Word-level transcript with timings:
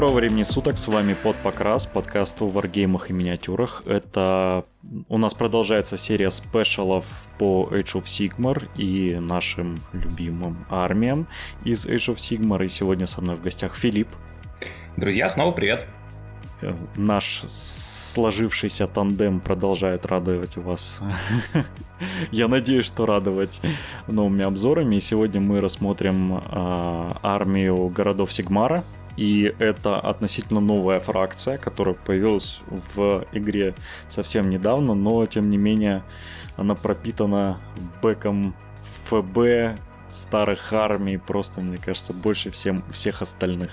Доброго 0.00 0.16
времени 0.16 0.44
суток, 0.44 0.78
с 0.78 0.88
вами 0.88 1.12
Под 1.12 1.36
Покрас, 1.36 1.84
подкаст 1.84 2.40
о 2.40 2.48
варгеймах 2.48 3.10
и 3.10 3.12
миниатюрах. 3.12 3.82
Это 3.84 4.64
у 5.10 5.18
нас 5.18 5.34
продолжается 5.34 5.98
серия 5.98 6.30
спешалов 6.30 7.28
по 7.38 7.68
Age 7.70 8.00
of 8.00 8.04
Sigmar 8.04 8.66
и 8.78 9.16
нашим 9.20 9.78
любимым 9.92 10.64
армиям 10.70 11.26
из 11.64 11.84
Age 11.84 12.14
of 12.14 12.16
Sigmar. 12.16 12.64
И 12.64 12.68
сегодня 12.68 13.04
со 13.04 13.20
мной 13.20 13.36
в 13.36 13.42
гостях 13.42 13.76
Филипп. 13.76 14.08
Друзья, 14.96 15.28
снова 15.28 15.52
привет. 15.52 15.86
Э, 16.62 16.74
наш 16.96 17.42
сложившийся 17.46 18.86
тандем 18.86 19.38
продолжает 19.38 20.06
радовать 20.06 20.56
вас. 20.56 21.02
Я 22.30 22.48
надеюсь, 22.48 22.86
что 22.86 23.04
радовать 23.04 23.60
новыми 24.06 24.46
обзорами. 24.46 24.96
И 24.96 25.00
сегодня 25.00 25.42
мы 25.42 25.60
рассмотрим 25.60 26.38
э, 26.38 26.40
армию 27.22 27.88
городов 27.88 28.32
Сигмара, 28.32 28.82
и 29.16 29.54
это 29.58 29.98
относительно 29.98 30.60
новая 30.60 30.98
фракция, 30.98 31.58
которая 31.58 31.94
появилась 31.94 32.60
в 32.68 33.24
игре 33.32 33.74
совсем 34.08 34.50
недавно, 34.50 34.94
но 34.94 35.24
тем 35.26 35.50
не 35.50 35.56
менее 35.56 36.02
она 36.56 36.74
пропитана 36.74 37.58
бэком 38.02 38.54
ФБ, 39.06 39.78
старых 40.10 40.72
армий, 40.72 41.16
просто, 41.16 41.60
мне 41.60 41.78
кажется, 41.78 42.12
больше 42.12 42.50
всем, 42.50 42.82
всех 42.90 43.22
остальных. 43.22 43.70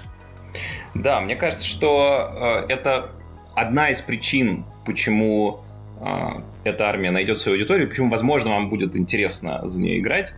Да, 0.94 1.20
мне 1.20 1.36
кажется, 1.36 1.66
что 1.66 2.66
э, 2.70 2.74
это 2.74 3.12
одна 3.56 3.90
из 3.90 4.02
причин, 4.02 4.66
почему 4.86 5.60
э, 6.00 6.42
эта 6.64 6.88
армия 6.88 7.12
найдет 7.12 7.40
свою 7.40 7.58
аудиторию, 7.58 7.90
почему, 7.90 8.10
возможно, 8.10 8.52
вам 8.52 8.70
будет 8.70 8.96
интересно 8.96 9.66
за 9.68 9.82
нее 9.82 10.00
играть, 10.00 10.34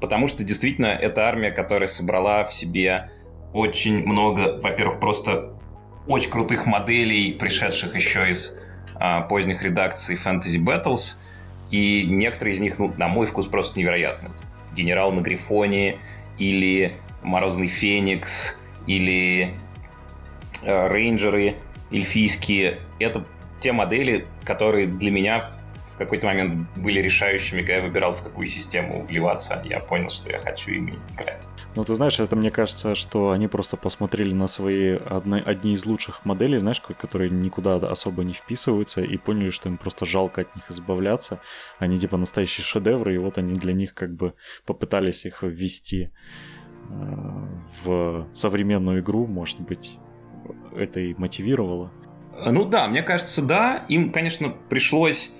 потому 0.00 0.28
что 0.28 0.44
действительно 0.44 0.86
это 0.86 1.22
армия, 1.28 1.50
которая 1.50 1.88
собрала 1.88 2.44
в 2.44 2.54
себе 2.54 3.10
очень 3.52 4.04
много, 4.06 4.58
во-первых, 4.60 5.00
просто 5.00 5.52
очень 6.06 6.30
крутых 6.30 6.66
моделей, 6.66 7.32
пришедших 7.32 7.94
еще 7.94 8.30
из 8.30 8.56
а, 8.94 9.22
поздних 9.22 9.62
редакций 9.62 10.16
Fantasy 10.16 10.58
Battles, 10.58 11.16
и 11.70 12.04
некоторые 12.04 12.54
из 12.54 12.60
них, 12.60 12.78
ну, 12.78 12.92
на 12.96 13.08
мой 13.08 13.26
вкус, 13.26 13.46
просто 13.46 13.78
невероятны. 13.78 14.30
Генерал 14.74 15.12
на 15.12 15.20
Грифоне, 15.20 15.98
или 16.38 16.94
Морозный 17.22 17.68
Феникс, 17.68 18.58
или 18.86 19.50
э, 20.62 20.88
Рейнджеры 20.88 21.56
эльфийские. 21.90 22.78
Это 22.98 23.24
те 23.60 23.72
модели, 23.72 24.26
которые 24.44 24.86
для 24.86 25.10
меня 25.10 25.50
какой-то 26.04 26.26
момент 26.26 26.68
были 26.76 27.00
решающими, 27.00 27.60
когда 27.60 27.74
я 27.74 27.82
выбирал, 27.82 28.12
в 28.12 28.22
какую 28.22 28.46
систему 28.46 29.04
вливаться. 29.06 29.62
Я 29.64 29.80
понял, 29.80 30.10
что 30.10 30.30
я 30.30 30.38
хочу 30.38 30.70
ими 30.70 30.98
играть. 31.14 31.42
Ну, 31.74 31.84
ты 31.84 31.94
знаешь, 31.94 32.20
это 32.20 32.36
мне 32.36 32.50
кажется, 32.50 32.94
что 32.94 33.30
они 33.30 33.48
просто 33.48 33.76
посмотрели 33.76 34.34
на 34.34 34.46
свои 34.46 34.98
одни, 35.08 35.42
одни 35.44 35.72
из 35.72 35.86
лучших 35.86 36.24
моделей, 36.24 36.58
знаешь, 36.58 36.80
которые 36.80 37.30
никуда 37.30 37.76
особо 37.76 38.24
не 38.24 38.34
вписываются, 38.34 39.02
и 39.02 39.16
поняли, 39.16 39.50
что 39.50 39.68
им 39.68 39.78
просто 39.78 40.04
жалко 40.04 40.42
от 40.42 40.54
них 40.54 40.70
избавляться. 40.70 41.40
Они 41.78 41.98
типа 41.98 42.16
настоящие 42.16 42.64
шедевры, 42.64 43.14
и 43.14 43.18
вот 43.18 43.38
они 43.38 43.54
для 43.54 43.72
них 43.72 43.94
как 43.94 44.14
бы 44.14 44.34
попытались 44.66 45.24
их 45.24 45.42
ввести 45.42 46.10
э, 46.90 47.42
в 47.84 48.28
современную 48.34 49.00
игру, 49.00 49.26
может 49.26 49.60
быть, 49.60 49.98
это 50.76 51.00
и 51.00 51.14
мотивировало. 51.14 51.90
Ну 52.44 52.64
да, 52.64 52.88
мне 52.88 53.02
кажется, 53.02 53.42
да. 53.42 53.84
Им, 53.88 54.12
конечно, 54.12 54.50
пришлось 54.50 55.30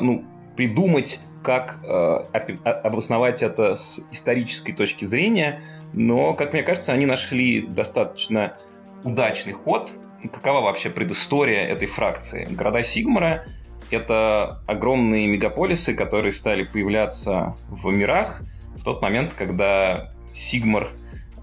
ну, 0.00 0.24
придумать 0.56 1.20
как 1.42 1.80
э, 1.82 2.64
обосновать 2.64 3.42
это 3.42 3.74
с 3.74 4.00
исторической 4.10 4.72
точки 4.72 5.04
зрения, 5.04 5.62
но, 5.92 6.34
как 6.34 6.52
мне 6.52 6.62
кажется, 6.62 6.92
они 6.92 7.06
нашли 7.06 7.62
достаточно 7.62 8.56
удачный 9.04 9.52
ход. 9.52 9.90
Какова 10.32 10.60
вообще 10.60 10.88
предыстория 10.88 11.66
этой 11.66 11.88
фракции? 11.88 12.46
Города 12.48 12.82
Сигмара— 12.82 13.44
это 13.90 14.62
огромные 14.66 15.26
мегаполисы, 15.26 15.94
которые 15.94 16.32
стали 16.32 16.62
появляться 16.62 17.56
в 17.68 17.90
мирах 17.90 18.42
в 18.76 18.84
тот 18.84 19.02
момент, 19.02 19.32
когда 19.36 20.12
Сигмар 20.32 20.92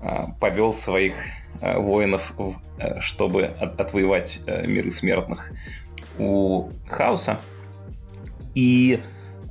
э, 0.02 0.24
повел 0.40 0.72
своих 0.72 1.16
э, 1.62 1.78
воинов, 1.78 2.34
чтобы 3.02 3.44
от, 3.44 3.80
отвоевать 3.80 4.40
миры 4.48 4.92
смертных 4.92 5.52
у 6.18 6.70
Хаоса. 6.88 7.40
И 8.60 9.00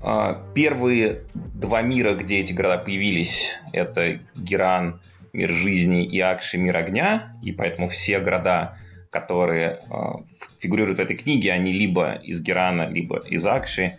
а, 0.02 0.38
первые 0.54 1.22
два 1.34 1.80
мира, 1.80 2.12
где 2.12 2.40
эти 2.40 2.52
города 2.52 2.76
появились, 2.76 3.54
это 3.72 4.20
Геран, 4.36 5.00
мир 5.32 5.50
жизни 5.50 6.04
и 6.04 6.20
Акши, 6.20 6.58
мир 6.58 6.76
огня, 6.76 7.34
и 7.42 7.52
поэтому 7.52 7.88
все 7.88 8.18
города, 8.18 8.76
которые 9.08 9.80
а, 9.90 10.16
фигурируют 10.60 10.98
в 10.98 11.00
этой 11.00 11.16
книге, 11.16 11.52
они 11.52 11.72
либо 11.72 12.16
из 12.22 12.42
Герана, 12.42 12.82
либо 12.82 13.20
из 13.20 13.46
Акши, 13.46 13.94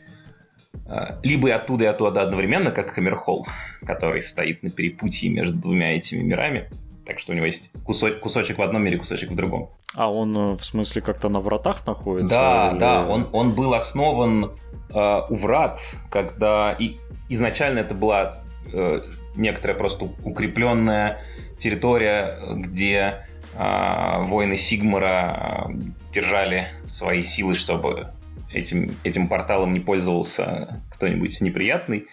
а, 0.85 1.19
либо 1.23 1.47
и 1.49 1.53
оттуда, 1.53 1.85
и 1.85 1.87
оттуда 1.87 2.21
одновременно, 2.21 2.69
как 2.69 2.91
Хаммерхолл, 2.91 3.47
который 3.83 4.21
стоит 4.21 4.61
на 4.61 4.69
перепутье 4.69 5.31
между 5.31 5.57
двумя 5.57 5.97
этими 5.97 6.21
мирами. 6.21 6.69
Так 7.09 7.17
что 7.17 7.31
у 7.31 7.35
него 7.35 7.47
есть 7.47 7.71
кусочек, 7.85 8.19
кусочек 8.19 8.59
в 8.59 8.61
одном 8.61 8.83
мире, 8.83 8.99
кусочек 8.99 9.31
в 9.31 9.35
другом. 9.35 9.71
А 9.95 10.11
он, 10.11 10.37
э, 10.37 10.51
в 10.53 10.63
смысле, 10.63 11.01
как-то 11.01 11.27
на 11.27 11.39
вратах 11.39 11.87
находится? 11.87 12.27
Да, 12.27 12.69
или... 12.69 12.79
да, 12.79 13.07
он, 13.07 13.27
он 13.31 13.53
был 13.53 13.73
основан 13.73 14.51
э, 14.93 15.21
у 15.27 15.35
врат, 15.35 15.81
когда 16.11 16.71
и 16.77 16.97
изначально 17.27 17.79
это 17.79 17.95
была 17.95 18.43
э, 18.71 18.99
некоторая 19.35 19.75
просто 19.75 20.07
укрепленная 20.23 21.23
территория, 21.57 22.39
где 22.47 23.25
э, 23.55 24.23
воины 24.25 24.55
Сигмара 24.55 25.67
э, 25.67 25.73
держали 26.13 26.67
свои 26.87 27.23
силы, 27.23 27.55
чтобы 27.55 28.11
этим, 28.53 28.91
этим 29.03 29.27
порталом 29.27 29.73
не 29.73 29.79
пользовался 29.79 30.79
кто-нибудь 30.91 31.41
неприятный, 31.41 32.05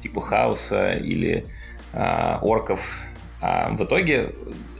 типа 0.00 0.20
хаоса 0.20 0.92
или 0.92 1.44
э, 1.92 2.38
орков 2.40 3.00
а 3.46 3.68
в 3.68 3.84
итоге 3.84 4.30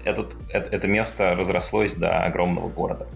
этот, 0.06 0.32
это, 0.48 0.74
это 0.74 0.86
место 0.88 1.34
разрослось 1.34 1.92
до 1.96 2.24
огромного 2.24 2.70
города. 2.70 3.06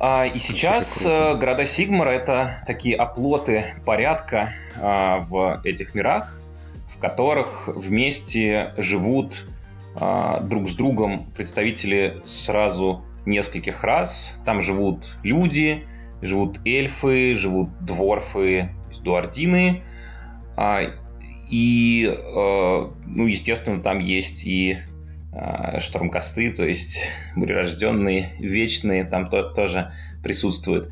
А, 0.00 0.24
и 0.24 0.38
сейчас 0.38 1.04
э, 1.04 1.34
города 1.34 1.66
Сигмара 1.66 2.08
это 2.08 2.64
такие 2.66 2.96
оплоты 2.96 3.74
порядка 3.84 4.54
а, 4.80 5.26
в 5.28 5.60
этих 5.62 5.94
мирах, 5.94 6.40
в 6.94 6.98
которых 6.98 7.68
вместе 7.68 8.72
живут 8.78 9.44
а, 9.94 10.40
друг 10.40 10.70
с 10.70 10.74
другом 10.74 11.26
представители 11.36 12.22
сразу 12.24 13.04
нескольких 13.26 13.84
рас. 13.84 14.40
Там 14.46 14.62
живут 14.62 15.18
люди, 15.22 15.86
живут 16.22 16.60
эльфы, 16.64 17.34
живут 17.34 17.68
дворфы, 17.84 18.70
то 18.84 18.88
есть 18.88 19.02
дуардины. 19.02 19.82
И, 21.50 22.06
э, 22.06 22.88
ну, 23.06 23.26
естественно, 23.26 23.80
там 23.80 24.00
есть 24.00 24.46
и 24.46 24.78
э, 25.32 25.80
штурмкосты, 25.80 26.52
то 26.52 26.66
есть 26.66 27.08
бурерожденные, 27.36 28.32
вечные, 28.38 29.04
там 29.04 29.28
то, 29.28 29.42
тоже 29.50 29.92
присутствуют. 30.22 30.90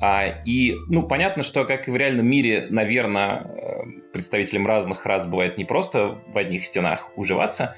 А, 0.00 0.26
и, 0.44 0.76
ну, 0.88 1.02
понятно, 1.02 1.42
что, 1.42 1.64
как 1.64 1.88
и 1.88 1.90
в 1.90 1.96
реальном 1.96 2.26
мире, 2.26 2.68
наверное, 2.70 3.42
э, 3.42 3.82
представителям 4.12 4.66
разных 4.66 5.04
рас 5.06 5.26
бывает 5.26 5.58
не 5.58 5.64
просто 5.64 6.18
в 6.28 6.38
одних 6.38 6.64
стенах 6.64 7.10
уживаться, 7.16 7.74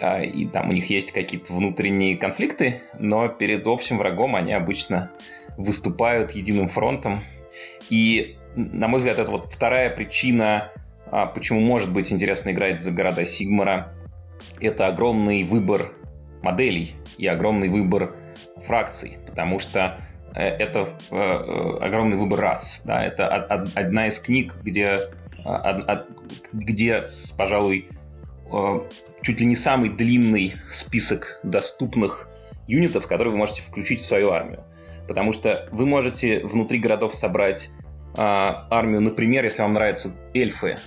а, 0.00 0.22
и 0.22 0.46
там 0.46 0.70
у 0.70 0.72
них 0.72 0.88
есть 0.88 1.12
какие-то 1.12 1.52
внутренние 1.52 2.16
конфликты, 2.16 2.80
но 2.98 3.28
перед 3.28 3.66
общим 3.66 3.98
врагом 3.98 4.34
они 4.34 4.52
обычно 4.52 5.10
выступают 5.58 6.32
единым 6.32 6.68
фронтом. 6.68 7.22
И, 7.90 8.38
на 8.56 8.88
мой 8.88 8.98
взгляд, 8.98 9.18
это 9.18 9.30
вот 9.30 9.52
вторая 9.52 9.90
причина 9.90 10.72
а 11.12 11.26
почему 11.26 11.60
может 11.60 11.92
быть 11.92 12.10
интересно 12.10 12.50
играть 12.50 12.80
за 12.80 12.90
города 12.90 13.26
Сигмара? 13.26 13.92
Это 14.60 14.86
огромный 14.86 15.44
выбор 15.44 15.92
моделей 16.40 16.94
и 17.18 17.26
огромный 17.26 17.68
выбор 17.68 18.16
фракций, 18.66 19.18
потому 19.26 19.58
что 19.58 20.00
э, 20.34 20.42
это 20.42 20.88
э, 21.10 21.14
э, 21.14 21.84
огромный 21.84 22.16
выбор 22.16 22.40
рас. 22.40 22.80
Да? 22.86 23.04
Это 23.04 23.28
одна 23.28 24.08
из 24.08 24.18
книг, 24.20 24.58
где, 24.62 25.00
где 26.54 27.06
пожалуй, 27.36 27.90
чуть 29.20 29.38
ли 29.38 29.44
не 29.44 29.54
самый 29.54 29.90
длинный 29.90 30.54
список 30.70 31.40
доступных 31.42 32.30
юнитов, 32.66 33.06
которые 33.06 33.32
вы 33.32 33.38
можете 33.38 33.60
включить 33.60 34.00
в 34.00 34.06
свою 34.06 34.30
армию. 34.30 34.64
Потому 35.06 35.34
что 35.34 35.68
вы 35.72 35.84
можете 35.84 36.40
внутри 36.40 36.78
городов 36.78 37.14
собрать 37.14 37.68
армию, 38.14 39.02
например, 39.02 39.44
если 39.44 39.60
вам 39.60 39.74
нравятся 39.74 40.14
эльфы, 40.32 40.78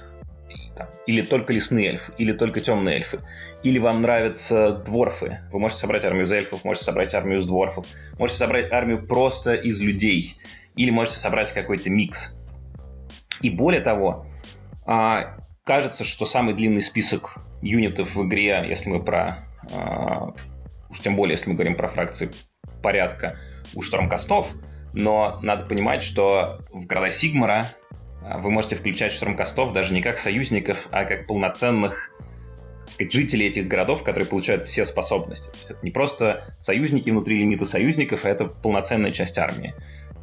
там, 0.76 0.88
или 1.08 1.22
только 1.22 1.54
лесные 1.54 1.90
эльфы, 1.90 2.14
или 2.18 2.32
только 2.32 2.62
темные 2.62 2.96
эльфы, 2.98 3.20
или 3.64 3.80
вам 3.80 4.02
нравятся 4.02 4.72
дворфы, 4.72 5.40
вы 5.52 5.60
можете 5.60 5.82
собрать 5.82 6.06
армию 6.06 6.26
из 6.26 6.32
эльфов, 6.32 6.64
можете 6.64 6.86
собрать 6.86 7.14
армию 7.14 7.40
из 7.40 7.46
дворфов, 7.46 7.86
можете 8.20 8.40
собрать 8.40 8.72
армию 8.72 9.06
просто 9.06 9.54
из 9.54 9.80
людей, 9.82 10.38
или 10.76 10.92
можете 10.92 11.20
собрать 11.20 11.52
какой-то 11.54 11.90
микс. 11.90 12.38
И 13.42 13.50
более 13.50 13.82
того, 13.82 14.26
а, 14.86 15.38
кажется, 15.64 16.04
что 16.04 16.26
самый 16.26 16.54
длинный 16.54 16.82
список 16.82 17.36
юнитов 17.62 18.16
в 18.16 18.28
игре, 18.28 18.66
если 18.68 18.90
мы 18.90 19.04
про 19.04 19.40
уж 20.90 21.00
тем 21.00 21.16
более, 21.16 21.34
если 21.34 21.50
мы 21.50 21.56
говорим 21.56 21.76
про 21.76 21.88
фракции 21.88 22.32
порядка 22.82 23.38
у 23.74 23.82
штурмкастов, 23.82 24.50
но 24.94 25.40
надо 25.42 25.66
понимать, 25.66 26.04
что 26.04 26.60
в 26.72 26.86
города 26.86 27.10
Сигмара 27.10 27.68
а, 27.68 27.85
вы 28.40 28.50
можете 28.50 28.76
включать 28.76 29.12
штурмкастов 29.12 29.74
даже 29.74 29.94
не 29.94 30.02
как 30.02 30.18
союзников, 30.18 30.88
а 30.92 31.06
как 31.06 31.28
полноценных 31.28 32.12
сказать, 32.88 33.12
жителей 33.12 33.48
этих 33.48 33.68
городов, 33.68 34.04
которые 34.04 34.28
получают 34.28 34.68
все 34.68 34.86
способности. 34.86 35.48
То 35.48 35.58
есть 35.58 35.72
это 35.72 35.80
не 35.84 35.92
просто 35.92 36.54
союзники 36.62 37.10
внутри 37.10 37.40
лимита 37.40 37.66
союзников, 37.66 38.26
а 38.26 38.30
это 38.30 38.46
полноценная 38.46 39.12
часть 39.12 39.38
армии. 39.38 39.74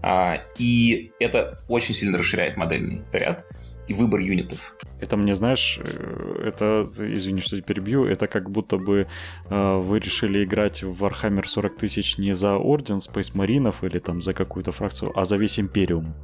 А, 0.02 0.42
и 0.58 1.12
это 1.20 1.58
очень 1.68 1.94
сильно 1.94 2.18
расширяет 2.18 2.56
модельный 2.56 3.02
ряд 3.12 3.44
и 3.92 3.94
выбор 3.94 4.20
юнитов. 4.20 4.58
Это 5.00 5.16
мне, 5.16 5.34
знаешь, 5.34 5.78
э, 5.82 6.46
это, 6.46 6.86
извини, 6.98 7.40
что 7.40 7.60
перебью, 7.62 8.04
это 8.04 8.26
как 8.26 8.50
будто 8.50 8.76
бы 8.78 9.06
э, 9.50 9.76
вы 9.76 9.98
решили 9.98 10.44
играть 10.44 10.82
в 10.82 11.04
Warhammer 11.04 11.46
40 11.46 11.76
тысяч 11.76 12.18
не 12.18 12.32
за 12.32 12.56
Орден 12.56 12.98
Space 12.98 13.36
Маринов 13.36 13.84
или 13.84 13.98
там 13.98 14.22
за 14.22 14.32
какую-то 14.32 14.72
фракцию, 14.72 15.12
а 15.18 15.24
за 15.24 15.36
весь 15.36 15.58
Империум. 15.58 16.14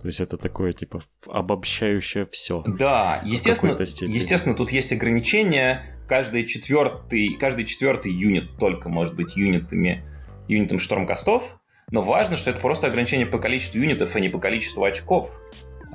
То 0.00 0.08
есть 0.08 0.20
это 0.20 0.36
такое, 0.36 0.72
типа, 0.72 1.00
обобщающее 1.26 2.26
все. 2.30 2.62
Да, 2.66 3.22
естественно, 3.24 3.70
естественно, 3.70 4.54
тут 4.54 4.70
есть 4.70 4.92
ограничения. 4.92 5.98
Каждый 6.08 6.46
четвертый, 6.46 7.36
каждый 7.40 7.64
четвертый 7.64 8.12
юнит 8.12 8.58
только 8.58 8.88
может 8.88 9.14
быть 9.14 9.36
юнитами, 9.36 10.04
юнитом 10.48 10.78
штурмкастов, 10.78 11.42
но 11.90 12.02
важно, 12.02 12.36
что 12.36 12.50
это 12.50 12.60
просто 12.60 12.88
ограничение 12.88 13.26
по 13.26 13.38
количеству 13.38 13.78
юнитов, 13.78 14.14
а 14.14 14.20
не 14.20 14.28
по 14.28 14.38
количеству 14.38 14.84
очков. 14.84 15.30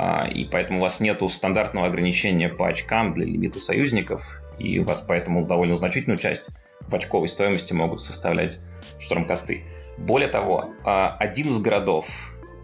А, 0.02 0.26
и 0.26 0.46
поэтому 0.46 0.80
у 0.80 0.82
вас 0.82 1.02
нет 1.02 1.22
стандартного 1.30 1.88
ограничения 1.88 2.48
по 2.48 2.70
очкам 2.70 3.14
для 3.14 3.26
лимита 3.26 3.60
союзников, 3.60 4.42
и 4.58 4.80
у 4.80 4.86
вас 4.86 5.04
поэтому 5.06 5.46
довольно 5.46 5.76
значительную 5.76 6.18
часть 6.18 6.50
в 6.88 6.96
очковой 6.96 7.28
стоимости 7.28 7.74
могут 7.74 8.02
составлять 8.02 8.58
штурмкосты. 8.98 9.66
Более 9.98 10.30
того, 10.30 10.70
а, 10.86 11.18
один 11.20 11.50
из 11.50 11.60
городов 11.60 12.08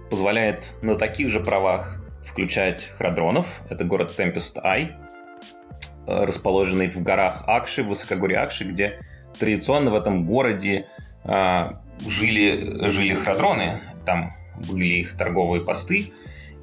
позволяет 0.10 0.72
на 0.82 0.96
таких 0.96 1.30
же 1.30 1.42
правах 1.42 2.02
включать 2.26 2.86
храдронов. 2.98 3.46
Это 3.70 3.84
город 3.84 4.16
Tempest 4.18 4.64
Eye, 4.64 4.94
расположенный 6.08 6.88
в 6.88 7.04
горах 7.04 7.44
Акши, 7.48 7.84
в 7.84 7.88
высокогорье 7.88 8.40
Акши, 8.40 8.64
где 8.64 9.02
традиционно 9.38 9.92
в 9.92 9.96
этом 9.96 10.26
городе 10.26 10.88
а, 11.26 11.82
жили, 12.08 12.88
жили 12.88 13.14
храдроны. 13.14 13.82
Там 14.06 14.32
были 14.70 15.00
их 15.00 15.18
торговые 15.18 15.66
посты, 15.66 16.14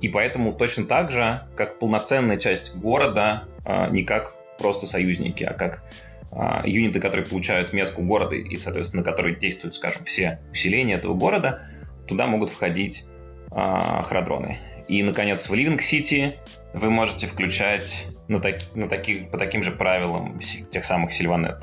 и 0.03 0.09
поэтому 0.09 0.53
точно 0.53 0.85
так 0.85 1.13
же, 1.13 1.45
как 1.55 1.79
полноценная 1.79 2.37
часть 2.37 2.75
города, 2.75 3.45
а, 3.65 3.89
не 3.89 4.03
как 4.03 4.35
просто 4.59 4.85
союзники, 4.87 5.45
а 5.45 5.55
как 5.55 5.85
а, 6.33 6.63
юниты, 6.67 6.99
которые 6.99 7.25
получают 7.25 7.73
метку 7.73 8.03
города 8.03 8.35
и, 8.35 8.57
соответственно, 8.57 9.03
на 9.03 9.09
которые 9.09 9.37
действуют, 9.37 9.77
скажем, 9.77 10.05
все 10.05 10.41
усиления 10.51 10.95
этого 10.95 11.15
города, 11.15 11.67
туда 12.09 12.27
могут 12.27 12.51
входить 12.51 13.05
а, 13.53 14.03
храдроны. 14.03 14.59
И, 14.89 15.05
наконец, 15.05 15.49
в 15.49 15.55
Living 15.55 15.79
City 15.79 16.35
вы 16.75 16.91
можете 16.91 17.29
включать 17.29 18.09
на, 18.27 18.41
так, 18.41 18.75
на 18.75 18.89
таких, 18.89 19.31
по 19.31 19.39
таким 19.39 19.63
же 19.63 19.71
правилам 19.71 20.41
тех 20.73 20.85
самых 20.85 21.13
Сильванет. 21.13 21.63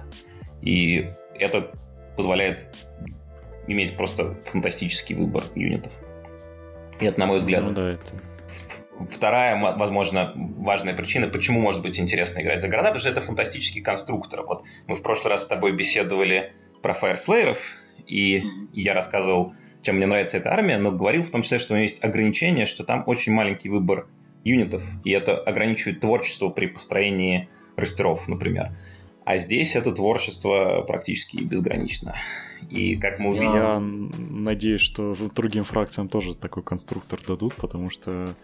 И 0.61 1.09
это 1.37 1.71
позволяет 2.15 2.73
иметь 3.67 3.97
просто 3.97 4.35
фантастический 4.45 5.15
выбор 5.15 5.43
юнитов. 5.55 5.91
И 7.01 7.05
это, 7.05 7.19
на 7.19 7.25
мой 7.25 7.39
взгляд, 7.39 7.63
ну, 7.63 7.71
да, 7.71 7.91
это 7.91 8.28
Вторая, 9.09 9.57
возможно, 9.77 10.33
важная 10.35 10.93
причина, 10.93 11.27
почему 11.27 11.61
может 11.61 11.81
быть 11.81 11.99
интересно 11.99 12.41
играть 12.41 12.61
за 12.61 12.67
города, 12.67 12.89
потому 12.89 12.99
что 12.99 13.09
это 13.09 13.21
фантастический 13.21 13.81
конструктор. 13.81 14.43
Вот 14.43 14.63
мы 14.87 14.95
в 14.95 15.01
прошлый 15.01 15.31
раз 15.31 15.43
с 15.43 15.47
тобой 15.47 15.71
беседовали 15.71 16.53
про 16.81 16.93
фаерслееров, 16.93 17.59
и 18.07 18.43
я 18.73 18.93
рассказывал, 18.93 19.53
чем 19.81 19.97
мне 19.97 20.05
нравится 20.05 20.37
эта 20.37 20.51
армия, 20.51 20.77
но 20.77 20.91
говорил 20.91 21.23
в 21.23 21.29
том 21.29 21.43
числе, 21.43 21.59
что 21.59 21.73
у 21.73 21.77
нее 21.77 21.85
есть 21.85 22.03
ограничение, 22.03 22.65
что 22.65 22.83
там 22.83 23.03
очень 23.05 23.31
маленький 23.31 23.69
выбор 23.69 24.07
юнитов, 24.43 24.83
и 25.03 25.11
это 25.11 25.37
ограничивает 25.37 26.01
творчество 26.01 26.49
при 26.49 26.67
построении 26.67 27.49
растеров, 27.75 28.27
например. 28.27 28.71
А 29.25 29.37
здесь 29.37 29.75
это 29.75 29.91
творчество 29.91 30.81
практически 30.81 31.37
безгранично. 31.37 32.15
И 32.69 32.95
как 32.95 33.19
мы 33.19 33.29
увидим... 33.29 33.53
Я 33.53 33.79
надеюсь, 33.79 34.81
что 34.81 35.15
другим 35.35 35.63
фракциям 35.63 36.09
тоже 36.09 36.35
такой 36.35 36.63
конструктор 36.63 37.19
дадут, 37.25 37.55
потому 37.55 37.89
что, 37.89 38.35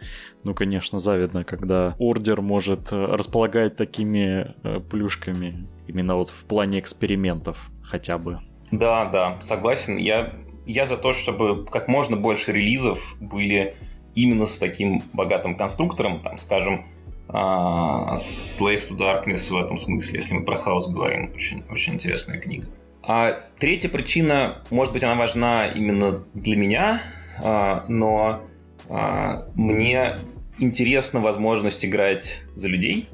ну, 0.43 0.53
конечно, 0.53 0.99
завидно, 0.99 1.43
когда 1.43 1.95
ордер 1.99 2.41
может 2.41 2.91
э, 2.91 3.05
располагать 3.05 3.75
такими 3.75 4.53
э, 4.63 4.79
плюшками 4.79 5.67
именно 5.87 6.15
вот 6.15 6.29
в 6.29 6.45
плане 6.45 6.79
экспериментов 6.79 7.69
хотя 7.83 8.17
бы. 8.17 8.39
Да, 8.71 9.05
да, 9.05 9.39
согласен. 9.41 9.97
Я, 9.97 10.33
я 10.65 10.85
за 10.85 10.97
то, 10.97 11.13
чтобы 11.13 11.65
как 11.65 11.87
можно 11.87 12.15
больше 12.15 12.51
релизов 12.51 13.15
были 13.19 13.75
именно 14.15 14.45
с 14.45 14.57
таким 14.57 15.03
богатым 15.13 15.55
конструктором, 15.57 16.21
там, 16.21 16.37
скажем, 16.37 16.85
а, 17.27 18.13
Slaves 18.15 18.91
to 18.91 18.97
Darkness 18.97 19.51
в 19.51 19.57
этом 19.57 19.77
смысле, 19.77 20.19
если 20.19 20.35
мы 20.35 20.43
про 20.43 20.55
хаос 20.55 20.89
говорим. 20.89 21.31
Очень, 21.35 21.63
очень 21.69 21.95
интересная 21.95 22.39
книга. 22.39 22.67
А 23.07 23.39
третья 23.59 23.89
причина, 23.89 24.63
может 24.71 24.93
быть, 24.93 25.03
она 25.03 25.15
важна 25.15 25.67
именно 25.67 26.23
для 26.33 26.57
меня, 26.57 27.01
а, 27.43 27.85
но 27.87 28.41
а, 28.89 29.45
мне 29.53 30.17
интересна 30.57 31.19
возможность 31.19 31.85
играть 31.85 32.41
за 32.55 32.67
людей. 32.67 33.07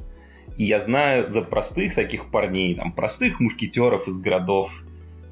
И 0.58 0.64
я 0.64 0.80
знаю 0.80 1.30
за 1.30 1.42
простых 1.42 1.94
таких 1.96 2.32
парней, 2.32 2.76
там, 2.76 2.94
простых 2.94 3.42
мушкетеров 3.42 4.08
из 4.08 4.18
городов, 4.22 4.72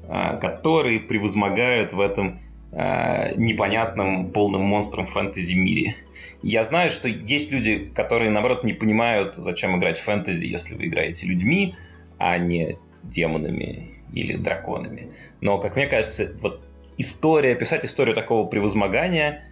а, 0.08 0.36
которые 0.36 1.00
превозмогают 1.00 1.92
в 1.92 2.00
этом 2.00 2.40
непонятном 2.72 4.30
полным 4.30 4.60
монстром 4.60 5.08
фэнтези 5.08 5.54
мире. 5.54 5.96
Я 6.40 6.62
знаю, 6.62 6.92
что 6.92 7.08
есть 7.08 7.50
люди, 7.50 7.90
которые, 7.92 8.30
наоборот, 8.30 8.62
не 8.62 8.74
понимают, 8.74 9.34
зачем 9.34 9.76
играть 9.76 9.98
в 9.98 10.04
фэнтези, 10.04 10.46
если 10.46 10.76
вы 10.76 10.86
играете 10.86 11.26
людьми, 11.26 11.74
а 12.16 12.38
не 12.38 12.78
демонами 13.02 13.99
или 14.12 14.36
драконами. 14.36 15.12
Но, 15.40 15.58
как 15.58 15.76
мне 15.76 15.86
кажется, 15.86 16.32
вот 16.40 16.60
история, 16.98 17.54
писать 17.54 17.84
историю 17.84 18.14
такого 18.14 18.46
превозмогания, 18.46 19.44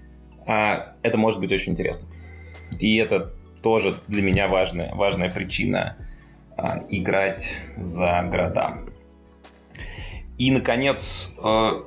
а, 0.46 0.94
это 1.02 1.18
может 1.18 1.40
быть 1.40 1.52
очень 1.52 1.72
интересно. 1.72 2.08
И 2.78 2.96
это 2.96 3.32
тоже 3.62 3.96
для 4.08 4.22
меня 4.22 4.48
важная, 4.48 4.94
важная 4.94 5.30
причина 5.30 5.96
а, 6.56 6.84
играть 6.88 7.60
за 7.76 8.22
города. 8.30 8.78
И, 10.38 10.52
наконец, 10.52 11.34
э, 11.42 11.82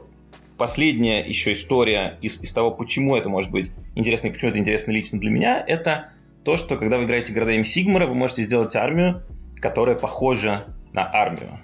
последняя 0.58 1.22
еще 1.22 1.54
история 1.54 2.18
из, 2.22 2.42
из 2.42 2.52
того, 2.52 2.72
почему 2.72 3.16
это 3.16 3.30
может 3.30 3.50
быть 3.50 3.72
интересно 3.96 4.28
и 4.28 4.32
почему 4.32 4.52
это 4.52 4.60
интересно 4.60 4.92
лично 4.92 5.20
для 5.20 5.32
меня, 5.32 5.64
это 5.66 6.10
то, 6.44 6.58
что 6.58 6.76
когда 6.78 6.98
вы 6.98 7.06
играете 7.06 7.32
города 7.32 7.64
Сигмара, 7.64 8.08
вы 8.08 8.16
можете 8.16 8.44
сделать 8.44 8.76
армию, 8.76 9.24
которая 9.62 9.96
похожа 9.96 10.66
на 10.92 11.10
армию. 11.10 11.60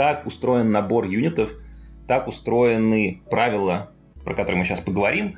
Так 0.00 0.26
устроен 0.26 0.70
набор 0.70 1.04
юнитов, 1.04 1.52
так 2.08 2.26
устроены 2.26 3.20
правила, 3.30 3.92
про 4.24 4.32
которые 4.34 4.56
мы 4.56 4.64
сейчас 4.64 4.80
поговорим, 4.80 5.36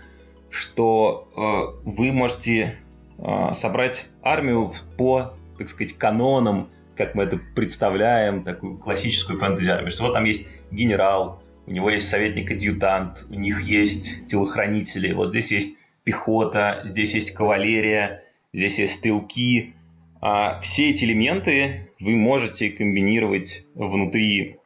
что 0.50 1.26
э, 1.36 1.90
вы 1.90 2.12
можете 2.12 2.76
э, 3.18 3.52
собрать 3.54 4.06
армию 4.22 4.72
по, 4.96 5.34
так 5.58 5.68
сказать, 5.68 5.94
канонам, 5.94 6.68
как 6.96 7.16
мы 7.16 7.24
это 7.24 7.40
представляем, 7.56 8.44
такую 8.44 8.78
классическую 8.78 9.40
фэнтези-армию, 9.40 9.90
что 9.90 10.04
вот 10.04 10.12
там 10.12 10.22
есть 10.26 10.46
генерал, 10.70 11.42
у 11.66 11.72
него 11.72 11.90
есть 11.90 12.08
советник-адъютант, 12.08 13.26
у 13.30 13.34
них 13.34 13.62
есть 13.62 14.28
телохранители, 14.28 15.12
вот 15.12 15.30
здесь 15.30 15.50
есть 15.50 15.76
пехота, 16.04 16.82
здесь 16.84 17.14
есть 17.14 17.32
кавалерия, 17.32 18.22
здесь 18.52 18.78
есть 18.78 18.94
стрелки. 18.94 19.74
А 20.20 20.60
все 20.60 20.90
эти 20.90 21.04
элементы 21.04 21.88
вы 22.02 22.16
можете 22.16 22.70
комбинировать 22.70 23.66
внутри 23.74 24.58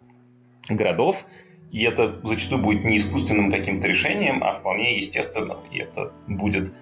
городов, 0.68 1.26
и 1.70 1.82
это 1.82 2.20
зачастую 2.24 2.62
будет 2.62 2.84
не 2.84 2.96
искусственным 2.96 3.50
каким-то 3.50 3.86
решением, 3.88 4.42
а 4.42 4.52
вполне 4.52 4.96
естественным, 4.96 5.58
и 5.70 5.78
это 5.78 6.12
будет 6.26 6.72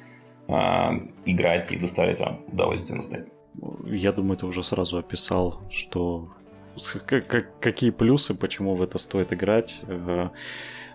а, 0.48 0.94
играть 1.24 1.72
и 1.72 1.76
доставлять 1.76 2.20
вам 2.20 2.44
удовольствие 2.52 2.96
настоящее. 2.96 3.32
Я 3.86 4.12
думаю, 4.12 4.36
ты 4.36 4.46
уже 4.46 4.62
сразу 4.62 4.98
описал, 4.98 5.62
что 5.70 6.28
какие 7.60 7.90
плюсы, 7.90 8.34
почему 8.34 8.74
в 8.74 8.82
это 8.82 8.98
стоит 8.98 9.32
играть. 9.32 9.80
Э, 9.86 10.30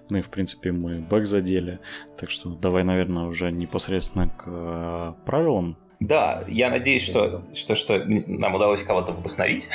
ну 0.09 0.17
и, 0.17 0.21
в 0.21 0.29
принципе, 0.29 0.71
мы 0.71 0.99
бэк 0.99 1.25
задели. 1.25 1.79
Так 2.17 2.29
что 2.29 2.49
давай, 2.49 2.83
наверное, 2.83 3.25
уже 3.25 3.51
непосредственно 3.51 4.29
к 4.29 4.43
э, 4.47 5.13
правилам. 5.25 5.77
Да, 5.99 6.43
я 6.47 6.69
надеюсь, 6.69 7.03
что, 7.03 7.43
что, 7.53 7.75
что 7.75 8.03
нам 8.05 8.55
удалось 8.55 8.83
кого-то 8.83 9.11
вдохновить. 9.11 9.67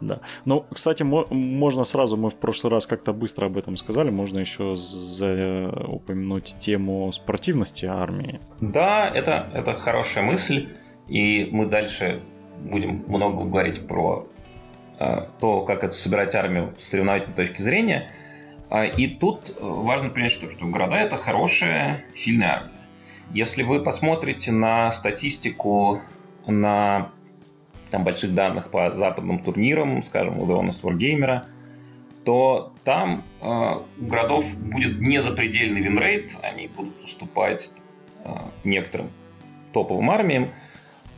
Да. 0.00 0.20
Ну, 0.44 0.64
кстати, 0.72 1.02
можно 1.02 1.84
сразу, 1.84 2.16
мы 2.16 2.30
в 2.30 2.36
прошлый 2.36 2.72
раз 2.72 2.86
как-то 2.86 3.12
быстро 3.12 3.46
об 3.46 3.58
этом 3.58 3.76
сказали, 3.76 4.10
можно 4.10 4.38
еще 4.38 4.74
за, 4.74 5.68
упомянуть 5.88 6.56
тему 6.58 7.12
спортивности 7.12 7.84
армии. 7.84 8.40
Да, 8.60 9.06
это, 9.08 9.50
это 9.52 9.74
хорошая 9.74 10.24
мысль, 10.24 10.70
и 11.06 11.48
мы 11.52 11.66
дальше 11.66 12.22
будем 12.64 13.04
много 13.08 13.44
говорить 13.44 13.86
про 13.86 14.26
то, 14.98 15.64
как 15.64 15.84
это 15.84 15.94
собирать 15.94 16.34
армию 16.34 16.74
с 16.78 16.88
соревновательной 16.88 17.34
точки 17.34 17.60
зрения. 17.60 18.10
И 18.96 19.08
тут 19.08 19.54
важно 19.60 20.10
принять, 20.10 20.32
что, 20.32 20.48
что 20.50 20.64
города— 20.66 20.96
это 20.98 21.16
хорошая, 21.18 22.04
сильная 22.14 22.48
армия. 22.48 22.72
Если 23.32 23.62
вы 23.62 23.82
посмотрите 23.82 24.50
на 24.50 24.90
статистику 24.90 26.00
на 26.46 27.12
там, 27.90 28.04
больших 28.04 28.34
данных 28.34 28.70
по 28.70 28.94
западным 28.94 29.40
турнирам, 29.40 30.02
скажем, 30.02 30.38
у 30.40 30.46
The 30.46 30.58
Honest 30.58 30.82
Wargamer, 30.82 31.44
то 32.24 32.72
там 32.84 33.24
э, 33.40 33.46
у 33.46 34.04
городов 34.04 34.44
будет 34.56 35.00
незапредельный 35.00 35.80
win 35.80 36.00
rate, 36.00 36.32
они 36.42 36.66
будут 36.66 37.02
уступать 37.04 37.72
э, 38.24 38.30
некоторым 38.64 39.10
топовым 39.72 40.10
армиям, 40.10 40.50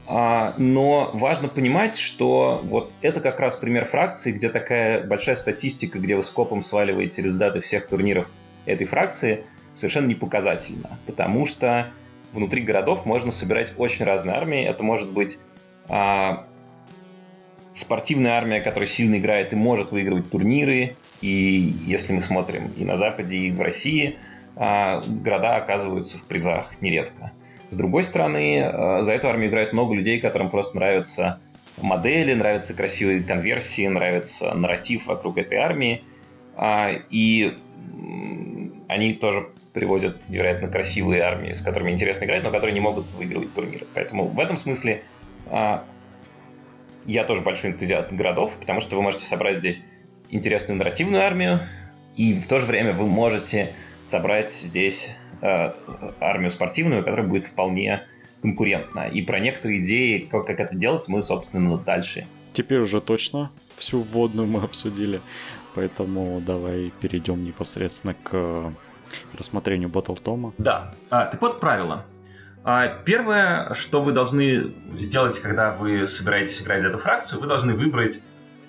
э, 0.08 0.52
но 0.58 1.10
важно 1.14 1.48
понимать, 1.48 1.96
что 1.96 2.60
вот 2.62 2.92
это 3.00 3.20
как 3.20 3.40
раз 3.40 3.56
пример 3.56 3.84
фракции, 3.84 4.32
где 4.32 4.48
такая 4.48 5.04
большая 5.06 5.36
статистика, 5.36 5.98
где 5.98 6.14
вы 6.14 6.22
скопом 6.22 6.62
сваливаете 6.62 7.22
результаты 7.22 7.60
всех 7.60 7.86
турниров 7.86 8.30
этой 8.64 8.86
фракции, 8.86 9.44
совершенно 9.74 10.06
не 10.06 10.14
показательно, 10.14 10.98
потому 11.06 11.46
что 11.46 11.90
внутри 12.32 12.62
городов 12.62 13.06
можно 13.06 13.30
собирать 13.30 13.72
очень 13.76 14.04
разные 14.04 14.36
армии. 14.36 14.64
Это 14.64 14.82
может 14.82 15.10
быть 15.10 15.38
а, 15.88 16.46
спортивная 17.74 18.32
армия, 18.32 18.60
которая 18.60 18.88
сильно 18.88 19.16
играет 19.18 19.52
и 19.52 19.56
может 19.56 19.92
выигрывать 19.92 20.30
турниры. 20.30 20.96
И 21.20 21.30
если 21.86 22.12
мы 22.12 22.20
смотрим 22.20 22.72
и 22.76 22.84
на 22.84 22.96
Западе, 22.96 23.36
и 23.36 23.50
в 23.50 23.60
России, 23.60 24.18
а, 24.56 25.02
города 25.06 25.56
оказываются 25.56 26.18
в 26.18 26.24
призах 26.24 26.80
нередко. 26.80 27.32
С 27.70 27.76
другой 27.76 28.04
стороны, 28.04 28.62
а, 28.62 29.02
за 29.02 29.12
эту 29.12 29.28
армию 29.28 29.50
играет 29.50 29.72
много 29.72 29.94
людей, 29.94 30.20
которым 30.20 30.50
просто 30.50 30.76
нравятся 30.76 31.40
модели, 31.80 32.34
нравятся 32.34 32.74
красивые 32.74 33.22
конверсии, 33.22 33.86
нравится 33.86 34.52
нарратив 34.54 35.06
вокруг 35.06 35.38
этой 35.38 35.58
армии. 35.58 36.04
А, 36.54 36.90
и 37.10 37.56
они 38.88 39.14
тоже 39.14 39.48
привозят 39.72 40.28
невероятно 40.28 40.68
красивые 40.68 41.22
армии, 41.22 41.52
с 41.52 41.62
которыми 41.62 41.92
интересно 41.92 42.24
играть, 42.24 42.42
но 42.42 42.50
которые 42.50 42.74
не 42.74 42.80
могут 42.80 43.10
выигрывать 43.12 43.54
турниры. 43.54 43.86
Поэтому 43.94 44.24
в 44.24 44.38
этом 44.38 44.58
смысле 44.58 45.02
а, 45.46 45.84
я 47.06 47.24
тоже 47.24 47.40
большой 47.40 47.70
энтузиаст 47.70 48.12
городов, 48.12 48.52
потому 48.60 48.80
что 48.80 48.96
вы 48.96 49.02
можете 49.02 49.24
собрать 49.26 49.56
здесь 49.56 49.82
интересную 50.30 50.76
нарративную 50.78 51.22
армию, 51.22 51.60
и 52.16 52.34
в 52.34 52.46
то 52.46 52.60
же 52.60 52.66
время 52.66 52.92
вы 52.92 53.06
можете 53.06 53.72
собрать 54.04 54.52
здесь 54.52 55.10
а, 55.40 55.74
армию 56.20 56.50
спортивную, 56.50 57.02
которая 57.02 57.26
будет 57.26 57.44
вполне 57.44 58.02
конкурентна. 58.42 59.08
И 59.08 59.22
про 59.22 59.40
некоторые 59.40 59.82
идеи, 59.82 60.18
как, 60.18 60.46
как 60.46 60.60
это 60.60 60.74
делать, 60.74 61.08
мы, 61.08 61.22
собственно, 61.22 61.78
дальше. 61.78 62.26
Теперь 62.52 62.80
уже 62.80 63.00
точно 63.00 63.50
всю 63.76 64.00
вводную 64.00 64.46
мы 64.46 64.62
обсудили, 64.62 65.22
поэтому 65.74 66.40
давай 66.40 66.92
перейдем 67.00 67.44
непосредственно 67.44 68.14
к 68.14 68.74
рассмотрению 69.36 69.88
Battle 69.88 70.20
Тома. 70.22 70.52
Да. 70.58 70.92
А, 71.10 71.26
так 71.26 71.40
вот, 71.40 71.60
правило. 71.60 72.04
А, 72.64 72.88
первое, 73.04 73.74
что 73.74 74.02
вы 74.02 74.12
должны 74.12 74.72
сделать, 74.98 75.40
когда 75.40 75.72
вы 75.72 76.06
собираетесь 76.06 76.62
играть 76.62 76.82
за 76.82 76.88
эту 76.88 76.98
фракцию, 76.98 77.40
вы 77.40 77.46
должны 77.46 77.74
выбрать 77.74 78.22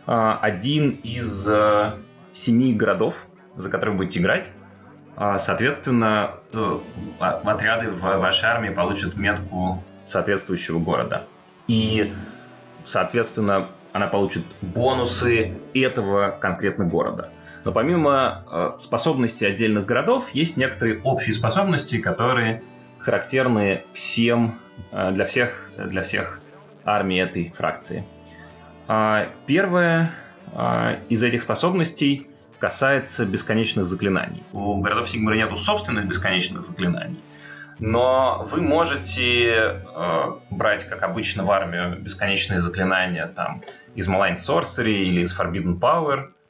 а, 0.06 0.40
один 0.42 0.90
из 1.04 1.48
а, 1.48 2.00
семи 2.34 2.74
городов, 2.74 3.28
за 3.56 3.70
которые 3.70 3.96
будете 3.96 4.20
играть. 4.20 4.50
А, 5.16 5.38
соответственно, 5.38 6.32
э, 6.52 6.80
отряды 7.20 7.92
в 7.92 8.02
вашей 8.02 8.50
армии 8.50 8.70
получат 8.70 9.16
метку 9.16 9.84
соответствующего 10.08 10.80
города. 10.80 11.24
И, 11.68 12.14
соответственно, 12.84 13.70
она 13.92 14.08
получит 14.08 14.44
бонусы 14.62 15.56
этого 15.76 16.36
конкретного 16.42 16.90
города. 16.90 17.30
Но 17.64 17.72
помимо 17.72 18.44
э, 18.52 18.72
способностей 18.82 19.46
отдельных 19.46 19.86
городов, 19.86 20.30
есть 20.32 20.58
некоторые 20.58 21.02
общие 21.02 21.34
способности, 21.34 21.98
которые 21.98 22.62
характерны 23.00 23.84
всем, 23.94 24.60
э, 24.92 25.12
для, 25.12 25.26
всех, 25.26 25.72
для 25.78 26.02
всех 26.02 26.42
армий 26.84 27.18
этой 27.18 27.52
фракции. 27.52 28.06
А, 28.88 29.30
первое 29.46 30.12
э, 30.52 31.00
из 31.08 31.24
этих 31.24 31.42
способностей 31.42 32.28
касается 32.60 33.26
бесконечных 33.26 33.88
заклинаний. 33.88 34.44
У 34.52 34.82
городов 34.82 35.10
Сигмара 35.10 35.36
нету 35.36 35.56
собственных 35.56 36.08
бесконечных 36.08 36.64
заклинаний, 36.64 37.20
но 37.80 38.46
вы 38.52 38.62
можете 38.62 39.46
э, 39.46 40.32
брать, 40.50 40.84
как 40.86 41.04
обычно 41.04 41.46
в 41.46 41.52
армию, 41.52 41.98
бесконечные 42.00 42.60
заклинания 42.60 43.28
там, 43.28 43.62
из 43.96 44.10
Malign 44.10 44.36
Sorcery 44.36 44.92
или 44.92 45.22
из 45.22 45.38
Forbidden 45.38 45.80
Power– 45.80 46.32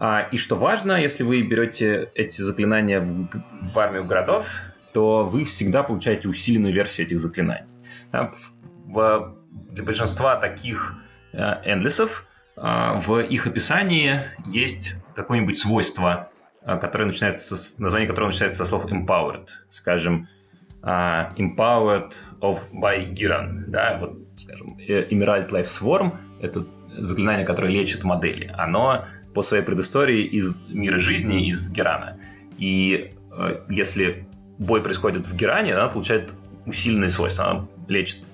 а, 0.00 0.28
и 0.30 0.36
что 0.36 0.56
важно, 0.56 1.00
если 1.00 1.24
вы 1.24 1.42
берете 1.42 2.10
эти 2.14 2.40
заклинания 2.42 3.00
в, 3.00 3.28
в 3.62 3.78
армию 3.78 4.04
городов, 4.04 4.46
то 4.92 5.24
вы 5.24 5.44
всегда 5.44 5.82
получаете 5.82 6.28
усиленную 6.28 6.72
версию 6.72 7.06
этих 7.06 7.20
заклинаний. 7.20 7.70
Да, 8.12 8.32
в, 8.86 9.36
для 9.70 9.84
большинства 9.84 10.36
таких 10.36 10.94
э, 11.32 11.38
эндлисов 11.64 12.26
э, 12.56 12.60
в 13.00 13.18
их 13.18 13.46
описании 13.46 14.20
есть 14.46 14.94
какое-нибудь 15.14 15.58
свойство, 15.58 16.30
э, 16.62 16.78
которое 16.78 17.06
начинается 17.06 17.56
с, 17.56 17.78
название 17.78 18.08
которого 18.08 18.30
начинается 18.30 18.64
со 18.64 18.70
слов 18.70 18.86
empowered. 18.86 19.48
Скажем, 19.68 20.28
э, 20.82 20.86
empowered 20.86 22.14
of 22.40 22.60
by 22.72 23.12
Giran. 23.12 23.64
Да, 23.66 23.98
вот, 24.00 24.16
скажем, 24.38 24.78
Emerald 24.78 25.50
Life 25.50 25.66
Swarm— 25.66 26.16
это 26.40 26.66
заклинание, 26.96 27.44
которое 27.44 27.72
лечит 27.72 28.04
модели. 28.04 28.52
Оно 28.56 29.04
по 29.38 29.42
своей 29.42 29.62
предыстории 29.62 30.24
из 30.24 30.60
мира 30.68 30.98
жизни, 30.98 31.46
из 31.46 31.70
Герана. 31.70 32.18
И 32.56 33.12
э, 33.30 33.60
если 33.68 34.26
бой 34.58 34.82
происходит 34.82 35.28
в 35.28 35.36
Геране, 35.36 35.76
она 35.76 35.86
получает 35.86 36.34
усиленные 36.66 37.08
свойства, 37.08 37.48
она 37.48 37.68
лечит 37.86 38.24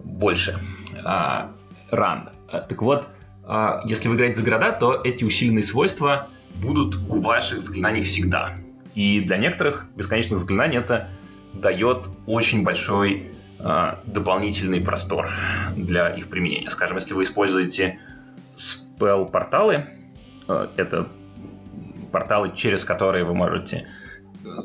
больше 0.00 0.58
а, 1.02 1.50
ран. 1.90 2.28
А, 2.50 2.60
так 2.60 2.82
вот, 2.82 3.08
а, 3.44 3.80
если 3.86 4.10
вы 4.10 4.16
играете 4.16 4.34
за 4.34 4.42
города, 4.42 4.72
то 4.72 5.00
эти 5.02 5.24
усиленные 5.24 5.62
свойства 5.62 6.28
будут 6.56 6.96
у 7.08 7.22
ваших 7.22 7.62
заклинаний 7.62 8.02
всегда. 8.02 8.52
И 8.94 9.20
для 9.20 9.38
некоторых 9.38 9.86
бесконечных 9.96 10.40
заклинаний 10.40 10.76
это 10.76 11.08
дает 11.54 12.06
очень 12.26 12.64
большой 12.64 13.30
а, 13.60 14.02
дополнительный 14.04 14.82
простор 14.82 15.30
для 15.74 16.10
их 16.10 16.28
применения. 16.28 16.68
Скажем, 16.68 16.98
если 16.98 17.14
вы 17.14 17.22
используете 17.22 17.98
спел-порталы, 18.56 19.76
Э, 19.76 20.03
это 20.48 21.08
порталы, 22.12 22.52
через 22.54 22.84
которые 22.84 23.24
вы 23.24 23.34
можете 23.34 23.88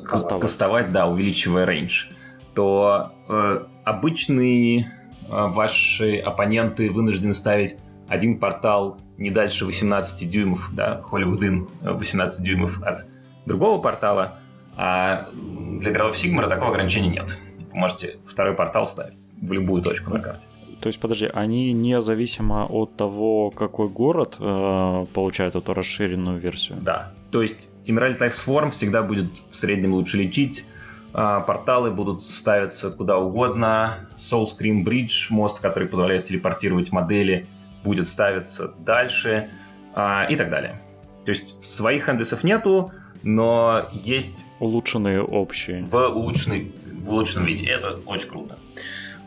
кастовать, 0.09 0.41
кастовать 0.41 0.91
да, 0.91 1.07
увеличивая 1.07 1.65
рейндж, 1.65 2.05
то 2.53 3.11
э, 3.27 3.65
обычные 3.85 4.81
э, 4.81 4.85
ваши 5.27 6.17
оппоненты 6.17 6.89
вынуждены 6.91 7.33
ставить 7.33 7.77
один 8.07 8.39
портал 8.39 8.99
не 9.17 9.31
дальше 9.31 9.65
18 9.65 10.29
дюймов, 10.29 10.69
да, 10.73 11.01
Within 11.11 11.69
18 11.81 12.43
дюймов 12.43 12.81
от 12.83 13.05
другого 13.45 13.81
портала, 13.81 14.39
а 14.75 15.29
для 15.33 15.91
игроков 15.91 16.15
Sigmar 16.15 16.47
такого 16.47 16.71
ограничения 16.71 17.09
нет. 17.09 17.39
Вы 17.71 17.79
можете 17.79 18.17
второй 18.25 18.55
портал 18.55 18.87
ставить 18.87 19.17
в 19.41 19.51
любую 19.51 19.81
точку 19.81 20.11
на 20.11 20.19
карте. 20.19 20.45
То 20.81 20.87
есть, 20.87 20.99
подожди, 20.99 21.29
они 21.33 21.73
независимо 21.73 22.65
от 22.65 22.95
того, 22.95 23.51
какой 23.51 23.89
город 23.89 24.37
э, 24.39 25.05
получает 25.13 25.55
эту 25.55 25.73
расширенную 25.73 26.39
версию? 26.39 26.79
Да. 26.81 27.11
То 27.31 27.41
есть, 27.41 27.69
Emerald 27.85 28.19
Life 28.19 28.33
Swarm 28.33 28.71
всегда 28.71 29.03
будет 29.03 29.27
в 29.51 29.55
среднем 29.55 29.93
лучше 29.93 30.17
лечить. 30.17 30.65
Э, 31.13 31.41
порталы 31.45 31.91
будут 31.91 32.23
ставиться 32.23 32.91
куда 32.91 33.17
угодно. 33.17 34.07
Soul 34.17 34.45
Scream 34.45 34.85
Bridge, 34.85 35.27
мост, 35.29 35.59
который 35.59 35.87
позволяет 35.87 36.25
телепортировать 36.25 36.91
модели, 36.93 37.45
будет 37.83 38.07
ставиться 38.07 38.73
дальше 38.79 39.49
э, 39.95 40.31
и 40.31 40.35
так 40.37 40.49
далее. 40.49 40.79
То 41.25 41.31
есть, 41.31 41.63
своих 41.65 42.05
хендесов 42.05 42.45
нету, 42.45 42.91
но 43.21 43.89
есть... 43.91 44.45
Улучшенные 44.59 45.21
общие. 45.21 45.83
В, 45.83 45.95
улучшенной, 45.95 46.71
в 47.03 47.09
улучшенном 47.09 47.47
виде. 47.47 47.65
Это 47.65 47.99
очень 48.05 48.29
круто. 48.29 48.57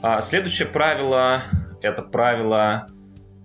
А, 0.03 0.21
следующее 0.21 0.67
правило— 0.67 1.45
это 1.81 2.03
правило 2.03 2.89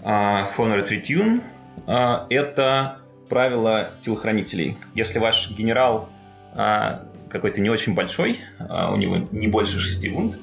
а, 0.03 0.49
Honored 0.57 0.89
Retune. 0.89 1.43
А, 1.85 2.25
это 2.31 2.97
правило 3.29 3.91
телохранителей. 4.01 4.75
Если 4.95 5.19
ваш 5.19 5.51
генерал 5.51 6.09
а, 6.55 7.03
какой-то 7.29 7.61
не 7.61 7.69
очень 7.69 7.93
большой, 7.93 8.39
а, 8.57 8.91
у 8.91 8.97
него 8.97 9.17
не 9.31 9.47
больше 9.47 9.79
6 9.79 10.09
вунд, 10.09 10.39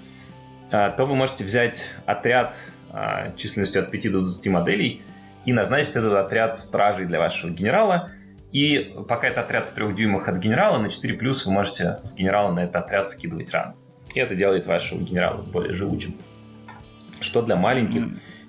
а, 0.70 0.90
то 0.90 1.04
вы 1.04 1.16
можете 1.16 1.42
взять 1.42 1.92
отряд 2.06 2.56
а, 2.92 3.32
численностью 3.36 3.82
от 3.82 3.90
5 3.90 4.12
до 4.12 4.20
20 4.20 4.46
моделей 4.52 5.02
и 5.44 5.52
назначить 5.52 5.96
этот 5.96 6.12
отряд 6.12 6.60
стражей 6.60 7.06
для 7.06 7.18
вашего 7.18 7.50
генерала. 7.50 8.10
И 8.52 8.94
пока 9.08 9.26
это 9.26 9.40
отряд 9.40 9.66
в 9.66 9.72
трех 9.72 9.96
дюймах 9.96 10.28
от 10.28 10.36
генерала, 10.36 10.78
на 10.78 10.90
4 10.90 11.14
плюс 11.14 11.44
вы 11.44 11.50
можете 11.50 11.98
с 12.04 12.14
генерала 12.14 12.52
на 12.52 12.60
этот 12.60 12.76
отряд 12.76 13.10
скидывать 13.10 13.50
раны. 13.50 13.74
И 14.14 14.20
это 14.20 14.34
делает 14.34 14.66
вашего 14.66 15.00
генерала 15.00 15.42
более 15.42 15.72
живучим. 15.72 16.14
Что 17.20 17.42
для 17.42 17.56
маленьких 17.56 18.04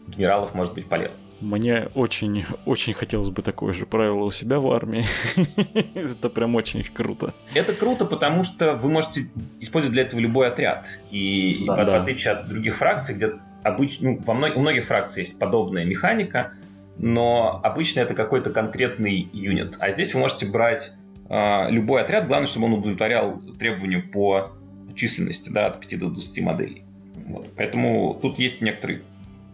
генералов 0.07 0.53
может 0.53 0.73
быть 0.73 0.87
полезно. 0.87 1.21
Мне 1.41 1.89
очень, 1.95 2.45
очень 2.65 2.93
хотелось 2.93 3.29
бы 3.29 3.41
такое 3.41 3.73
же 3.73 3.85
правило 3.85 4.23
у 4.23 4.31
себя 4.31 4.59
в 4.59 4.71
армии. 4.71 5.05
Это 5.95 6.29
прям 6.29 6.55
очень 6.55 6.83
круто. 6.83 7.33
Это 7.53 7.73
круто, 7.73 8.05
потому 8.05 8.43
что 8.43 8.75
вы 8.75 8.89
можете 8.89 9.27
использовать 9.59 9.93
для 9.93 10.03
этого 10.03 10.19
любой 10.19 10.47
отряд. 10.47 10.87
И 11.11 11.65
да, 11.67 11.73
в, 11.73 11.85
да. 11.85 12.01
отличие 12.01 12.33
от 12.33 12.47
других 12.47 12.75
фракций, 12.77 13.15
где 13.15 13.33
обычно, 13.63 14.11
ну, 14.11 14.21
во 14.25 14.33
у 14.33 14.59
многих 14.59 14.85
фракций 14.85 15.23
есть 15.23 15.37
подобная 15.37 15.83
механика, 15.83 16.53
но 16.97 17.59
обычно 17.63 17.99
это 17.99 18.13
какой-то 18.13 18.51
конкретный 18.51 19.29
юнит. 19.33 19.75
А 19.79 19.91
здесь 19.91 20.13
вы 20.13 20.21
можете 20.21 20.45
брать 20.45 20.93
э, 21.29 21.69
любой 21.69 22.03
отряд, 22.03 22.27
главное, 22.27 22.47
чтобы 22.47 22.67
он 22.67 22.73
удовлетворял 22.73 23.41
требованию 23.59 24.09
по 24.09 24.53
численности, 24.95 25.49
да, 25.49 25.67
от 25.67 25.79
5 25.79 25.99
до 25.99 26.09
20 26.09 26.41
моделей. 26.41 26.83
Вот. 27.27 27.49
Поэтому 27.55 28.17
тут 28.21 28.39
есть 28.39 28.61
некоторый 28.61 29.03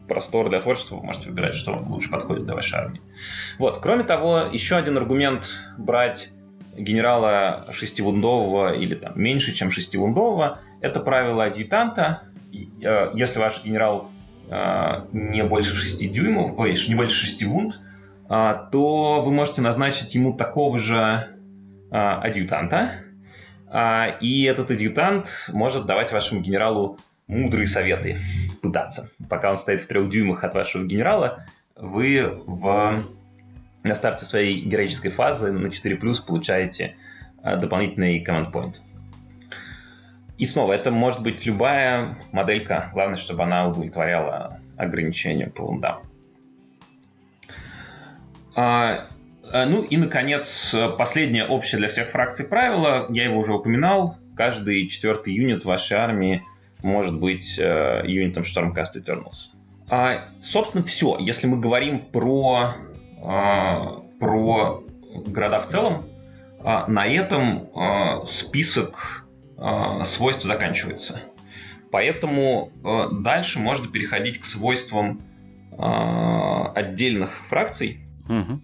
простор 0.08 0.50
для 0.50 0.60
творчества, 0.60 0.98
вы 0.98 1.04
можете 1.04 1.30
выбирать, 1.30 1.56
что 1.56 1.72
вам 1.72 1.92
лучше 1.92 2.10
подходит 2.10 2.46
для 2.46 2.54
вашей 2.54 2.80
армии. 2.80 3.02
Вот. 3.58 3.80
Кроме 3.80 4.04
того, 4.04 4.42
еще 4.52 4.76
один 4.76 4.98
аргумент 4.98 5.48
брать 5.78 6.30
генерала 6.78 7.68
шестивундового 7.72 8.74
или 8.74 8.96
там 8.96 9.14
меньше, 9.16 9.54
чем 9.54 9.72
шестивундового, 9.72 10.60
это 10.82 11.00
правило 11.00 11.46
адъютанта. 11.46 12.24
Э, 12.82 13.12
если 13.14 13.40
ваш 13.40 13.64
генерал 13.64 14.10
э, 14.50 15.06
не 15.14 15.44
больше 15.44 15.76
6 15.76 16.12
дюймов, 16.12 16.58
ой, 16.58 16.78
не 16.88 16.96
больше 16.96 17.28
6 17.28 17.44
вунд, 17.46 17.80
э, 18.30 18.54
то 18.72 19.22
вы 19.24 19.32
можете 19.32 19.62
назначить 19.62 20.16
ему 20.16 20.34
такого 20.34 20.80
же 20.80 21.28
адъютанта, 21.90 22.92
и 23.74 24.44
этот 24.44 24.72
адъютант 24.72 25.50
может 25.54 25.86
давать 25.86 26.12
вашему 26.12 26.42
генералу 26.42 26.98
мудрые 27.28 27.66
советы 27.66 28.20
пытаться. 28.62 29.10
Пока 29.30 29.52
он 29.52 29.58
стоит 29.58 29.82
в 29.82 29.88
трех 29.88 30.10
дюймах 30.10 30.44
от 30.44 30.54
вашего 30.54 30.84
генерала, 30.84 31.46
вы 31.76 32.30
в, 32.46 33.02
на 33.84 33.96
старте 33.96 34.26
своей 34.26 34.62
героической 34.62 35.12
фазы 35.12 35.52
на 35.52 35.72
4 35.72 35.96
плюс 35.96 36.20
получаете 36.20 36.98
а, 37.42 37.56
дополнительный 37.56 38.24
command 38.24 38.52
point. 38.52 38.76
И 40.38 40.46
снова, 40.46 40.74
это 40.74 40.92
может 40.92 41.22
быть 41.22 41.46
любая 41.46 42.18
моделька, 42.32 42.90
главное, 42.94 43.16
чтобы 43.16 43.44
она 43.44 43.68
удовлетворяла 43.68 44.60
ограничению 44.76 45.52
по 45.52 45.62
лундам. 45.62 46.02
А, 49.54 49.66
ну 49.66 49.84
и, 49.84 49.98
наконец, 49.98 50.76
последнее 50.98 51.46
общее 51.46 51.80
для 51.80 51.90
всех 51.90 52.10
фракций 52.10 52.46
правило, 52.46 53.08
я 53.10 53.26
его 53.26 53.40
уже 53.40 53.54
упоминал, 53.54 54.18
каждый 54.36 54.88
четвертый 54.88 55.34
юнит 55.34 55.66
вашей 55.66 55.98
армии 55.98 56.44
может 56.82 57.20
быть 57.20 57.60
э, 57.60 58.02
юнитом 58.06 58.44
Stormcast 58.44 58.96
Eternals. 58.96 59.52
А, 59.90 60.30
собственно, 60.42 60.84
все. 60.84 61.18
Если 61.20 61.48
мы 61.48 61.60
говорим 61.60 62.00
про, 62.00 62.76
а, 63.22 64.00
про 64.20 64.84
города 65.28 65.60
в 65.60 65.68
целом, 65.68 66.06
а, 66.64 66.88
на 66.88 67.06
этом 67.06 67.70
а, 67.76 68.26
список 68.26 69.26
а, 69.58 70.04
свойств 70.06 70.44
заканчивается. 70.44 71.22
Поэтому 71.92 72.72
а, 72.84 73.10
дальше 73.10 73.60
можно 73.60 73.88
переходить 73.88 74.40
к 74.40 74.46
свойствам 74.46 75.22
а, 75.78 76.72
отдельных 76.72 77.46
фракций. 77.48 78.00
Угу. 78.30 78.62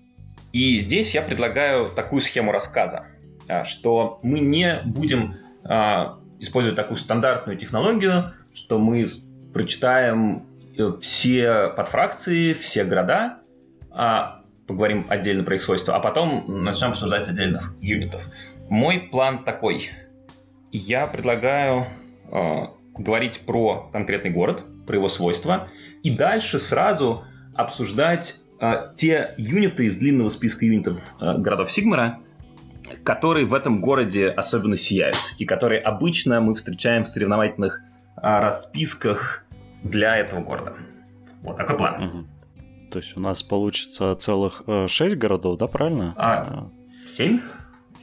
И 0.58 0.80
здесь 0.80 1.14
я 1.14 1.22
предлагаю 1.22 1.88
такую 1.88 2.20
схему 2.24 2.52
рассказа, 2.52 3.06
а, 3.48 3.64
что 3.64 4.20
мы 4.24 4.40
не 4.40 4.82
будем 4.86 5.36
а, 5.64 6.18
использовать 6.40 6.76
такую 6.76 6.98
стандартную 6.98 7.60
технологию, 7.60 8.34
что 8.56 8.80
мы 8.80 9.06
прочитаем 9.54 10.48
э, 10.76 10.94
все 11.00 11.72
подфракции, 11.78 12.54
все 12.54 12.86
города, 12.86 13.38
а 13.92 14.42
поговорим 14.66 15.06
отдельно 15.10 15.44
про 15.44 15.58
их 15.58 15.62
свойства, 15.62 15.96
а 15.96 16.00
потом 16.00 16.64
начнем 16.64 16.90
обсуждать 16.90 17.28
отдельных 17.28 17.76
юнитов. 17.80 18.28
Мой 18.68 18.98
план 19.12 19.44
такой. 19.44 19.92
Я 20.72 21.06
предлагаю 21.06 21.86
э, 22.32 22.64
говорить 22.98 23.42
про 23.42 23.92
конкретный 23.94 24.32
город, 24.32 24.64
про 24.88 24.96
его 24.96 25.08
свойства, 25.08 25.70
и 26.02 26.10
дальше 26.10 26.58
сразу 26.58 27.26
обсуждать 27.54 28.38
те 28.96 29.36
юниты 29.38 29.86
из 29.86 29.98
длинного 29.98 30.30
списка 30.30 30.66
юнитов 30.66 30.98
э, 31.20 31.38
городов 31.38 31.72
Сигмара, 31.72 32.20
которые 33.04 33.46
в 33.46 33.54
этом 33.54 33.82
городе 33.82 34.30
особенно 34.30 34.78
сияют, 34.78 35.18
и 35.38 35.46
которые 35.46 35.80
обычно 35.82 36.42
мы 36.42 36.56
встречаем 36.56 37.04
в 37.04 37.10
соревновательных 37.10 37.82
а, 38.16 38.42
расписках 38.42 39.46
для 39.84 40.18
этого 40.18 40.42
города. 40.42 40.74
Вот 41.44 41.58
такой 41.58 41.78
план. 41.78 42.04
Угу. 42.04 42.28
То 42.92 43.00
есть 43.00 43.18
у 43.18 43.20
нас 43.20 43.44
получится 43.44 44.16
целых 44.16 44.64
э, 44.68 44.88
6 44.88 45.18
городов, 45.18 45.58
да, 45.58 45.68
правильно? 45.68 46.14
А, 46.18 46.70
7? 47.18 47.42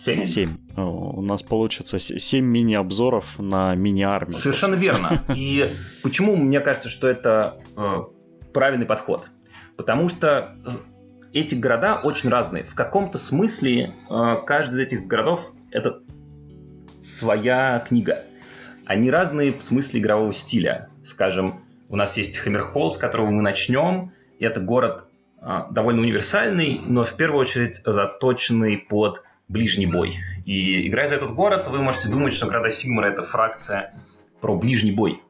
7. 0.04 0.26
7. 0.26 0.56
У 0.76 1.22
нас 1.22 1.42
получится 1.42 1.98
7 1.98 2.44
мини-обзоров 2.44 3.38
на 3.38 3.74
мини-армию. 3.74 4.34
Совершенно 4.34 4.74
верно. 4.74 5.24
И 5.34 5.70
почему 6.02 6.36
мне 6.36 6.60
кажется, 6.60 6.90
что 6.90 7.08
это 7.08 7.58
э, 7.76 8.02
правильный 8.52 8.86
подход? 8.86 9.30
Потому 9.76 10.08
что 10.08 10.56
э, 10.64 10.70
эти 11.32 11.54
города 11.54 12.00
очень 12.02 12.30
разные. 12.30 12.64
В 12.64 12.74
каком-то 12.74 13.18
смысле 13.18 13.92
э, 14.08 14.37
каждый 14.46 14.74
из 14.74 14.78
этих 14.80 15.06
городов 15.06 15.52
это 15.70 16.00
своя 17.18 17.84
книга. 17.87 18.24
Они 18.87 19.10
разные 19.10 19.52
в 19.52 19.62
смысле 19.62 20.00
игрового 20.00 20.32
стиля. 20.32 20.88
Скажем, 21.04 21.64
у 21.88 21.96
нас 21.96 22.16
есть 22.16 22.37
Хаммерхолл, 22.37 22.90
с 22.90 22.98
которого 22.98 23.30
мы 23.30 23.42
начнем. 23.42 24.12
Это 24.38 24.60
город 24.60 25.04
э, 25.40 25.62
довольно 25.70 26.02
универсальный, 26.02 26.80
но 26.87 27.04
в 27.04 27.14
первую 27.14 27.40
очередь 27.40 27.80
заточенный 27.84 28.78
под 28.78 29.22
ближний 29.48 29.87
бой. 29.87 30.16
И 30.44 30.88
играя 30.88 31.08
за 31.08 31.16
этот 31.16 31.32
город, 31.32 31.68
вы 31.68 31.78
можете 31.82 32.08
думать, 32.08 32.32
что 32.32 32.46
города 32.46 32.70
Сигмара 32.70 33.06
это 33.06 33.22
фракция 33.22 33.94
про 34.40 34.56
ближний 34.56 34.92
бой. 34.92 35.22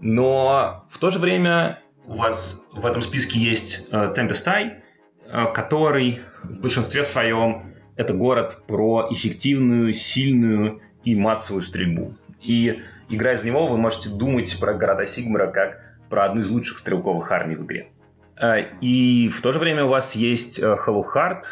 Но 0.00 0.86
в 0.90 0.98
то 0.98 1.10
же 1.10 1.18
время 1.18 1.80
у 2.08 2.16
вас 2.16 2.62
в 2.72 2.84
этом 2.84 3.02
списке 3.02 3.38
есть 3.38 3.86
э, 3.90 4.12
Tempest 4.16 4.44
Э, 5.30 5.52
который 5.52 6.20
в 6.42 6.60
большинстве 6.60 7.04
своем 7.04 7.74
это 7.96 8.14
город 8.14 8.62
про 8.66 9.08
эффективную, 9.10 9.92
сильную 9.92 10.80
и 11.04 11.14
массовую 11.14 11.62
стрельбу. 11.62 12.12
И 12.40 12.80
играя 13.10 13.36
за 13.36 13.46
него, 13.46 13.66
вы 13.66 13.76
можете 13.76 14.08
думать 14.08 14.58
про 14.58 14.72
города 14.72 15.04
Сигмара 15.04 15.48
как 15.48 15.80
про 16.08 16.24
одну 16.24 16.40
из 16.40 16.48
лучших 16.48 16.78
стрелковых 16.78 17.30
армий 17.30 17.56
в 17.56 17.64
игре. 17.64 17.90
Э, 18.40 18.62
и 18.80 19.28
в 19.28 19.42
то 19.42 19.52
же 19.52 19.58
время 19.58 19.84
у 19.84 19.88
вас 19.88 20.14
есть 20.14 20.58
э, 20.58 20.76
Heart, 20.86 21.44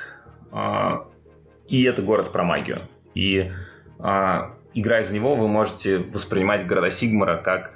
и 1.69 1.83
это 1.83 2.01
город 2.01 2.33
про 2.33 2.45
магию. 2.45 2.83
И 3.15 3.51
играя 3.99 5.03
за 5.03 5.15
него, 5.15 5.35
вы 5.35 5.49
можете 5.49 5.99
воспринимать 5.99 6.65
города 6.67 6.91
Сигмара 6.91 7.37
как 7.37 7.73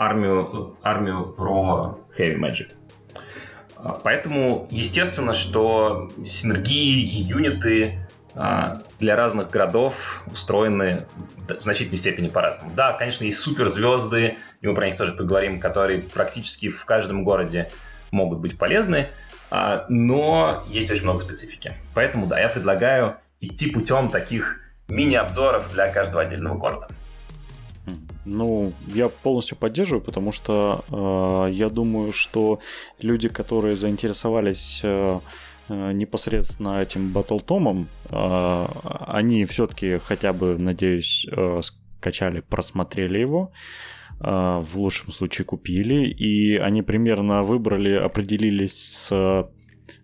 армию, 0.00 0.76
армию 0.82 1.26
про 1.36 1.98
Heavy 2.18 2.38
Magic. 2.38 2.72
А, 3.76 4.00
поэтому, 4.02 4.66
естественно, 4.70 5.34
что 5.34 6.10
синергии 6.24 7.02
и 7.02 7.20
юниты 7.20 8.08
а, 8.34 8.82
для 8.98 9.14
разных 9.14 9.50
городов 9.50 10.22
устроены 10.26 11.06
в 11.46 11.60
значительной 11.60 11.98
степени 11.98 12.28
по-разному. 12.28 12.72
Да, 12.74 12.92
конечно, 12.94 13.24
есть 13.24 13.38
суперзвезды, 13.40 14.36
и 14.62 14.66
мы 14.66 14.74
про 14.74 14.86
них 14.86 14.96
тоже 14.96 15.12
поговорим, 15.12 15.60
которые 15.60 16.00
практически 16.00 16.70
в 16.70 16.84
каждом 16.86 17.22
городе 17.22 17.70
могут 18.10 18.38
быть 18.38 18.56
полезны, 18.56 19.08
а, 19.50 19.84
но 19.90 20.64
есть 20.68 20.90
очень 20.90 21.02
много 21.02 21.20
специфики. 21.20 21.74
Поэтому, 21.94 22.26
да, 22.26 22.40
я 22.40 22.48
предлагаю 22.48 23.16
идти 23.40 23.70
путем 23.70 24.08
таких 24.08 24.60
мини-обзоров 24.88 25.70
для 25.72 25.92
каждого 25.92 26.22
отдельного 26.22 26.56
города. 26.56 26.88
Ну, 28.24 28.72
я 28.94 29.08
полностью 29.08 29.56
поддерживаю, 29.56 30.04
потому 30.04 30.32
что 30.32 30.84
э, 30.90 31.52
я 31.52 31.68
думаю, 31.68 32.12
что 32.12 32.60
люди, 33.00 33.28
которые 33.28 33.76
заинтересовались 33.76 34.80
э, 34.84 35.20
э 35.68 35.92
непосредственно 35.92 36.82
этим 36.82 37.12
батлтомом, 37.12 37.88
э, 38.10 38.66
они 39.06 39.44
все-таки 39.44 39.98
хотя 39.98 40.32
бы, 40.32 40.58
надеюсь, 40.58 41.26
э, 41.30 41.60
скачали, 41.62 42.40
просмотрели 42.40 43.18
его 43.18 43.52
э, 44.20 44.60
в 44.62 44.76
лучшем 44.76 45.12
случае 45.12 45.44
купили, 45.44 46.08
и 46.08 46.56
они 46.56 46.82
примерно 46.82 47.42
выбрали, 47.42 47.92
определились 47.92 48.76
с 48.76 49.50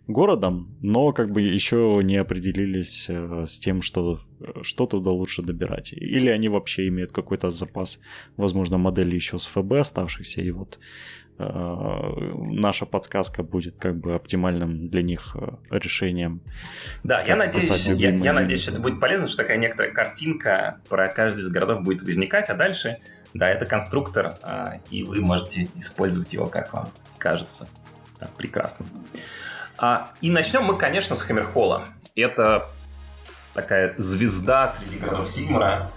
городом, 0.06 0.76
но 0.82 1.12
как 1.12 1.30
бы 1.30 1.40
еще 1.42 2.00
не 2.02 2.16
определились 2.16 3.06
э, 3.08 3.44
с 3.46 3.58
тем, 3.58 3.82
что, 3.82 4.20
что 4.62 4.86
туда 4.86 5.10
лучше 5.10 5.42
добирать. 5.42 5.92
Или 5.92 6.28
они 6.28 6.48
вообще 6.48 6.88
имеют 6.88 7.12
какой-то 7.12 7.50
запас, 7.50 8.00
возможно, 8.36 8.78
модели 8.78 9.14
еще 9.14 9.38
с 9.38 9.46
ФБ 9.46 9.72
оставшихся, 9.72 10.42
и 10.42 10.50
вот 10.50 10.78
э, 11.38 11.44
наша 11.44 12.86
подсказка 12.86 13.42
будет 13.42 13.76
как 13.78 13.98
бы 13.98 14.14
оптимальным 14.14 14.88
для 14.88 15.02
них 15.02 15.36
э, 15.38 15.56
решением. 15.70 16.40
Да, 17.02 17.22
я 17.26 17.36
надеюсь, 17.36 17.70
я, 17.88 18.10
я 18.10 18.32
надеюсь, 18.32 18.62
что 18.62 18.72
это 18.72 18.80
будет 18.80 19.00
полезно, 19.00 19.26
что 19.26 19.38
такая 19.38 19.58
некоторая 19.58 19.92
картинка 19.92 20.80
про 20.88 21.08
каждый 21.08 21.40
из 21.40 21.48
городов 21.48 21.82
будет 21.82 22.02
возникать, 22.02 22.48
а 22.50 22.54
дальше 22.54 22.98
Да, 23.34 23.48
это 23.50 23.66
конструктор, 23.66 24.38
а, 24.42 24.80
и 24.90 25.02
вы 25.02 25.20
можете 25.20 25.68
использовать 25.76 26.32
его, 26.32 26.46
как 26.46 26.72
вам 26.72 26.88
кажется. 27.18 27.68
Прекрасно. 28.36 28.86
А, 29.78 30.10
и 30.20 30.30
начнем 30.30 30.64
мы, 30.64 30.76
конечно, 30.76 31.16
с 31.16 31.22
Хаммерхолла. 31.22 31.84
Это 32.14 32.68
такая 33.54 33.94
звезда 33.98 34.68
среди 34.68 34.98
городов 34.98 35.30
Сигмара, 35.30 35.90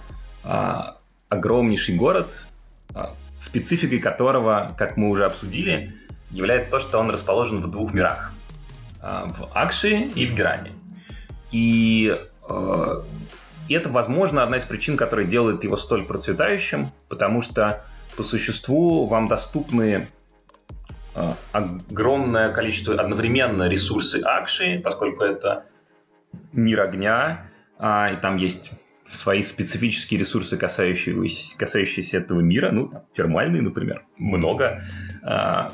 а, 0.44 0.96
огромнейший 1.28 1.96
город, 1.96 2.46
а, 2.94 3.14
спецификой 3.38 3.98
которого, 3.98 4.74
как 4.76 4.96
мы 4.96 5.08
уже 5.08 5.24
обсудили, 5.24 5.94
является 6.30 6.70
то, 6.70 6.80
что 6.80 6.98
он 6.98 7.10
расположен 7.10 7.60
в 7.60 7.70
двух 7.70 7.92
мирах. 7.92 8.32
А, 9.02 9.26
в 9.26 9.48
Акши 9.54 10.10
и 10.14 10.26
в 10.26 10.34
Геране. 10.34 10.72
И 11.52 12.16
э, 12.48 13.02
это, 13.68 13.88
возможно, 13.88 14.42
одна 14.42 14.58
из 14.58 14.64
причин, 14.64 14.96
которая 14.96 15.26
делает 15.26 15.64
его 15.64 15.76
столь 15.76 16.04
процветающим, 16.04 16.90
потому 17.08 17.42
что 17.42 17.82
по 18.16 18.22
существу 18.22 19.06
вам 19.06 19.26
доступны 19.26 20.08
огромное 21.52 22.52
количество 22.52 22.94
одновременно 22.94 23.68
ресурсы 23.68 24.20
Акши, 24.24 24.80
поскольку 24.82 25.24
это 25.24 25.66
мир 26.52 26.80
огня, 26.80 27.50
э, 27.78 28.14
и 28.14 28.16
там 28.16 28.36
есть 28.36 28.72
свои 29.10 29.42
специфические 29.42 30.20
ресурсы, 30.20 30.56
касающиеся, 30.56 31.58
касающиеся 31.58 32.18
этого 32.18 32.40
мира, 32.40 32.70
ну, 32.70 32.88
там, 32.88 33.02
термальные, 33.12 33.62
например, 33.62 34.04
много 34.16 34.84
э, 35.22 35.68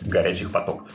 горячих 0.00 0.52
потоков. 0.52 0.88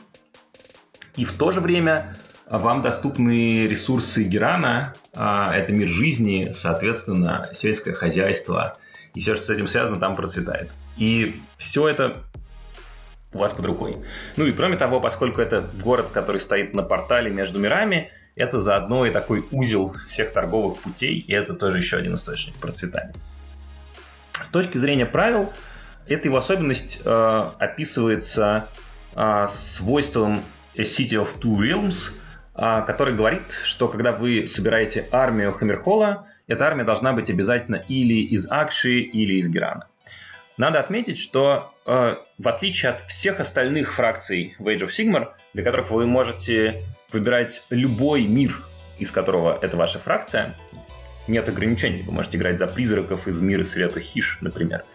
И 1.17 1.25
в 1.25 1.33
то 1.33 1.51
же 1.51 1.59
время 1.61 2.15
вам 2.49 2.81
доступны 2.81 3.67
ресурсы 3.67 4.23
Герана, 4.23 4.93
а, 5.13 5.55
это 5.55 5.71
мир 5.71 5.87
жизни, 5.87 6.51
соответственно, 6.53 7.49
сельское 7.53 7.93
хозяйство, 7.93 8.77
и 9.13 9.21
все, 9.21 9.35
что 9.35 9.45
с 9.45 9.49
этим 9.49 9.67
связано, 9.67 9.97
там 9.97 10.15
процветает. 10.15 10.71
И 10.97 11.41
все 11.57 11.87
это 11.87 12.21
у 13.35 13.39
вас 13.39 13.53
под 13.53 13.65
рукой. 13.65 13.97
Ну 14.37 14.45
и 14.45 14.51
кроме 14.51 14.77
того, 14.77 14.99
поскольку 14.99 15.41
это 15.41 15.69
город, 15.83 16.09
который 16.11 16.39
стоит 16.39 16.73
на 16.73 16.81
портале 16.81 17.29
между 17.29 17.59
мирами, 17.59 18.09
это 18.35 18.59
заодно 18.59 19.05
и 19.05 19.11
такой 19.11 19.45
узел 19.51 19.95
всех 20.07 20.33
торговых 20.33 20.79
путей, 20.79 21.19
и 21.19 21.33
это 21.33 21.53
тоже 21.53 21.77
еще 21.77 21.97
один 21.97 22.15
источник 22.15 22.55
процветания. 22.55 23.13
С 24.33 24.47
точки 24.47 24.77
зрения 24.77 25.05
правил, 25.05 25.51
эта 26.07 26.27
его 26.27 26.37
особенность 26.37 27.01
э, 27.03 27.45
описывается 27.59 28.67
э, 29.15 29.47
свойством 29.49 30.41
A 30.75 30.81
City 30.81 31.13
of 31.13 31.39
Two 31.39 31.57
Realms, 31.57 32.11
э, 32.55 32.85
который 32.85 33.15
говорит, 33.15 33.51
что 33.63 33.87
когда 33.87 34.11
вы 34.11 34.45
собираете 34.47 35.07
армию 35.11 35.53
Хаммерхола, 35.53 36.27
эта 36.47 36.67
армия 36.67 36.83
должна 36.83 37.13
быть 37.13 37.29
обязательно 37.29 37.77
или 37.87 38.21
из 38.21 38.49
Акши, 38.51 38.99
или 38.99 39.35
из 39.35 39.49
Герана. 39.49 39.87
Надо 40.57 40.79
отметить, 40.79 41.19
что 41.19 41.73
э, 41.85 42.15
в 42.37 42.47
отличие 42.47 42.91
от 42.93 43.01
всех 43.09 43.39
остальных 43.39 43.93
фракций 43.93 44.55
в 44.57 44.67
Age 44.67 44.87
of 44.87 44.89
Sigmar, 44.89 45.33
для 45.53 45.63
которых 45.63 45.91
вы 45.91 46.05
можете 46.05 46.83
выбирать 47.11 47.63
любой 47.69 48.25
мир, 48.25 48.63
из 48.97 49.11
которого 49.11 49.57
это 49.61 49.75
ваша 49.75 49.99
фракция, 49.99 50.55
нет 51.27 51.49
ограничений. 51.49 52.03
Вы 52.03 52.13
можете 52.13 52.37
играть 52.37 52.59
за 52.59 52.67
призраков 52.67 53.27
из 53.27 53.41
мира 53.41 53.63
света 53.63 53.99
Хиш, 53.99 54.37
например. 54.41 54.85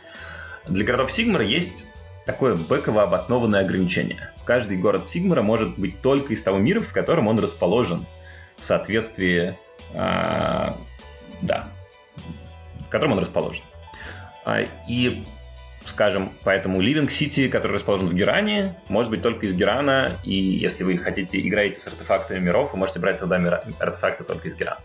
Для 0.67 0.85
городов 0.85 1.13
Сигмара 1.13 1.45
есть 1.45 1.87
такое 2.25 2.55
бэково 2.55 3.03
обоснованное 3.03 3.61
ограничение. 3.61 4.33
Каждый 4.47 4.79
город 4.79 5.09
Сигмара 5.09 5.43
может 5.43 5.79
быть 5.79 6.01
только 6.01 6.33
из 6.33 6.43
того 6.43 6.59
мира, 6.59 6.81
в 6.81 6.93
котором 6.93 7.27
он 7.27 7.39
расположен 7.39 8.07
в 8.57 8.65
соответствии, 8.65 9.59
э, 9.93 9.97
да, 11.43 11.69
в 12.87 12.89
котором 12.89 13.13
он 13.13 13.19
расположен. 13.19 13.65
А, 14.45 14.61
и 14.89 15.27
скажем, 15.85 16.33
поэтому 16.45 16.83
Living 16.83 17.09
City, 17.09 17.49
который 17.49 17.73
расположен 17.73 18.09
в 18.09 18.15
Геране, 18.15 18.77
может 18.89 19.11
быть 19.11 19.23
только 19.23 19.47
из 19.47 19.55
Герана, 19.55 20.19
и 20.25 20.35
если 20.35 20.85
вы 20.85 20.99
хотите, 20.99 21.41
играете 21.41 21.81
с 21.81 21.87
артефактами 21.87 22.39
миров, 22.39 22.73
вы 22.73 22.79
можете 22.79 23.01
брать 23.01 23.19
туда 23.19 23.39
мира, 23.39 23.65
артефакты 23.79 24.25
только 24.25 24.49
из 24.49 24.57
Герана. 24.57 24.81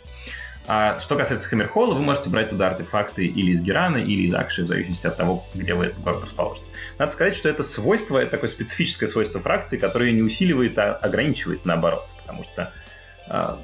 А 0.68 0.98
что 0.98 1.16
касается 1.16 1.48
Хаммерхолла, 1.48 1.94
вы 1.94 2.02
можете 2.02 2.30
брать 2.30 2.50
туда 2.50 2.68
артефакты 2.68 3.26
или 3.26 3.52
из 3.52 3.62
Герана, 3.62 3.98
или 3.98 4.24
из 4.24 4.34
Акши, 4.34 4.64
в 4.64 4.68
зависимости 4.68 5.06
от 5.06 5.16
того, 5.16 5.46
где 5.54 5.76
вы 5.76 5.88
этот 5.88 6.02
город 6.02 6.24
расположите. 6.24 6.66
Надо 6.98 7.12
сказать, 7.12 7.36
что 7.36 7.50
это 7.50 7.62
свойство, 7.62 8.18
это 8.18 8.32
такое 8.32 8.50
специфическое 8.50 9.08
свойство 9.08 9.40
фракции, 9.40 9.78
которое 9.78 10.12
не 10.12 10.24
усиливает, 10.24 10.78
а 10.80 10.96
ограничивает 10.96 11.66
наоборот, 11.66 12.10
потому 12.20 12.44
что 12.46 12.74
а, 13.28 13.62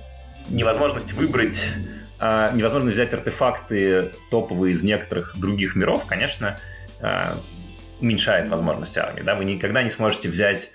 невозможность 0.47 1.13
выбрать, 1.13 1.63
а, 2.19 2.51
невозможно 2.51 2.91
взять 2.91 3.13
артефакты 3.15 4.11
топовые 4.29 4.73
из 4.73 4.83
некоторых 4.83 5.35
других 5.35 5.75
миров, 5.75 6.05
конечно, 6.05 6.59
уменьшает 7.99 8.47
возможности 8.47 8.99
армии. 8.99 9.21
Да? 9.21 9.35
Вы 9.35 9.45
никогда 9.45 9.83
не 9.83 9.89
сможете 9.89 10.29
взять 10.29 10.71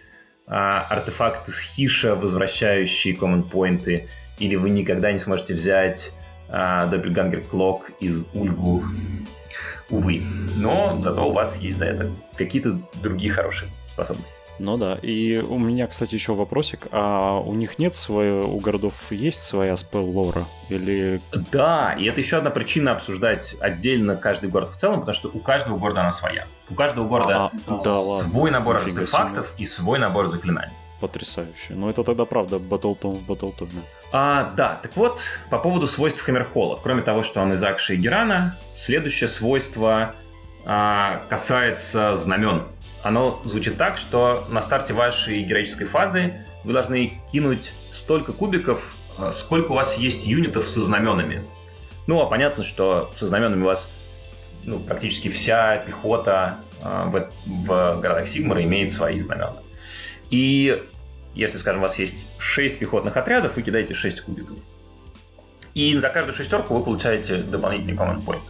а, 0.47 0.83
артефакты 0.83 1.53
с 1.53 1.61
хиша, 1.61 2.15
возвращающие 2.15 3.15
common 3.15 3.43
поинты, 3.43 4.09
или 4.39 4.57
вы 4.57 4.71
никогда 4.71 5.12
не 5.12 5.19
сможете 5.19 5.55
взять 5.55 6.12
а, 6.49 6.87
Clock 6.87 7.95
из 8.01 8.29
Ульгу. 8.33 8.85
Увы. 9.91 10.23
Но 10.57 11.01
зато 11.03 11.29
у 11.29 11.33
вас 11.33 11.57
есть 11.59 11.79
за 11.79 11.87
это 11.87 12.11
какие-то 12.37 12.81
другие 13.03 13.33
хорошие 13.33 13.71
способности. 13.89 14.35
Ну 14.59 14.77
да, 14.77 14.95
и 14.95 15.38
у 15.38 15.59
меня, 15.59 15.87
кстати, 15.87 16.14
еще 16.14 16.35
вопросик. 16.35 16.87
А 16.90 17.38
у 17.38 17.55
них 17.55 17.79
нет 17.79 17.95
своего, 17.95 18.55
у 18.55 18.59
городов 18.59 19.11
есть 19.11 19.42
своя 19.42 19.77
спел 19.77 20.05
лора? 20.05 20.47
Или... 20.69 21.21
Да, 21.53 21.95
и 21.99 22.05
это 22.07 22.21
еще 22.21 22.38
одна 22.38 22.51
причина 22.51 22.92
обсуждать 22.92 23.57
отдельно 23.61 24.16
каждый 24.16 24.51
город 24.51 24.71
в 24.71 24.77
целом, 24.77 25.01
потому 25.01 25.16
что 25.16 25.29
у 25.29 25.40
каждого 25.40 25.79
города 25.79 26.01
она 26.01 26.12
своя. 26.12 26.47
У 26.71 26.75
каждого 26.75 27.07
города 27.07 27.51
а, 27.66 27.83
да, 27.85 28.01
свой 28.21 28.51
ладно. 28.51 28.59
набор 28.59 28.77
артефактов 28.77 29.53
и 29.59 29.64
свой 29.64 29.99
набор 29.99 30.29
заклинаний. 30.29 30.75
Потрясающе. 31.01 31.75
Но 31.75 31.90
это 31.90 32.03
тогда 32.03 32.25
правда 32.25 32.59
Батлтон 32.59 33.16
в 33.16 33.27
Батлтоне. 33.27 33.83
А, 34.12 34.55
да, 34.57 34.81
так 34.83 34.97
вот, 34.97 35.23
по 35.51 35.59
поводу 35.59 35.87
свойств 35.87 36.23
Хаммерхолла. 36.23 36.81
Кроме 36.83 37.03
того, 37.03 37.23
что 37.23 37.42
он 37.42 37.53
из 37.53 37.62
Акши 37.62 37.95
и 37.95 37.97
Герана, 37.99 38.59
следующее 38.73 39.29
свойство 39.29 40.14
а, 40.64 41.23
касается 41.29 42.16
знамен 42.16 42.64
оно 43.03 43.41
звучит 43.45 43.77
так, 43.77 43.97
что 43.97 44.47
на 44.49 44.61
старте 44.61 44.95
вашей 44.95 45.43
героической 45.43 45.87
фазы 45.87 46.45
вы 46.65 46.73
должны 46.73 47.21
кинуть 47.31 47.73
столько 47.93 48.33
кубиков, 48.33 48.95
э, 49.19 49.31
сколько 49.33 49.73
у 49.73 49.75
вас 49.75 49.97
есть 49.99 50.27
юнитов 50.27 50.69
со 50.69 50.81
знаменами. 50.81 51.45
Ну, 52.07 52.21
а 52.21 52.27
понятно, 52.27 52.65
что 52.65 53.13
со 53.15 53.27
знаменами 53.27 53.63
у 53.63 53.67
вас 53.67 53.89
ну, 54.65 54.81
практически 54.81 55.29
вся 55.29 55.79
пехота 55.79 56.59
э, 56.81 57.05
в, 57.07 57.33
в 57.47 58.01
городах 58.01 58.29
Сигмара 58.29 58.63
имеет 58.65 58.93
свои 58.93 59.21
знамена. 59.21 59.63
И 60.31 60.83
если, 61.35 61.59
скажем, 61.59 61.81
у 61.81 61.85
вас 61.85 61.99
есть 61.99 62.17
6 62.39 62.79
пехотных 62.79 63.17
отрядов, 63.17 63.57
вы 63.57 63.63
кидаете 63.63 63.95
6 63.95 64.23
кубиков. 64.23 64.59
И 65.75 65.97
за 65.99 66.09
каждую 66.09 66.35
шестерку 66.35 66.75
вы 66.75 66.83
получаете 66.83 67.37
дополнительный 67.37 67.95
command 67.95 68.25
point. 68.25 68.41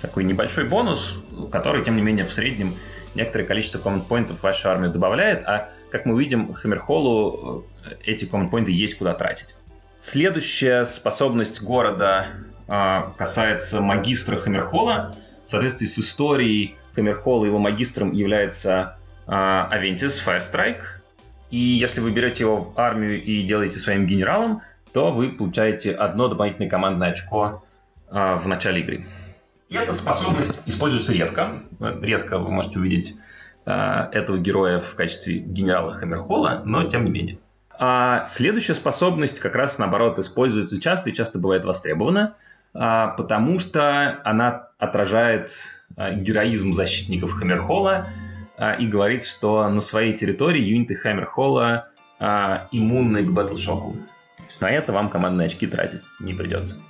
Такой 0.00 0.24
небольшой 0.24 0.64
бонус, 0.64 1.22
который, 1.52 1.84
тем 1.84 1.96
не 1.96 2.02
менее, 2.02 2.24
в 2.24 2.32
среднем 2.32 2.78
некоторое 3.18 3.44
количество 3.44 3.78
команд-поинтов 3.78 4.38
в 4.38 4.42
вашу 4.42 4.70
армию 4.70 4.90
добавляет, 4.90 5.42
а, 5.44 5.70
как 5.90 6.06
мы 6.06 6.18
видим, 6.18 6.52
Хаммерхоллу 6.52 7.66
э, 7.84 7.94
эти 8.04 8.24
команд-поинты 8.24 8.72
есть 8.72 8.96
куда 8.96 9.12
тратить. 9.12 9.56
Следующая 10.00 10.86
способность 10.86 11.62
города 11.62 12.28
а, 12.68 13.12
касается 13.18 13.80
магистра 13.80 14.36
Хаммерхолла. 14.36 15.16
В 15.46 15.50
соответствии 15.50 15.86
с 15.86 15.98
историей 15.98 16.76
Хаммерхолла 16.94 17.44
его 17.44 17.58
магистром 17.58 18.12
является 18.12 18.96
а, 19.26 19.66
Авентис 19.70 20.24
Firestrike. 20.24 20.82
И 21.50 21.58
если 21.58 22.00
вы 22.00 22.12
берете 22.12 22.44
его 22.44 22.56
в 22.56 22.78
армию 22.78 23.22
и 23.22 23.42
делаете 23.42 23.78
своим 23.78 24.06
генералом, 24.06 24.62
то 24.92 25.10
вы 25.10 25.30
получаете 25.30 25.92
одно 25.92 26.28
дополнительное 26.28 26.68
командное 26.68 27.10
очко 27.10 27.64
а, 28.10 28.36
в 28.36 28.46
начале 28.46 28.80
игры. 28.80 29.04
И 29.68 29.76
эта 29.76 29.92
способность 29.92 30.58
используется 30.66 31.12
редко. 31.12 31.62
Редко 31.80 32.38
вы 32.38 32.50
можете 32.50 32.78
увидеть 32.78 33.16
э, 33.66 33.70
этого 34.12 34.38
героя 34.38 34.80
в 34.80 34.94
качестве 34.94 35.38
генерала 35.38 35.92
Хаммерхолла, 35.92 36.62
но 36.64 36.84
тем 36.84 37.04
не 37.04 37.10
менее. 37.10 37.38
А 37.78 38.24
следующая 38.24 38.74
способность 38.74 39.38
как 39.38 39.54
раз 39.54 39.78
наоборот 39.78 40.18
используется 40.18 40.80
часто 40.80 41.10
и 41.10 41.14
часто 41.14 41.38
бывает 41.38 41.64
востребована, 41.64 42.34
а, 42.74 43.08
потому 43.08 43.60
что 43.60 44.20
она 44.24 44.70
отражает 44.78 45.52
а, 45.96 46.10
героизм 46.10 46.72
защитников 46.72 47.32
Хаммерхолла 47.32 48.08
а, 48.56 48.72
и 48.72 48.86
говорит, 48.86 49.24
что 49.24 49.68
на 49.68 49.80
своей 49.80 50.12
территории 50.12 50.62
юниты 50.62 50.94
Хаммерхолла 50.94 51.88
иммунны 52.72 53.22
к 53.22 53.30
батлшоку. 53.30 53.96
На 54.60 54.72
это 54.72 54.92
вам 54.92 55.08
командные 55.08 55.46
очки 55.46 55.68
тратить 55.68 56.02
не 56.18 56.34
придется. 56.34 56.82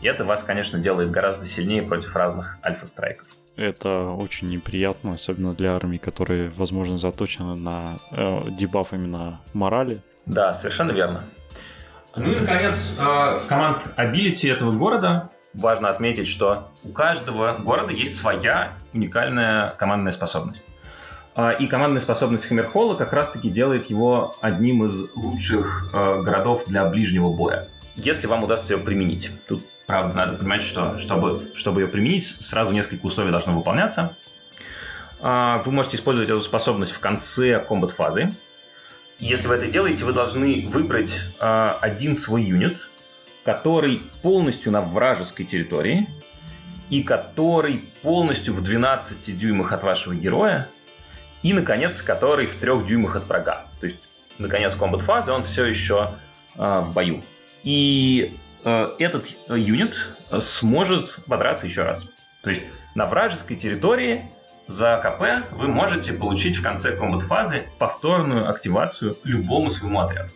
И 0.00 0.06
это 0.06 0.24
вас, 0.24 0.42
конечно, 0.42 0.78
делает 0.78 1.10
гораздо 1.10 1.46
сильнее 1.46 1.82
против 1.82 2.14
разных 2.16 2.58
альфа-страйков. 2.64 3.26
Это 3.56 4.08
очень 4.10 4.48
неприятно, 4.48 5.14
особенно 5.14 5.54
для 5.54 5.74
армии, 5.74 5.98
которые, 5.98 6.48
возможно, 6.48 6.96
заточены 6.96 7.54
на 7.54 7.98
э, 8.10 8.50
дебаф 8.50 8.92
именно 8.92 9.40
морали. 9.52 10.02
Да, 10.24 10.54
совершенно 10.54 10.92
верно. 10.92 11.24
Ну 12.16 12.32
и, 12.32 12.40
наконец, 12.40 12.98
э, 12.98 13.46
команд 13.46 13.86
абилити 13.96 14.48
этого 14.48 14.72
города. 14.72 15.30
Важно 15.54 15.90
отметить, 15.90 16.28
что 16.28 16.70
у 16.82 16.88
каждого 16.88 17.58
города 17.58 17.92
есть 17.92 18.16
своя 18.16 18.72
уникальная 18.94 19.68
командная 19.78 20.12
способность. 20.12 20.64
А, 21.34 21.52
и 21.52 21.66
командная 21.66 22.00
способность 22.00 22.46
Хаммерхолла 22.46 22.94
как 22.94 23.12
раз-таки 23.12 23.48
делает 23.48 23.86
его 23.86 24.36
одним 24.40 24.84
из 24.84 25.14
лучших 25.14 25.90
э, 25.92 26.22
городов 26.22 26.64
для 26.66 26.86
ближнего 26.86 27.32
боя. 27.32 27.68
Если 27.94 28.26
вам 28.26 28.44
удастся 28.44 28.74
ее 28.74 28.80
применить. 28.80 29.30
Тут, 29.46 29.64
правда, 29.86 30.16
надо 30.16 30.38
понимать, 30.38 30.62
что 30.62 30.98
чтобы, 30.98 31.50
чтобы 31.54 31.82
ее 31.82 31.88
применить, 31.88 32.26
сразу 32.26 32.72
несколько 32.72 33.04
условий 33.04 33.30
должно 33.30 33.54
выполняться. 33.54 34.16
А, 35.20 35.62
вы 35.64 35.72
можете 35.72 35.96
использовать 35.96 36.30
эту 36.30 36.40
способность 36.40 36.92
в 36.92 37.00
конце 37.00 37.60
комбат-фазы. 37.60 38.34
Если 39.18 39.46
вы 39.46 39.54
это 39.54 39.68
делаете, 39.68 40.04
вы 40.04 40.12
должны 40.12 40.66
выбрать 40.68 41.20
а, 41.38 41.78
один 41.80 42.16
свой 42.16 42.42
юнит, 42.42 42.90
который 43.44 44.02
полностью 44.22 44.72
на 44.72 44.80
вражеской 44.80 45.44
территории 45.44 46.08
и 46.90 47.02
который 47.02 47.84
полностью 48.02 48.54
в 48.54 48.62
12 48.62 49.38
дюймах 49.38 49.72
от 49.72 49.82
вашего 49.82 50.14
героя, 50.14 50.68
и, 51.42 51.52
наконец, 51.52 52.02
который 52.02 52.46
в 52.46 52.56
3 52.56 52.84
дюймах 52.86 53.16
от 53.16 53.26
врага. 53.26 53.66
То 53.80 53.86
есть, 53.86 54.00
наконец, 54.38 54.74
комбат-фазы, 54.74 55.32
он 55.32 55.44
все 55.44 55.64
еще 55.64 56.16
э, 56.54 56.80
в 56.80 56.92
бою. 56.92 57.22
И 57.64 58.38
э, 58.64 58.88
этот 58.98 59.36
юнит 59.48 60.08
сможет 60.40 61.18
подраться 61.26 61.66
еще 61.66 61.82
раз. 61.82 62.10
То 62.42 62.50
есть, 62.50 62.62
на 62.94 63.06
вражеской 63.06 63.56
территории 63.56 64.30
за 64.66 65.00
КП 65.02 65.54
вы 65.54 65.68
можете 65.68 66.12
получить 66.12 66.56
в 66.56 66.62
конце 66.62 66.96
комбат-фазы 66.96 67.66
повторную 67.78 68.48
активацию 68.48 69.16
любому 69.24 69.70
своему 69.70 70.00
отряду. 70.00 70.30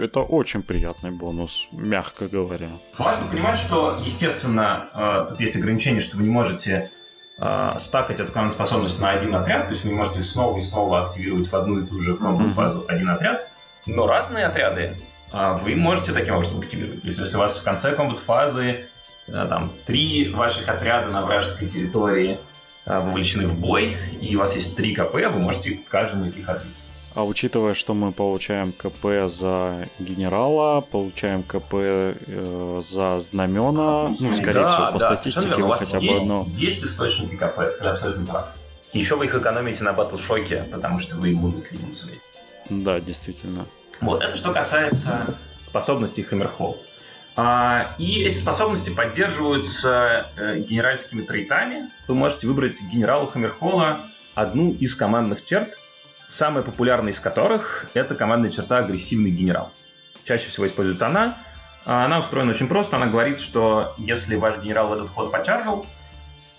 Это 0.00 0.20
очень 0.20 0.62
приятный 0.62 1.10
бонус, 1.10 1.66
мягко 1.72 2.28
говоря. 2.28 2.78
Важно 2.96 3.26
понимать, 3.26 3.58
что, 3.58 3.98
естественно, 4.00 4.88
э, 4.94 5.26
тут 5.30 5.40
есть 5.40 5.56
ограничение, 5.56 6.00
что 6.00 6.16
вы 6.16 6.22
не 6.22 6.30
можете 6.30 6.92
э, 7.40 7.76
стакать 7.80 8.20
эту 8.20 8.30
командную 8.30 8.54
способность 8.54 9.00
на 9.00 9.10
один 9.10 9.34
отряд, 9.34 9.66
то 9.66 9.74
есть 9.74 9.84
вы 9.84 9.90
не 9.90 9.96
можете 9.96 10.22
снова 10.22 10.56
и 10.56 10.60
снова 10.60 11.02
активировать 11.02 11.48
в 11.48 11.54
одну 11.54 11.80
и 11.80 11.86
ту 11.86 11.98
же 11.98 12.16
фазу 12.54 12.84
один 12.86 13.10
отряд, 13.10 13.50
но 13.86 14.06
разные 14.06 14.46
отряды 14.46 14.82
э, 14.82 15.07
вы 15.32 15.74
можете 15.76 16.12
таким 16.12 16.34
образом 16.34 16.60
активировать. 16.60 17.02
То 17.02 17.08
есть 17.08 17.20
если 17.20 17.36
у 17.36 17.40
вас 17.40 17.58
в 17.58 17.64
конце 17.64 17.94
комбат-фазы 17.94 18.86
там 19.26 19.72
три 19.84 20.30
ваших 20.30 20.68
отряда 20.68 21.10
на 21.10 21.24
вражеской 21.24 21.68
территории 21.68 22.38
вовлечены 22.86 23.46
в 23.46 23.58
бой, 23.58 23.96
и 24.20 24.34
у 24.36 24.38
вас 24.38 24.54
есть 24.54 24.76
три 24.76 24.94
КП, 24.94 25.14
вы 25.14 25.38
можете 25.38 25.80
каждому 25.88 26.24
из 26.24 26.34
них 26.34 26.48
отбиться. 26.48 26.86
А 27.14 27.24
учитывая, 27.24 27.74
что 27.74 27.94
мы 27.94 28.12
получаем 28.12 28.72
КП 28.72 29.28
за 29.28 29.88
генерала, 29.98 30.82
получаем 30.82 31.42
КП 31.42 31.74
э, 31.74 32.80
за 32.80 33.18
знамена, 33.18 34.14
ну, 34.20 34.32
скорее 34.32 34.62
да, 34.62 34.68
всего, 34.68 34.92
по 34.92 34.98
да, 35.00 35.16
статистике 35.16 35.62
вы 35.62 35.76
хотя 35.76 35.98
бы 35.98 36.04
есть, 36.04 36.22
одно... 36.22 36.44
Есть 36.46 36.84
источники 36.84 37.34
КП, 37.34 37.76
ты 37.78 37.86
абсолютно 37.86 38.24
прав. 38.24 38.54
Еще 38.92 39.16
вы 39.16 39.24
их 39.24 39.34
экономите 39.34 39.82
на 39.82 39.94
батлшоке, 39.94 40.64
потому 40.70 41.00
что 41.00 41.16
вы 41.16 41.32
иммунны 41.32 41.62
к 41.62 41.68
своей. 41.92 42.20
Да, 42.70 43.00
действительно. 43.00 43.66
Вот, 44.00 44.22
это 44.22 44.36
что 44.36 44.52
касается 44.52 45.36
способностей 45.66 46.22
Хаммерхолл. 46.22 46.78
И 47.98 48.22
эти 48.24 48.36
способности 48.36 48.90
поддерживаются 48.90 50.30
э, 50.36 50.58
генеральскими 50.58 51.22
трейтами. 51.22 51.88
Вы 52.08 52.16
можете 52.16 52.48
выбрать 52.48 52.82
генералу 52.90 53.28
Хаммерхолла 53.28 54.00
одну 54.34 54.72
из 54.72 54.96
командных 54.96 55.44
черт, 55.44 55.68
самая 56.28 56.64
популярная 56.64 57.12
из 57.12 57.20
которых— 57.20 57.86
это 57.94 58.16
командная 58.16 58.50
черта 58.50 58.78
«агрессивный 58.78 59.30
генерал». 59.30 59.72
Чаще 60.24 60.48
всего 60.48 60.66
используется 60.66 61.06
она. 61.06 61.38
А 61.84 62.04
она 62.04 62.18
устроена 62.18 62.50
очень 62.50 62.68
просто. 62.68 62.96
Она 62.96 63.06
говорит, 63.06 63.40
что 63.40 63.94
если 63.98 64.36
ваш 64.36 64.58
генерал 64.58 64.88
в 64.88 64.92
этот 64.92 65.08
ход 65.08 65.30
почаржил, 65.30 65.86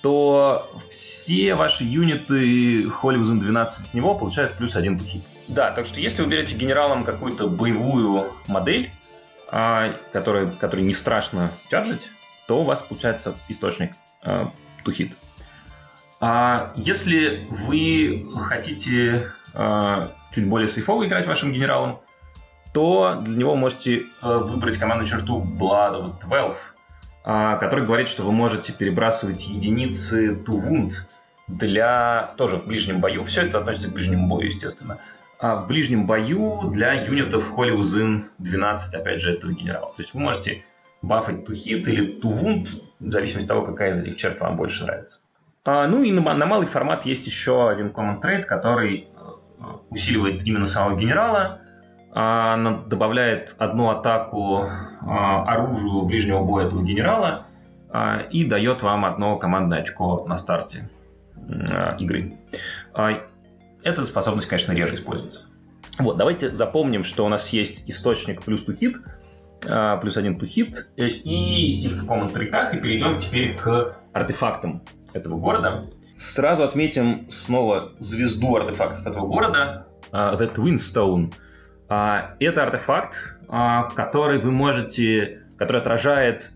то 0.02 0.71
все 0.89 1.56
ваши 1.56 1.84
юниты 1.84 2.89
Холливзен 2.89 3.39
12 3.39 3.88
от 3.88 3.93
него 3.93 4.15
получают 4.15 4.54
плюс 4.54 4.75
один 4.75 4.97
тухит. 4.97 5.23
Да, 5.49 5.71
так 5.71 5.88
что 5.88 5.99
если 5.99 6.21
вы 6.21 6.29
берете 6.29 6.55
генералом 6.55 7.03
какую-то 7.03 7.49
боевую 7.49 8.27
модель, 8.47 8.91
а, 9.51 9.93
которая, 10.13 10.51
которой 10.51 10.81
не 10.81 10.93
страшно 10.93 11.51
чаржить, 11.69 12.12
то 12.47 12.62
у 12.62 12.63
вас 12.63 12.83
получается 12.83 13.35
источник 13.49 13.93
а, 14.21 14.53
тухит. 14.83 15.17
А 16.21 16.73
если 16.75 17.47
вы 17.49 18.27
хотите 18.39 19.31
э, 19.53 20.09
чуть 20.33 20.49
более 20.49 20.67
сейфово 20.67 21.07
играть 21.07 21.25
вашим 21.27 21.53
генералом, 21.53 22.01
то 22.73 23.21
для 23.21 23.38
него 23.38 23.55
можете 23.55 23.99
э, 23.99 24.03
выбрать 24.21 24.77
командную 24.77 25.07
черту 25.07 25.41
Blood 25.41 26.01
of 26.01 26.19
12, 26.27 26.57
э, 27.23 27.57
который 27.62 27.85
говорит, 27.85 28.09
что 28.09 28.23
вы 28.23 28.33
можете 28.33 28.73
перебрасывать 28.73 29.47
единицы 29.47 30.33
to 30.33 30.59
wound 30.59 30.91
для 31.47 32.33
тоже 32.38 32.57
в 32.57 32.67
ближнем 32.67 32.99
бою. 32.99 33.23
Все 33.23 33.43
это 33.43 33.59
относится 33.59 33.89
к 33.89 33.93
ближнему 33.93 34.27
бою, 34.27 34.47
естественно. 34.47 34.99
А 35.39 35.56
в 35.56 35.67
ближнем 35.67 36.06
бою 36.06 36.69
для 36.69 36.93
юнитов 36.93 37.52
Holy 37.52 37.78
Within 37.78 38.23
12, 38.39 38.93
опять 38.93 39.21
же, 39.21 39.34
этого 39.34 39.54
генерала. 39.54 39.93
То 39.95 40.02
есть 40.02 40.13
вы 40.13 40.19
можете 40.19 40.65
бафать 41.02 41.47
to 41.47 41.54
hit 41.54 41.84
или 41.84 42.19
to 42.19 42.30
wound, 42.30 42.67
в 42.99 43.12
зависимости 43.12 43.45
от 43.45 43.47
того, 43.47 43.62
какая 43.65 43.91
из 43.91 44.04
этих 44.04 44.17
черт 44.17 44.41
вам 44.41 44.58
больше 44.58 44.84
нравится. 44.84 45.21
А, 45.63 45.88
ну 45.88 46.04
и 46.04 46.12
на, 46.12 46.34
на 46.34 46.45
малый 46.45 46.67
формат 46.67 47.06
есть 47.06 47.25
еще 47.25 47.69
один 47.69 47.88
common 47.88 48.21
trade, 48.21 48.43
который 48.43 49.08
усиливает 49.89 50.43
именно 50.43 50.65
самого 50.65 50.99
генерала, 50.99 51.62
а 52.12 52.58
добавляет 52.88 53.56
одну 53.58 53.89
атаку 53.89 54.65
а, 55.02 55.43
оружию 55.43 56.04
ближнего 56.04 56.43
боя 56.43 56.65
этого 56.65 56.84
генерала 56.84 57.45
а, 57.89 58.23
и 58.30 58.43
дает 58.43 58.82
вам 58.82 59.06
одно 59.06 59.38
командное 59.38 59.82
очко 59.82 60.25
на 60.28 60.38
старте 60.38 60.89
игры. 61.97 62.38
Эта 63.83 64.03
способность, 64.05 64.47
конечно, 64.47 64.73
реже 64.73 64.95
используется. 64.95 65.47
Вот, 65.99 66.17
давайте 66.17 66.53
запомним, 66.55 67.03
что 67.03 67.25
у 67.25 67.29
нас 67.29 67.49
есть 67.49 67.83
источник 67.87 68.43
плюс 68.43 68.63
тухит, 68.63 68.97
плюс 69.61 70.17
один 70.17 70.39
тухит, 70.39 70.87
и 70.95 71.87
в 71.87 72.05
common 72.09 72.31
треках, 72.31 72.73
и 72.73 72.77
перейдем 72.79 73.17
теперь 73.17 73.57
к 73.57 73.97
артефактам 74.13 74.83
этого 75.13 75.37
города. 75.37 75.85
Сразу 76.17 76.63
отметим 76.63 77.27
снова 77.31 77.93
звезду 77.99 78.55
артефактов 78.55 79.07
этого 79.07 79.27
города, 79.27 79.87
uh, 80.11 80.37
The 80.37 80.53
Twinstone. 80.53 81.33
Uh, 81.87 82.35
это 82.39 82.63
артефакт, 82.63 83.37
uh, 83.47 83.93
который 83.95 84.39
вы 84.39 84.51
можете, 84.51 85.43
который 85.57 85.81
отражает 85.81 86.51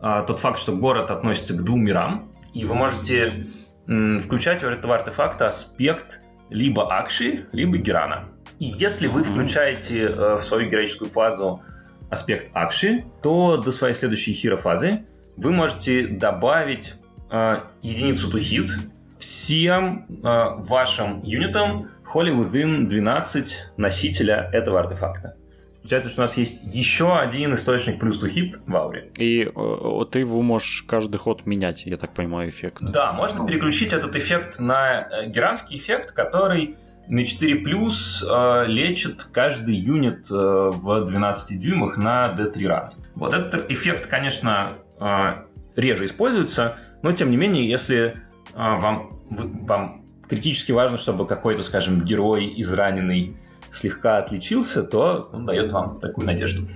uh, 0.00 0.26
тот 0.26 0.40
факт, 0.40 0.58
что 0.58 0.76
город 0.76 1.10
относится 1.12 1.54
к 1.54 1.62
двум 1.62 1.84
мирам, 1.84 2.32
и 2.52 2.64
вы 2.64 2.74
можете 2.74 3.46
включать 3.86 4.62
в 4.62 4.66
этого 4.66 4.94
артефакта 4.96 5.46
аспект 5.46 6.20
либо 6.54 6.96
Акши, 6.96 7.46
либо 7.52 7.76
Герана. 7.78 8.28
И 8.60 8.66
если 8.66 9.08
вы 9.08 9.24
включаете 9.24 10.06
uh, 10.06 10.36
в 10.36 10.42
свою 10.42 10.70
героическую 10.70 11.10
фазу 11.10 11.62
аспект 12.10 12.50
Акши, 12.54 13.04
то 13.22 13.56
до 13.56 13.72
своей 13.72 13.94
следующей 13.94 14.32
хиро 14.32 14.56
фазы 14.56 15.04
вы 15.36 15.50
можете 15.50 16.06
добавить 16.06 16.94
uh, 17.28 17.60
единицу 17.82 18.30
тухит 18.30 18.70
всем 19.18 20.06
э, 20.08 20.16
вашим 20.58 21.22
юнитам 21.22 21.88
Holy 22.12 22.34
Within 22.34 22.86
12 22.86 23.72
носителя 23.78 24.50
этого 24.52 24.80
артефакта. 24.80 25.36
Получается, 25.84 26.08
что 26.08 26.22
у 26.22 26.24
нас 26.24 26.38
есть 26.38 26.62
еще 26.74 27.14
один 27.14 27.54
источник 27.54 28.00
плюс 28.00 28.18
to 28.18 28.32
hit 28.32 28.54
в 28.66 28.74
ауре. 28.74 29.10
И 29.18 29.46
э, 29.54 30.04
ты 30.10 30.20
его 30.20 30.40
можешь 30.40 30.82
каждый 30.88 31.18
ход 31.18 31.44
менять, 31.44 31.84
я 31.84 31.98
так 31.98 32.14
понимаю, 32.14 32.48
эффект. 32.48 32.78
Да, 32.80 33.12
можно 33.12 33.46
переключить 33.46 33.92
этот 33.92 34.16
эффект 34.16 34.58
на 34.58 35.02
э, 35.02 35.28
геранский 35.28 35.76
эффект, 35.76 36.12
который 36.12 36.76
на 37.06 37.26
4 37.26 37.56
плюс 37.56 38.24
э, 38.26 38.64
лечит 38.66 39.24
каждый 39.24 39.74
юнит 39.74 40.30
э, 40.30 40.34
в 40.34 41.04
12 41.04 41.60
дюймах 41.60 41.98
на 41.98 42.34
D3 42.34 42.66
раны. 42.66 42.92
Вот 43.14 43.34
этот 43.34 43.70
эффект, 43.70 44.06
конечно, 44.06 44.78
э, 44.98 45.32
реже 45.76 46.06
используется, 46.06 46.78
но 47.02 47.12
тем 47.12 47.30
не 47.30 47.36
менее, 47.36 47.68
если 47.68 48.22
а, 48.54 48.78
вам, 48.78 49.20
вам 49.28 50.06
критически 50.26 50.72
важно, 50.72 50.96
чтобы 50.96 51.26
какой-то, 51.26 51.62
скажем, 51.62 52.00
герой 52.06 52.54
израненный 52.56 53.36
слегка 53.74 54.18
отличился, 54.18 54.82
то 54.82 55.28
он 55.32 55.46
дает 55.46 55.72
вам 55.72 56.00
такую 56.00 56.26
надежду. 56.26 56.68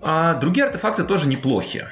А 0.00 0.34
другие 0.34 0.64
артефакты 0.64 1.04
тоже 1.04 1.28
неплохи. 1.28 1.86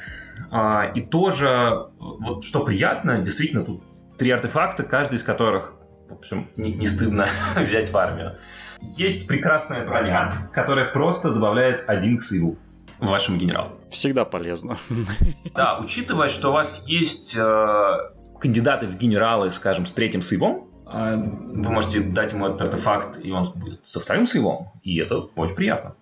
А, 0.51 0.90
и 0.94 1.01
тоже, 1.01 1.88
вот 1.98 2.44
что 2.44 2.64
приятно, 2.64 3.18
действительно, 3.18 3.64
тут 3.64 3.83
три 4.16 4.31
артефакта, 4.31 4.83
каждый 4.83 5.16
из 5.16 5.22
которых, 5.22 5.74
в 6.09 6.14
общем, 6.14 6.48
не, 6.57 6.72
не 6.72 6.87
стыдно 6.87 7.29
взять 7.57 7.90
в 7.90 7.96
армию. 7.96 8.37
Есть 8.81 9.27
прекрасная 9.27 9.87
броня, 9.87 10.48
которая 10.53 10.87
просто 10.87 11.31
добавляет 11.31 11.88
один 11.88 12.18
к 12.18 12.22
сейву 12.22 12.57
вашему 13.01 13.37
генералу. 13.38 13.72
Всегда 13.90 14.24
полезно. 14.24 14.79
Да, 15.55 15.79
учитывая, 15.81 16.29
что 16.29 16.51
у 16.51 16.53
вас 16.53 16.88
есть 16.88 17.37
э, 17.37 17.96
кандидаты 18.38 18.87
в 18.87 18.96
генералы, 18.96 19.51
скажем, 19.51 19.87
с 19.87 19.92
третьим 19.92 20.22
сейвом, 20.22 20.67
вы 20.92 21.70
можете 21.70 22.01
дать 22.01 22.33
ему 22.33 22.46
этот 22.46 22.62
артефакт, 22.62 23.18
и 23.22 23.31
он 23.31 23.44
будет 23.55 23.87
со 23.87 24.01
вторым 24.01 24.27
сейвом, 24.27 24.72
и 24.83 24.98
это 24.98 25.18
очень 25.18 25.55
приятно. 25.55 25.94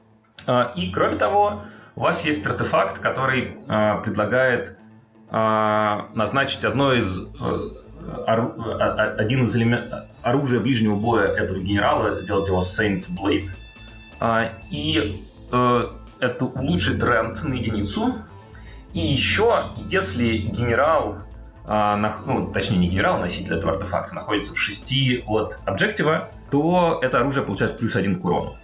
А, 0.46 0.72
и 0.76 0.90
кроме 0.90 1.16
того, 1.16 1.62
у 1.96 2.00
вас 2.00 2.24
есть 2.24 2.46
артефакт, 2.46 2.98
который 3.00 3.56
а, 3.68 3.98
предлагает 3.98 4.78
назначить 5.28 6.64
одно 6.64 6.92
из 6.92 7.18
один 8.28 9.42
из 9.42 9.56
элементов 9.56 10.04
оружия 10.22 10.60
ближнего 10.60 10.94
боя 10.94 11.26
этого 11.26 11.58
генерала, 11.58 12.20
сделать 12.20 12.46
его 12.46 12.60
Saints 12.60 13.08
Blade. 13.20 13.50
И 14.70 15.26
это 16.20 16.44
улучшит 16.44 17.00
тренд 17.00 17.42
на 17.42 17.54
единицу. 17.54 18.14
И 18.94 19.00
еще, 19.00 19.70
если 19.90 20.36
генерал, 20.36 21.25
ну, 21.66 22.50
точнее 22.52 22.78
не 22.78 22.88
генерал, 22.88 23.18
носитель 23.18 23.54
этого 23.54 23.72
артефакта, 23.72 24.14
находится 24.14 24.54
в 24.54 24.58
6 24.58 25.24
от 25.26 25.58
объектива, 25.64 26.28
то 26.50 27.00
это 27.02 27.18
оружие 27.18 27.44
получает 27.44 27.78
плюс 27.78 27.96
один 27.96 28.20
к 28.20 28.24
урону. 28.24 28.56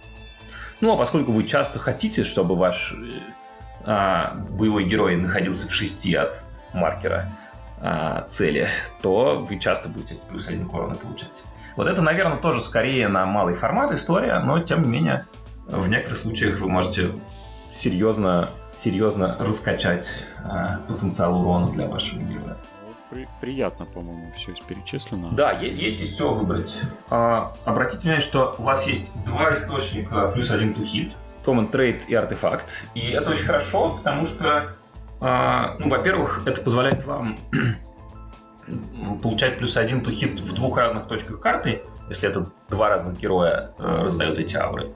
Ну, 0.79 0.93
а 0.93 0.97
поскольку 0.97 1.31
вы 1.31 1.45
часто 1.45 1.79
хотите, 1.79 2.23
чтобы 2.23 2.55
ваш 2.55 2.95
а, 3.85 4.35
боевой 4.51 4.85
герой 4.85 5.15
находился 5.15 5.67
в 5.67 5.73
6 5.73 6.15
от 6.15 6.43
маркера 6.73 7.29
а, 7.81 8.25
цели, 8.29 8.67
то 9.01 9.45
вы 9.49 9.59
часто 9.59 9.89
будете 9.89 10.15
плюс 10.29 10.47
один 10.47 10.67
к 10.67 10.73
урону 10.73 10.95
получать. 10.95 11.31
Вот 11.75 11.87
это, 11.87 12.01
наверное, 12.01 12.37
тоже 12.37 12.61
скорее 12.61 13.07
на 13.07 13.25
малый 13.25 13.55
формат 13.55 13.91
история, 13.91 14.39
но 14.39 14.59
тем 14.59 14.83
не 14.83 14.89
менее 14.89 15.25
в 15.67 15.89
некоторых 15.89 16.19
случаях 16.19 16.59
вы 16.59 16.69
можете 16.69 17.11
серьезно, 17.77 18.51
серьезно 18.83 19.35
раскачать 19.39 20.07
а, 20.43 20.79
потенциал 20.87 21.41
урона 21.41 21.71
для 21.71 21.87
вашего 21.87 22.21
героя. 22.21 22.57
При, 23.13 23.27
приятно, 23.41 23.85
по-моему, 23.85 24.31
все 24.35 24.53
перечислено. 24.67 25.29
Да, 25.33 25.51
есть 25.51 26.01
из 26.01 26.15
всего 26.15 26.33
выбрать. 26.33 26.81
А, 27.11 27.55
обратите 27.63 28.01
внимание, 28.01 28.25
что 28.25 28.55
у 28.57 28.63
вас 28.63 28.87
есть 28.87 29.11
два 29.23 29.53
источника 29.53 30.29
плюс 30.29 30.49
один 30.49 30.73
hit. 30.73 31.13
Common 31.45 31.69
Trade 31.69 32.07
и 32.07 32.15
артефакт. 32.15 32.71
И 32.95 33.01
это 33.01 33.29
очень 33.29 33.45
хорошо, 33.45 33.97
потому 33.97 34.25
что, 34.25 34.75
а, 35.19 35.75
ну, 35.77 35.89
во-первых, 35.89 36.41
это 36.47 36.59
позволяет 36.61 37.05
вам 37.05 37.37
получать 39.21 39.59
плюс 39.59 39.77
один 39.77 39.99
hit 39.99 40.41
в 40.41 40.53
двух 40.53 40.77
разных 40.77 41.05
точках 41.05 41.39
карты, 41.39 41.83
если 42.09 42.27
это 42.27 42.49
два 42.69 42.89
разных 42.89 43.19
героя 43.19 43.73
э, 43.77 44.01
раздают 44.01 44.39
эти 44.39 44.55
ауры. 44.55 44.91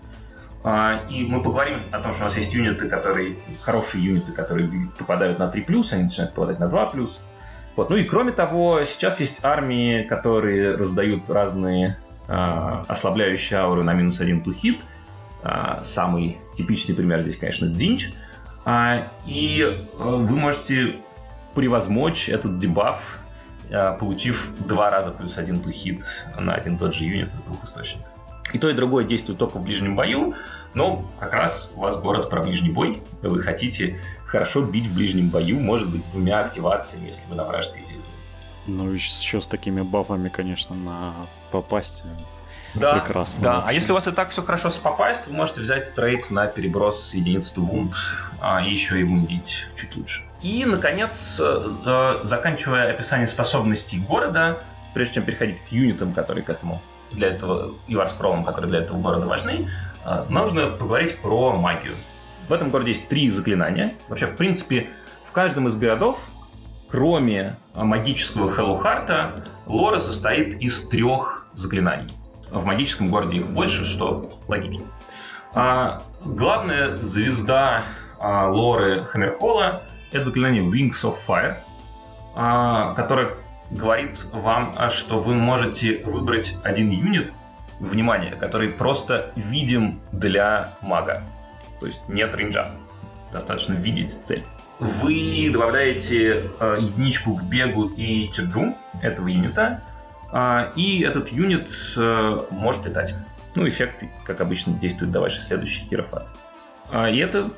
А, 0.63 1.03
и 1.07 1.23
мы 1.23 1.43
поговорим 1.43 1.81
о 1.91 1.99
том, 1.99 2.11
что 2.13 2.21
у 2.21 2.23
нас 2.23 2.35
есть 2.35 2.51
юниты, 2.51 2.89
которые 2.89 3.37
хорошие 3.61 4.03
юниты, 4.03 4.31
которые 4.31 4.89
попадают 4.97 5.37
на 5.37 5.49
3 5.49 5.65
они 5.91 6.03
начинают 6.03 6.33
попадать 6.33 6.57
на 6.57 6.67
2 6.67 6.85
Вот. 7.77 7.91
Ну 7.91 7.95
и 7.95 8.03
кроме 8.03 8.31
того, 8.31 8.83
сейчас 8.85 9.21
есть 9.21 9.45
армии, 9.45 10.01
которые 10.01 10.75
раздают 10.75 11.29
разные 11.29 11.97
а, 12.27 12.83
ослабляющие 12.87 13.59
ауры 13.59 13.83
на 13.83 13.93
минус 13.93 14.19
1 14.19 14.41
to 14.41 14.51
hit. 14.51 14.81
А, 15.43 15.83
самый 15.83 16.39
типичный 16.57 16.95
пример 16.95 17.21
здесь, 17.21 17.37
конечно, 17.37 17.67
Дзинч. 17.67 18.09
А, 18.65 19.11
и 19.27 19.85
а, 19.97 20.15
вы 20.17 20.35
можете 20.35 20.95
превозмочь 21.53 22.29
этот 22.29 22.57
дебаф, 22.57 23.19
а, 23.71 23.93
получив 23.93 24.49
два 24.57 24.89
раза 24.89 25.11
плюс 25.11 25.37
один 25.37 25.57
hit 25.57 26.01
на 26.35 26.55
один 26.55 26.79
тот 26.79 26.95
же 26.95 27.05
юнит 27.05 27.31
из 27.31 27.43
двух 27.43 27.63
источников. 27.63 28.07
И 28.53 28.59
то, 28.59 28.69
и 28.69 28.73
другое 28.73 29.03
действует 29.03 29.37
только 29.37 29.59
в 29.59 29.63
ближнем 29.63 29.95
бою, 29.95 30.33
но 30.73 31.05
как 31.19 31.33
раз 31.33 31.69
у 31.75 31.81
вас 31.81 31.99
город 31.99 32.29
про 32.29 32.41
ближний 32.41 32.71
бой, 32.71 33.03
вы 33.21 33.39
хотите 33.39 33.99
хорошо 34.27 34.61
бить 34.61 34.87
в 34.87 34.93
ближнем 34.93 35.29
бою, 35.29 35.59
может 35.59 35.89
быть, 35.89 36.03
с 36.03 36.07
двумя 36.07 36.41
активациями, 36.41 37.07
если 37.07 37.27
вы 37.27 37.35
на 37.35 37.45
вражеской 37.45 37.81
территории. 37.81 38.05
Ну, 38.67 38.91
еще 38.91 39.39
с 39.41 39.47
такими 39.47 39.81
бафами, 39.81 40.27
конечно, 40.27 40.75
на 40.75 41.13
попасть 41.51 42.03
да, 42.73 42.99
прекрасно. 42.99 43.43
Да, 43.43 43.53
вообще. 43.55 43.69
а 43.69 43.73
если 43.73 43.91
у 43.91 43.95
вас 43.95 44.07
и 44.07 44.11
так 44.11 44.29
все 44.29 44.43
хорошо 44.43 44.69
с 44.69 44.77
попасть, 44.77 45.27
вы 45.27 45.33
можете 45.33 45.61
взять 45.61 45.93
трейд 45.95 46.29
на 46.29 46.47
переброс 46.47 47.01
с 47.01 47.13
единиц 47.13 47.53
to 47.55 47.67
wound, 47.67 47.93
а 48.41 48.61
еще 48.61 48.99
и 48.99 49.03
вундить 49.03 49.67
чуть 49.79 49.95
лучше. 49.95 50.23
И, 50.41 50.65
наконец, 50.65 51.41
э, 51.41 52.19
заканчивая 52.23 52.91
описание 52.91 53.25
способностей 53.25 53.99
города, 53.99 54.59
прежде 54.93 55.15
чем 55.15 55.23
переходить 55.23 55.61
к 55.61 55.71
юнитам, 55.71 56.13
которые 56.13 56.43
к 56.43 56.49
этому 56.49 56.81
для 57.11 57.29
этого, 57.29 57.73
и 57.87 57.95
варскроллам, 57.95 58.43
которые 58.43 58.69
для 58.69 58.79
этого 58.79 58.99
города 58.99 59.25
важны, 59.25 59.69
нужно 60.29 60.67
поговорить 60.67 61.17
про 61.19 61.53
магию. 61.53 61.95
В 62.47 62.53
этом 62.53 62.69
городе 62.69 62.91
есть 62.91 63.09
три 63.09 63.29
заклинания. 63.29 63.93
Вообще, 64.07 64.27
в 64.27 64.35
принципе, 64.35 64.89
в 65.25 65.31
каждом 65.31 65.67
из 65.67 65.77
городов, 65.77 66.19
кроме 66.89 67.57
магического 67.73 68.49
Хеллухарта, 68.49 69.43
лора 69.65 69.97
состоит 69.97 70.55
из 70.61 70.87
трех 70.87 71.45
заклинаний. 71.53 72.07
В 72.49 72.65
магическом 72.65 73.09
городе 73.09 73.37
их 73.37 73.49
больше, 73.49 73.83
что 73.83 74.39
логично. 74.47 74.85
А, 75.53 76.03
главная 76.23 77.01
звезда 77.01 77.83
а, 78.19 78.49
лоры 78.49 79.03
Хаммерхолла— 79.03 79.83
это 80.11 80.25
заклинание 80.25 80.63
Wings 80.63 81.03
of 81.03 81.17
Fire, 81.27 81.57
а, 82.35 82.93
которое 82.93 83.35
говорит 83.71 84.25
вам, 84.31 84.75
а, 84.77 84.89
что 84.89 85.19
вы 85.19 85.33
можете 85.33 86.03
выбрать 86.05 86.57
один 86.63 86.89
юнит, 86.91 87.33
внимание, 87.79 88.35
который 88.35 88.69
просто 88.69 89.31
видим 89.35 89.99
для 90.11 90.77
мага. 90.81 91.23
То 91.79 91.85
есть 91.87 92.01
нет 92.07 92.33
рейнджа. 92.35 92.71
Достаточно 93.31 93.73
видеть 93.73 94.15
цель. 94.27 94.43
Вы 94.79 95.49
добавляете 95.51 96.51
э, 96.59 96.77
единичку 96.79 97.35
к 97.35 97.43
бегу 97.43 97.87
и 97.87 98.31
черджу 98.31 98.75
этого 99.01 99.27
юнита, 99.27 99.81
э, 100.31 100.71
и 100.75 101.01
этот 101.01 101.29
юнит 101.29 101.71
э, 101.97 102.45
может 102.51 102.85
летать. 102.85 103.15
Ну, 103.55 103.67
эффект, 103.67 104.03
как 104.23 104.39
обычно, 104.39 104.73
действует 104.73 105.11
до 105.11 105.19
вашей 105.19 105.41
следующей 105.41 105.83
хирофазы. 105.85 106.29
А, 106.91 107.09
и 107.09 107.17
это 107.17 107.51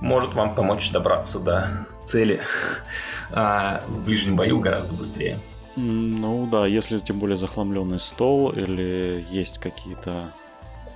может 0.00 0.34
вам 0.34 0.56
помочь 0.56 0.90
добраться 0.90 1.38
до 1.38 1.68
цели 2.02 2.40
в 3.30 4.04
ближнем 4.04 4.34
бою 4.34 4.58
гораздо 4.58 4.94
быстрее. 4.94 5.38
Ну 5.76 6.48
да, 6.50 6.66
если 6.66 6.98
тем 6.98 7.20
более 7.20 7.36
захламленный 7.36 8.00
стол 8.00 8.50
или 8.50 9.24
есть 9.30 9.58
какие-то 9.58 10.32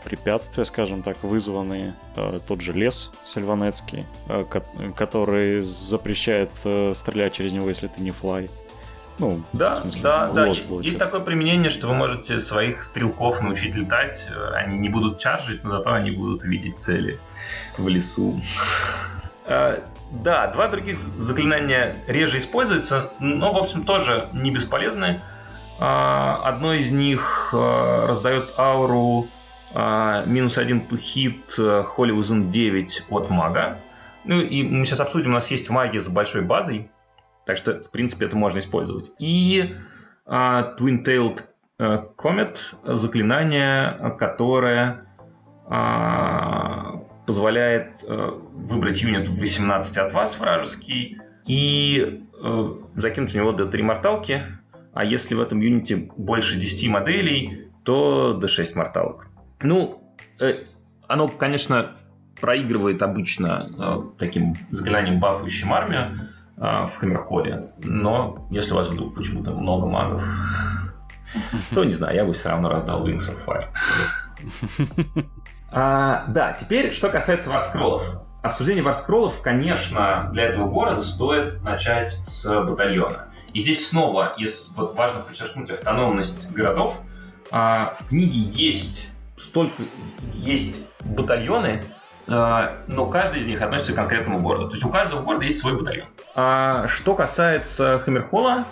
препятствия, 0.04 0.64
скажем 0.64 1.02
так, 1.02 1.22
вызванные, 1.22 1.94
э, 2.16 2.40
тот 2.46 2.60
же 2.60 2.72
лес 2.72 3.12
сильванецкий, 3.24 4.06
э, 4.28 4.44
который 4.96 5.60
запрещает 5.60 6.52
э, 6.64 6.92
стрелять 6.94 7.34
через 7.34 7.52
него, 7.52 7.68
если 7.68 7.88
ты 7.88 8.00
не 8.00 8.10
флай. 8.10 8.50
Ну, 9.18 9.42
да, 9.52 9.74
смысле, 9.74 10.02
да, 10.02 10.30
да. 10.30 10.46
Есть, 10.46 10.68
есть 10.82 10.98
такое 10.98 11.20
применение, 11.20 11.70
что 11.70 11.88
вы 11.88 11.94
можете 11.94 12.38
своих 12.38 12.84
стрелков 12.84 13.42
научить 13.42 13.74
летать. 13.74 14.30
Они 14.54 14.78
не 14.78 14.88
будут 14.88 15.18
чаржить, 15.18 15.64
но 15.64 15.70
зато 15.70 15.92
они 15.92 16.12
будут 16.12 16.44
видеть 16.44 16.78
цели 16.78 17.18
в 17.76 17.88
лесу. 17.88 18.40
Да, 19.44 20.46
два 20.52 20.68
других 20.68 20.96
заклинания 20.98 21.96
реже 22.06 22.38
используются, 22.38 23.10
но, 23.18 23.52
в 23.52 23.56
общем, 23.56 23.84
тоже 23.84 24.28
не 24.32 24.52
бесполезны. 24.52 25.20
Одно 25.80 26.74
из 26.74 26.92
них 26.92 27.52
раздает 27.52 28.54
ауру 28.56 29.28
минус 29.74 30.58
один 30.58 30.86
to 30.88 30.96
hit 30.96 31.58
Holy 31.58 32.16
Within 32.16 32.50
9 32.50 33.06
от 33.10 33.30
мага. 33.30 33.80
Ну 34.24 34.40
и 34.40 34.62
мы 34.62 34.84
сейчас 34.84 35.00
обсудим, 35.00 35.30
у 35.30 35.34
нас 35.34 35.50
есть 35.50 35.70
маги 35.70 35.98
с 35.98 36.08
большой 36.08 36.42
базой, 36.42 36.90
так 37.46 37.56
что, 37.56 37.82
в 37.82 37.90
принципе, 37.90 38.26
это 38.26 38.36
можно 38.36 38.58
использовать. 38.58 39.10
И 39.18 39.74
Twin-Tailed 40.26 41.42
Comet 41.78 42.58
заклинание, 42.84 44.14
которое 44.18 45.06
позволяет 47.28 48.02
э, 48.04 48.30
выбрать 48.54 49.02
юнит 49.02 49.28
18 49.28 49.98
от 49.98 50.14
вас 50.14 50.40
вражеский 50.40 51.18
и 51.46 52.24
э, 52.42 52.74
закинуть 52.96 53.32
в 53.32 53.36
него 53.36 53.52
до 53.52 53.66
3 53.66 53.82
морталки, 53.82 54.44
а 54.94 55.04
если 55.04 55.34
в 55.34 55.40
этом 55.42 55.60
юните 55.60 56.08
больше 56.16 56.58
10 56.58 56.88
моделей, 56.88 57.68
то 57.84 58.32
до 58.32 58.48
6 58.48 58.74
морталок. 58.76 59.27
Ну, 59.62 60.02
э, 60.40 60.64
оно, 61.06 61.28
конечно, 61.28 61.96
проигрывает 62.40 63.02
обычно 63.02 63.70
э, 63.78 64.02
таким 64.18 64.54
заклинанием 64.70 65.18
бафующим 65.18 65.72
армию 65.72 66.28
э, 66.56 66.60
в 66.60 66.96
Хаммерхолле, 66.96 67.72
но 67.82 68.46
если 68.50 68.72
у 68.72 68.76
вас 68.76 68.88
вдруг 68.88 69.14
почему-то 69.14 69.52
много 69.52 69.86
магов, 69.86 70.22
то 71.74 71.84
не 71.84 71.92
знаю, 71.92 72.14
я 72.14 72.24
бы 72.24 72.34
все 72.34 72.50
равно 72.50 72.68
раздал 72.70 73.06
Wings 73.06 73.28
of 73.28 73.38
Fire. 73.46 75.24
А, 75.70 76.24
да, 76.28 76.52
теперь, 76.52 76.92
что 76.92 77.10
касается 77.10 77.50
варскроллов. 77.50 78.22
Обсуждение 78.42 78.82
варскроллов, 78.82 79.42
конечно, 79.42 80.30
для 80.32 80.44
этого 80.44 80.66
города 80.66 81.02
стоит 81.02 81.62
начать 81.62 82.12
с 82.12 82.62
батальона. 82.64 83.26
И 83.52 83.60
здесь 83.60 83.88
снова 83.88 84.34
из, 84.38 84.72
вот, 84.76 84.94
важно 84.96 85.20
подчеркнуть 85.20 85.70
автономность 85.70 86.50
городов. 86.52 87.02
А, 87.50 87.94
в 87.98 88.08
книге 88.08 88.38
есть 88.38 89.10
столько 89.38 89.82
есть 90.34 90.86
батальоны, 91.04 91.82
а, 92.26 92.78
но 92.88 93.06
каждый 93.06 93.38
из 93.38 93.46
них 93.46 93.62
относится 93.62 93.92
к 93.92 93.96
конкретному 93.96 94.40
городу. 94.40 94.68
То 94.68 94.74
есть 94.74 94.84
у 94.84 94.90
каждого 94.90 95.22
города 95.22 95.44
есть 95.44 95.58
свой 95.58 95.78
батальон. 95.78 96.06
А, 96.34 96.86
что 96.88 97.14
касается 97.14 97.98
Хаммерхолла, 98.00 98.66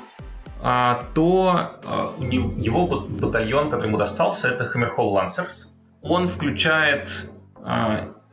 а, 0.63 1.05
то 1.15 1.71
а, 1.85 2.15
его 2.21 2.87
батальон, 2.87 3.71
который 3.71 3.89
ему 3.89 3.99
достался, 3.99 4.49
это 4.49 4.65
Хаммерхолл 4.65 5.11
Лансерс. 5.13 5.73
Он 6.03 6.29
включает 6.29 7.11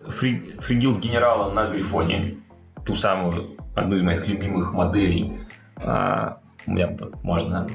фри, 0.07 0.55
фригилд 0.59 0.99
генерала 0.99 1.51
на 1.51 1.67
Грифоне, 1.69 2.37
ту 2.85 2.95
самую, 2.95 3.57
одну 3.75 3.95
из 3.95 4.01
моих 4.01 4.27
любимых 4.27 4.73
моделей 4.73 5.39
а, 5.77 6.39
У 6.65 6.71
меня 6.71 6.95
можно 7.23 7.67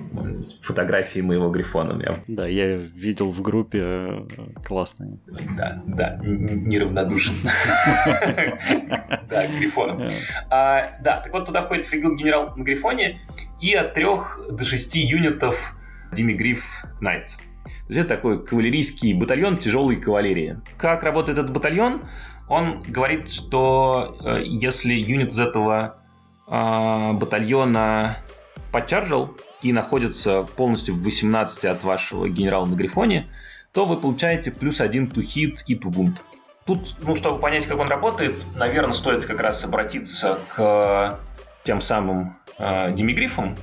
фотографии 0.63 1.21
моего 1.21 1.51
грифона. 1.51 1.95
У 1.95 1.97
меня... 1.97 2.11
Да, 2.27 2.47
я 2.47 2.77
видел 2.77 3.31
в 3.31 3.43
группе 3.43 3.81
э, 3.83 4.27
классные. 4.65 5.19
Да, 5.57 5.83
да, 5.87 6.19
неравнодушен. 6.23 7.35
Да, 9.29 9.47
грифоном. 9.47 10.05
А, 10.49 10.87
да, 11.03 11.21
так 11.21 11.31
вот 11.35 11.45
туда 11.45 11.63
входит 11.63 11.85
фрегил 11.85 12.17
генерал 12.17 12.55
на 12.57 12.63
грифоне 12.63 13.21
и 13.61 13.75
от 13.75 13.93
3 13.93 14.07
до 14.53 14.65
6 14.65 14.95
юнитов 14.95 15.77
Димигриф 16.13 16.85
Найтс. 17.03 17.37
То 17.37 17.43
есть 17.89 18.01
это 18.01 18.09
такой 18.09 18.45
кавалерийский 18.45 19.13
батальон 19.13 19.59
тяжелой 19.59 19.97
кавалерии. 19.97 20.59
Как 20.79 21.03
работает 21.03 21.39
этот 21.39 21.53
батальон? 21.53 22.03
Он 22.49 22.83
говорит, 22.87 23.31
что 23.31 24.17
э, 24.25 24.43
если 24.45 24.95
юнит 24.95 25.29
из 25.29 25.41
этого 25.41 25.97
э, 26.47 27.13
батальона 27.21 28.19
подчаржил 28.73 29.37
и 29.63 29.73
находится 29.73 30.43
полностью 30.43 30.95
в 30.95 31.03
18 31.03 31.65
от 31.67 31.85
вашего 31.85 32.29
генерала 32.29 32.67
на 32.67 32.75
Грифоне, 32.75 33.29
то 33.73 33.87
вы 33.87 33.97
получаете 33.97 34.51
плюс 34.51 34.81
один 34.81 35.07
hit 35.07 35.59
и 35.67 35.75
wound. 35.75 36.19
Тут, 36.65 36.97
ну, 37.03 37.17
чтобы 37.17 37.41
понять, 37.41 37.67
как 37.67 37.79
он 37.79 37.89
работает, 37.89 38.43
наверное, 38.55 38.93
стоит 38.93 39.25
как 39.25 39.41
раз 39.41 39.65
обратиться 39.65 40.39
к 40.55 41.19
тем 41.65 41.81
самым 41.81 42.35
э, 42.59 42.93
демигрифам. 42.93 43.57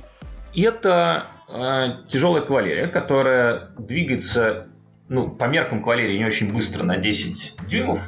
И 0.52 0.62
это 0.62 1.26
э, 1.48 2.04
тяжелая 2.08 2.42
кавалерия, 2.42 2.88
которая 2.88 3.68
двигается, 3.78 4.66
ну, 5.08 5.28
по 5.28 5.44
меркам 5.44 5.82
кавалерии 5.82 6.18
не 6.18 6.24
очень 6.24 6.52
быстро, 6.52 6.82
на 6.82 6.96
10 6.96 7.68
дюймов. 7.68 8.00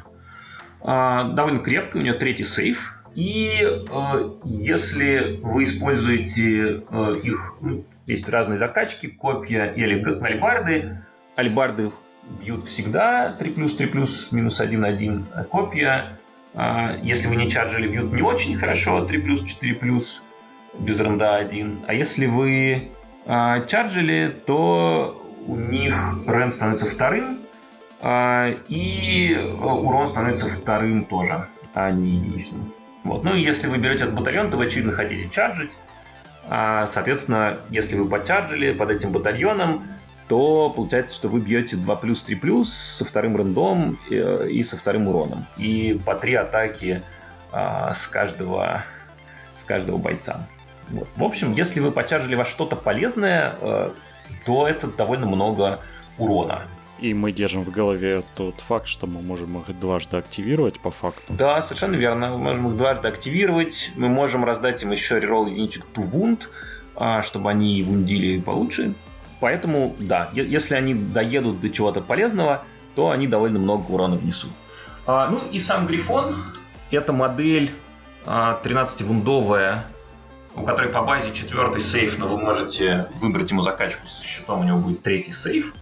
Э, 0.83 1.31
довольно 1.33 1.61
крепкая, 1.61 2.03
у 2.03 2.05
нее 2.05 2.15
третий 2.15 2.45
сейф, 2.45 2.98
и 3.19 3.51
э, 3.65 4.31
если 4.45 5.41
вы 5.43 5.65
используете 5.65 6.85
э, 6.89 7.15
их, 7.25 7.57
ну, 7.61 7.85
есть 8.07 8.29
разные 8.29 8.59
закачки, 8.59 9.09
копья 9.09 9.73
или 9.73 10.01
альбарды. 10.23 11.01
Альбарды 11.35 11.91
бьют 12.41 12.69
всегда 12.69 13.33
3 13.33 13.51
плюс, 13.51 13.75
3 13.75 13.87
плюс, 13.89 14.31
минус 14.31 14.61
1, 14.61 14.85
1. 14.85 15.27
А 15.35 15.43
копья, 15.43 16.17
э, 16.55 17.01
если 17.03 17.27
вы 17.27 17.35
не 17.35 17.51
чаржили, 17.51 17.89
бьют 17.89 18.13
не 18.13 18.23
очень 18.23 18.57
хорошо, 18.57 19.05
3 19.05 19.19
плюс, 19.19 19.43
4 19.43 19.75
плюс, 19.75 20.23
без 20.79 21.01
ренда 21.01 21.35
1. 21.39 21.87
А 21.89 21.95
если 21.95 22.27
вы 22.27 22.89
э, 23.27 23.67
чаржили, 23.67 24.31
то 24.47 25.21
у 25.45 25.57
них 25.57 25.97
рен 26.25 26.53
становится 26.53 26.87
вторым, 26.87 27.41
э, 28.01 28.55
и 28.69 29.37
урон 29.61 30.07
становится 30.07 30.47
вторым 30.47 31.05
тоже, 31.05 31.49
а 31.75 31.91
не 31.91 32.11
единичным. 32.13 32.78
Вот. 33.05 33.25
Ну 33.25 33.35
и 33.35 33.41
если 33.41 33.67
вы 33.67 33.79
берете 33.79 34.05
этот 34.05 34.17
батальон, 34.17 34.51
то 34.51 34.57
вы, 34.57 34.67
очевидно, 34.67 34.93
хотите 34.93 35.29
чарджить. 35.31 35.73
А, 36.49 36.87
соответственно, 36.87 37.59
если 37.71 37.97
вы 37.97 38.09
почарджили 38.09 38.73
под 38.73 38.91
этим 38.91 39.13
батальоном, 39.13 39.85
то 40.29 40.71
получается, 40.71 41.15
что 41.15 41.29
вы 41.29 41.41
бьете 41.41 41.77
2 41.77 41.97
плюс 41.97 42.23
3 42.23 42.37
плюс 42.37 42.73
со 42.73 43.05
вторым 43.05 43.37
рандом 43.37 43.99
и, 44.11 44.17
э, 44.17 44.49
и 44.51 44.63
со 44.63 44.77
вторым 44.77 45.09
уроном. 45.09 45.47
И 45.57 45.99
по 46.05 46.15
три 46.15 46.35
атаки 46.35 47.03
а, 47.51 47.95
с, 47.95 48.07
каждого, 48.07 48.83
с 49.59 49.65
каждого 49.65 49.97
бойца. 49.97 50.47
Вот. 50.91 51.09
В 51.17 51.23
общем, 51.23 51.53
если 51.53 51.81
вы 51.81 51.91
почаржили 51.91 52.35
во 52.35 52.45
что-то 52.45 52.77
полезное, 52.77 53.55
а, 53.61 53.95
то 54.45 54.69
это 54.69 54.87
довольно 54.89 55.27
много 55.27 55.81
урона. 56.19 56.63
И 57.01 57.15
мы 57.15 57.31
держим 57.33 57.63
в 57.63 57.71
голове 57.71 58.23
тот 58.35 58.57
факт, 58.57 58.89
что 58.89 59.07
мы 59.07 59.23
можем 59.23 59.59
их 59.59 59.79
дважды 59.79 60.17
активировать 60.17 60.81
по 60.81 60.91
факту. 60.91 61.23
Да, 61.29 61.63
совершенно 61.63 61.95
верно. 61.95 62.31
Мы 62.31 62.39
можем 62.39 62.69
их 62.69 62.77
дважды 62.77 63.07
активировать. 63.07 63.93
Мы 63.95 64.09
можем 64.09 64.45
раздать 64.45 64.83
им 64.83 64.91
еще 64.91 65.21
реролл 65.21 65.47
единичек 65.47 65.85
to 65.95 66.03
wound, 66.03 66.49
а, 66.97 67.23
чтобы 67.23 67.51
они 67.51 67.83
вундили 67.83 68.41
получше. 68.41 68.95
Поэтому, 69.41 69.95
да, 69.99 70.31
если 70.33 70.75
они 70.75 70.95
доедут 70.95 71.61
до 71.61 71.71
чего-то 71.71 72.01
полезного, 72.01 72.65
то 72.97 73.11
они 73.11 73.29
довольно 73.29 73.61
много 73.61 73.89
урона 73.93 74.17
внесут. 74.17 74.51
А, 75.07 75.29
ну 75.31 75.41
и 75.53 75.61
сам 75.61 75.87
Грифон. 75.87 76.35
Это 76.91 77.13
модель 77.13 77.73
13-вундовая, 78.27 79.85
а, 80.57 80.61
у 80.61 80.65
которой 80.65 80.89
по 80.89 81.03
базе 81.03 81.33
четвертый 81.33 81.81
сейф, 81.81 82.19
но 82.19 82.27
вы 82.27 82.39
можете 82.39 83.07
выбрать 83.21 83.51
ему 83.51 83.63
закачку 83.63 84.07
со 84.07 84.25
счетом, 84.25 84.61
у 84.61 84.65
него 84.65 84.79
будет 84.79 85.03
третий 85.03 85.33
сейф. 85.33 85.75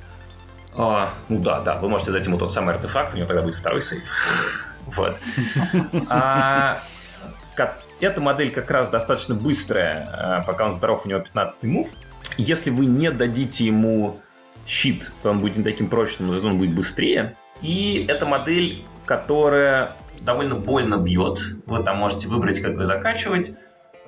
А, 0.76 1.14
ну 1.28 1.38
да, 1.38 1.60
да, 1.60 1.78
вы 1.78 1.88
можете 1.88 2.12
дать 2.12 2.26
ему 2.26 2.38
тот 2.38 2.52
самый 2.52 2.74
артефакт, 2.74 3.14
у 3.14 3.16
него 3.16 3.26
тогда 3.26 3.42
будет 3.42 3.54
второй 3.54 3.82
сейф. 3.82 4.04
Вот. 4.86 5.16
А, 6.08 6.80
эта 8.00 8.20
модель 8.20 8.50
как 8.50 8.70
раз 8.70 8.90
достаточно 8.90 9.34
быстрая, 9.34 10.08
а, 10.12 10.42
пока 10.42 10.66
он 10.66 10.72
здоров, 10.72 11.06
у 11.06 11.08
него 11.08 11.20
15 11.20 11.62
мув. 11.64 11.88
Если 12.36 12.70
вы 12.70 12.86
не 12.86 13.10
дадите 13.10 13.64
ему 13.64 14.20
щит, 14.66 15.10
то 15.22 15.30
он 15.30 15.40
будет 15.40 15.56
не 15.56 15.64
таким 15.64 15.88
прочным, 15.88 16.28
но 16.28 16.48
он 16.48 16.58
будет 16.58 16.74
быстрее. 16.74 17.36
И 17.62 18.04
это 18.08 18.26
модель, 18.26 18.84
которая 19.06 19.92
довольно 20.20 20.56
больно 20.56 20.96
бьет. 20.96 21.38
Вы 21.66 21.82
там 21.82 21.98
можете 21.98 22.28
выбрать, 22.28 22.60
как 22.60 22.74
вы 22.74 22.84
закачивать. 22.84 23.52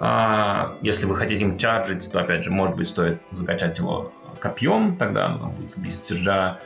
А, 0.01 0.77
если 0.83 1.07
вы 1.07 1.17
хотите 1.17 1.45
им 1.45 1.59
чарджить, 1.59 2.11
то, 2.13 2.21
опять 2.21 2.45
же, 2.45 2.51
может 2.51 2.77
быть, 2.77 2.89
стоит 2.89 3.23
закачать 3.31 3.79
его 3.79 4.13
копьем, 4.39 4.97
тогда 4.97 5.27
она 5.27 5.49
будет 5.49 5.77
без 5.77 5.97
стержа 5.97 6.59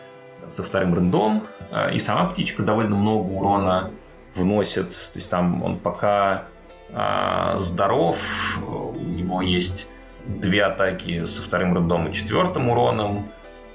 со 0.48 0.62
вторым 0.62 0.94
рендом. 0.94 1.42
А, 1.70 1.90
и 1.90 1.98
сама 1.98 2.26
птичка 2.26 2.62
довольно 2.62 2.96
много 2.96 3.28
урона 3.28 3.90
вносит. 4.34 4.90
То 4.90 5.18
есть 5.18 5.30
там 5.30 5.62
он 5.62 5.78
пока 5.78 6.44
а, 6.92 7.58
здоров, 7.58 8.18
у 8.66 8.94
него 9.08 9.42
есть 9.42 9.88
две 10.26 10.64
атаки 10.64 11.24
со 11.24 11.42
вторым 11.42 11.74
рендом 11.74 12.08
и 12.08 12.12
четвертым 12.12 12.68
уроном 12.70 13.28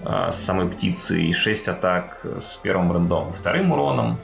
а, 0.03 0.31
с 0.31 0.43
самой 0.43 0.69
птицей, 0.69 1.25
и 1.25 1.33
шесть 1.33 1.67
атак 1.67 2.25
с 2.41 2.57
первым 2.57 2.93
рендом 2.93 3.31
и 3.31 3.33
вторым 3.33 3.71
уроном. 3.71 4.17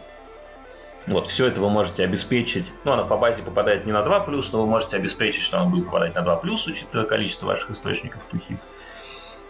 Вот, 1.06 1.28
все 1.28 1.48
это 1.48 1.60
вы 1.60 1.70
можете 1.70 2.06
обеспечить. 2.06 2.72
Ну, 2.86 2.94
она 2.94 3.04
по 3.04 3.18
базе 3.18 3.44
попадает 3.44 3.86
не 3.86 3.92
на 3.92 4.04
2 4.04 4.22
плюс, 4.22 4.54
но 4.54 4.62
вы 4.62 4.68
можете 4.68 4.96
обеспечить, 4.96 5.42
что 5.42 5.60
она 5.60 5.70
будет 5.70 5.86
попадать 5.86 6.16
на 6.16 6.22
2 6.22 6.38
плюс, 6.38 6.66
учитывая 6.66 7.06
количество 7.06 7.48
ваших 7.48 7.72
источников 7.72 8.24
тухит. 8.32 8.58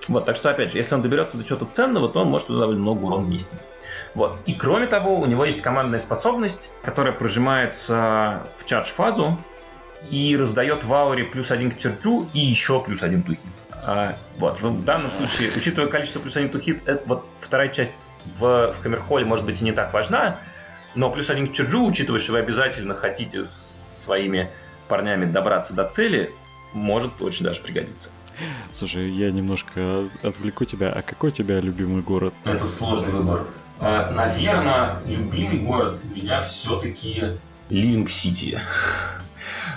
Вот, 0.08 0.26
так 0.26 0.36
что, 0.36 0.49
опять 0.49 0.72
же, 0.72 0.78
если 0.78 0.95
он 0.95 1.01
доберется 1.01 1.38
до 1.38 1.43
чего-то 1.43 1.66
ценного, 1.66 2.10
то 2.10 2.22
он 2.22 2.28
может 2.28 2.47
довольно 2.47 2.82
много 2.82 3.06
урона 3.06 3.26
внести. 3.26 3.56
Вот. 4.16 4.38
И 4.45 4.54
кроме 4.54 4.88
того, 4.88 5.20
у 5.20 5.26
него 5.26 5.45
есть 5.45 5.62
командная 5.62 5.99
способность, 5.99 6.70
которая 6.84 7.14
прожимается 7.14 8.43
в 8.60 8.66
чардж-фазу 8.66 9.38
и 10.10 10.36
раздает 10.38 10.84
в 10.84 10.93
ауре 10.93 11.24
плюс 11.24 11.51
один 11.51 11.72
к 11.72 11.78
черджу 11.78 12.28
и 12.34 12.39
еще 12.39 12.82
плюс 12.82 13.04
один 13.04 13.24
тухит. 13.24 13.47
А, 13.72 14.16
вот, 14.38 14.62
в 14.62 14.84
данном 14.84 15.12
случае, 15.12 15.51
учитывая 15.56 15.89
количество 15.89 16.20
плюс 16.20 16.36
один 16.36 16.49
тухит, 16.49 16.88
это 16.88 17.01
вот 17.06 17.26
вторая 17.41 17.70
часть 17.70 17.91
в, 18.38 18.74
в 18.74 18.82
Хаммерхолле 18.82 19.26
может 19.26 19.45
быть 19.45 19.62
и 19.62 19.64
не 19.64 19.72
так 19.72 19.93
важна, 19.93 20.38
но 20.95 21.10
плюс 21.10 21.30
один 21.30 21.47
к 21.47 21.54
черджу, 21.54 21.86
учитывая, 21.86 22.20
что 22.20 22.34
вы 22.34 22.39
обязательно 22.39 22.93
хотите 22.93 23.43
с 23.43 24.04
своими 24.04 24.49
парнями 24.88 25.26
добраться 25.26 25.74
до 25.74 25.88
цели, 25.88 26.32
может 26.74 27.22
очень 27.22 27.45
даже 27.45 27.62
пригодиться. 27.62 28.10
Слушай, 28.72 29.12
я 29.12 29.32
немножко 29.32 30.08
отвлеку 30.22 30.66
тебя. 30.66 30.92
А 30.92 31.02
какой 31.02 31.30
у 31.30 31.34
тебя 31.34 31.60
любимый 31.60 32.02
город? 32.02 32.34
Это 32.46 32.66
сложный 32.66 33.12
выбор. 33.12 33.46
А, 33.80 34.12
наверное, 34.12 35.00
любимый 35.06 35.60
город 35.60 36.00
у 36.04 36.16
меня 36.16 36.42
все-таки 36.42 37.38
Living 37.70 38.19
City. 38.19 38.60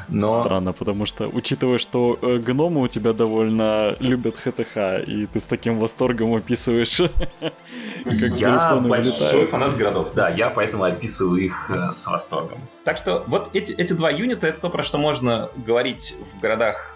Но... 0.09 0.43
Странно, 0.43 0.73
потому 0.73 1.05
что, 1.05 1.27
учитывая, 1.27 1.79
что 1.79 2.17
э, 2.23 2.39
гномы 2.39 2.83
у 2.83 2.89
тебя 2.89 3.13
довольно 3.13 3.97
любят 3.99 4.37
ХТХ, 4.37 5.05
и 5.05 5.27
ты 5.27 5.41
с 5.41 5.47
таким 5.47 5.81
восторгом 5.81 6.35
описываешь, 6.35 6.99
как 7.41 8.15
Я 8.39 8.77
большой 8.77 9.47
фанат 9.49 9.77
городов, 9.77 10.13
да, 10.15 10.29
я 10.29 10.51
поэтому 10.51 10.85
описываю 10.85 11.43
их 11.43 11.71
э, 11.71 11.93
с 11.93 12.07
восторгом. 12.07 12.59
Так 12.85 12.99
что 12.99 13.25
вот 13.27 13.51
эти, 13.53 13.73
эти 13.73 13.95
два 13.95 14.11
юнита, 14.11 14.47
это 14.47 14.61
то, 14.61 14.71
про 14.71 14.85
что 14.85 14.99
можно 14.99 15.51
говорить 15.57 16.15
в 16.33 16.41
городах 16.41 16.96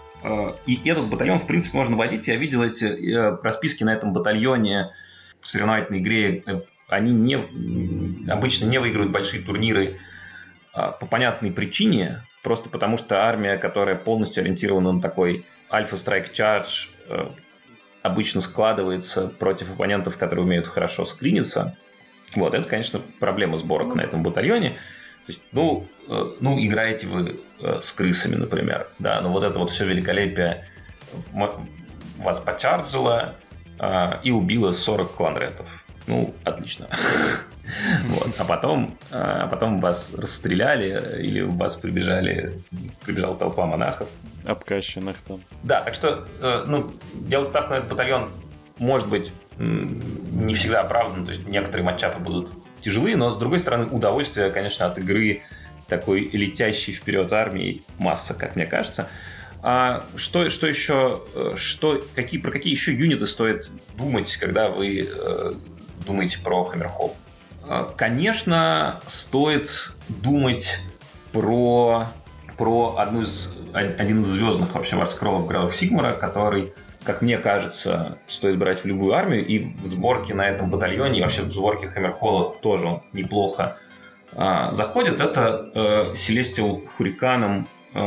и 0.65 0.89
этот 0.89 1.07
батальон, 1.07 1.39
в 1.39 1.47
принципе, 1.47 1.77
можно 1.77 1.95
водить. 1.95 2.27
Я 2.27 2.35
видел 2.35 2.63
эти 2.63 2.85
э, 2.85 3.37
расписки 3.41 3.83
на 3.83 3.93
этом 3.93 4.13
батальоне 4.13 4.91
в 5.39 5.47
соревновательной 5.47 5.99
игре. 5.99 6.43
Э, 6.45 6.61
они 6.87 7.11
не, 7.11 7.39
обычно 8.29 8.65
не 8.65 8.79
выигрывают 8.79 9.11
большие 9.11 9.41
турниры 9.41 9.97
по 10.73 11.05
понятной 11.05 11.51
причине. 11.51 12.21
Просто 12.43 12.69
потому, 12.69 12.97
что 12.97 13.23
армия, 13.23 13.57
которая 13.57 13.95
полностью 13.95 14.41
ориентирована 14.41 14.91
на 14.91 15.01
такой 15.01 15.45
Альфа 15.71 15.95
Страйк 15.97 16.31
Чардж, 16.33 16.87
обычно 18.01 18.41
складывается 18.41 19.27
против 19.27 19.71
оппонентов, 19.71 20.17
которые 20.17 20.45
умеют 20.45 20.67
хорошо 20.67 21.05
скриниться. 21.05 21.77
Вот, 22.35 22.53
это, 22.53 22.67
конечно, 22.67 23.01
проблема 23.19 23.57
сборок 23.57 23.95
на 23.95 24.01
этом 24.01 24.23
батальоне. 24.23 24.77
То 25.25 25.31
есть, 25.31 25.41
ну, 25.51 25.87
э, 26.07 26.31
ну, 26.39 26.59
играете 26.59 27.07
вы 27.07 27.39
э, 27.59 27.79
с 27.81 27.91
крысами, 27.91 28.35
например, 28.35 28.87
да, 28.99 29.21
но 29.21 29.29
вот 29.29 29.43
это 29.43 29.59
вот 29.59 29.69
все 29.69 29.85
великолепие 29.85 30.65
вас 32.17 32.39
почарджило 32.39 33.35
э, 33.79 34.11
и 34.23 34.31
убило 34.31 34.71
40 34.71 35.11
кланретов. 35.11 35.85
Ну, 36.07 36.33
отлично. 36.43 36.87
Вот. 38.07 38.27
А 38.37 38.43
потом, 38.43 38.97
а 39.11 39.47
потом 39.47 39.79
вас 39.79 40.11
расстреляли 40.13 41.21
или 41.21 41.41
в 41.41 41.55
вас 41.55 41.77
прибежали, 41.77 42.59
прибежала 43.05 43.37
толпа 43.37 43.65
монахов. 43.65 44.09
Обкащенных 44.43 45.21
там. 45.21 45.39
Да, 45.63 45.81
так 45.81 45.93
что 45.93 46.25
э, 46.41 46.63
ну, 46.65 46.91
делать 47.13 47.47
ставку 47.47 47.73
на 47.73 47.77
этот 47.77 47.89
батальон 47.89 48.29
может 48.77 49.07
быть 49.07 49.31
не 49.57 50.55
всегда 50.55 50.81
оправдан, 50.81 51.25
то 51.25 51.31
есть 51.31 51.47
некоторые 51.47 51.85
матчапы 51.85 52.19
будут 52.19 52.49
тяжелые, 52.81 53.15
но 53.15 53.31
с 53.31 53.37
другой 53.37 53.59
стороны 53.59 53.85
удовольствие, 53.85 54.49
конечно, 54.51 54.85
от 54.85 54.97
игры 54.97 55.41
такой 55.87 56.21
летящей 56.31 56.93
вперед 56.93 57.31
армии 57.33 57.83
масса, 57.97 58.33
как 58.33 58.55
мне 58.55 58.65
кажется. 58.65 59.09
А 59.63 60.03
что, 60.15 60.49
что 60.49 60.67
еще, 60.67 61.21
э, 61.35 61.53
что, 61.55 62.01
какие, 62.15 62.39
про 62.39 62.51
какие 62.51 62.71
еще 62.71 62.93
юниты 62.93 63.27
стоит 63.27 63.69
думать, 63.95 64.35
когда 64.37 64.69
вы 64.69 65.07
э, 65.07 65.53
думаете 66.05 66.39
про 66.39 66.63
Хаммерхолл? 66.63 67.15
А, 67.67 67.93
конечно, 67.95 68.99
стоит 69.05 69.91
думать 70.09 70.79
про, 71.31 72.05
про 72.57 72.95
одну 72.97 73.21
из, 73.21 73.53
один 73.73 74.21
из 74.21 74.27
звездных 74.27 74.73
вообще 74.73 74.95
варскроллов 74.95 75.47
Градов 75.47 75.75
Сигмара, 75.75 76.13
который, 76.13 76.73
как 77.03 77.21
мне 77.21 77.37
кажется, 77.37 78.17
стоит 78.27 78.57
брать 78.57 78.83
в 78.83 78.85
любую 78.85 79.13
армию, 79.13 79.45
и 79.45 79.59
в 79.59 79.87
сборке 79.87 80.33
на 80.33 80.47
этом 80.47 80.69
батальоне, 80.69 81.19
и 81.19 81.21
вообще 81.21 81.41
в 81.41 81.51
сборке 81.51 81.87
Хаммерхолла 81.87 82.53
тоже 82.61 82.85
он 82.85 83.01
неплохо 83.13 83.77
а, 84.33 84.71
заходит. 84.73 85.19
Это 85.19 85.69
э, 85.73 86.13
Celestial 86.13 86.81
Hurricane 86.97 87.65
э, 87.93 87.99